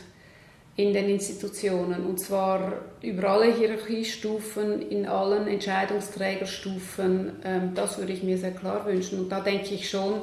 in 0.74 0.92
den 0.92 1.08
Institutionen. 1.08 2.04
Und 2.04 2.18
zwar 2.18 2.80
über 3.00 3.28
alle 3.28 3.54
Hierarchiestufen, 3.54 4.90
in 4.90 5.06
allen 5.06 5.46
Entscheidungsträgerstufen. 5.46 7.32
Ähm, 7.44 7.74
das 7.74 7.98
würde 7.98 8.12
ich 8.12 8.24
mir 8.24 8.38
sehr 8.38 8.52
klar 8.52 8.84
wünschen. 8.86 9.20
Und 9.20 9.28
da 9.30 9.40
denke 9.40 9.72
ich 9.74 9.88
schon, 9.88 10.22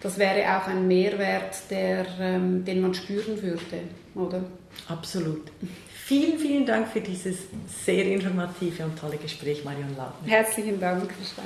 das 0.00 0.18
wäre 0.18 0.56
auch 0.56 0.68
ein 0.68 0.88
Mehrwert, 0.88 1.70
der, 1.70 2.06
ähm, 2.18 2.64
den 2.64 2.80
man 2.80 2.94
spüren 2.94 3.42
würde, 3.42 3.82
oder? 4.14 4.42
Absolut. 4.88 5.50
Vielen, 6.06 6.38
vielen 6.38 6.64
Dank 6.64 6.86
für 6.86 7.00
dieses 7.00 7.36
sehr 7.84 8.04
informative 8.04 8.84
und 8.84 8.96
tolle 8.96 9.16
Gespräch, 9.16 9.64
Marion 9.64 9.96
Lautner. 9.96 10.28
Herzlichen 10.28 10.78
Dank, 10.78 11.10
Frau. 11.34 11.42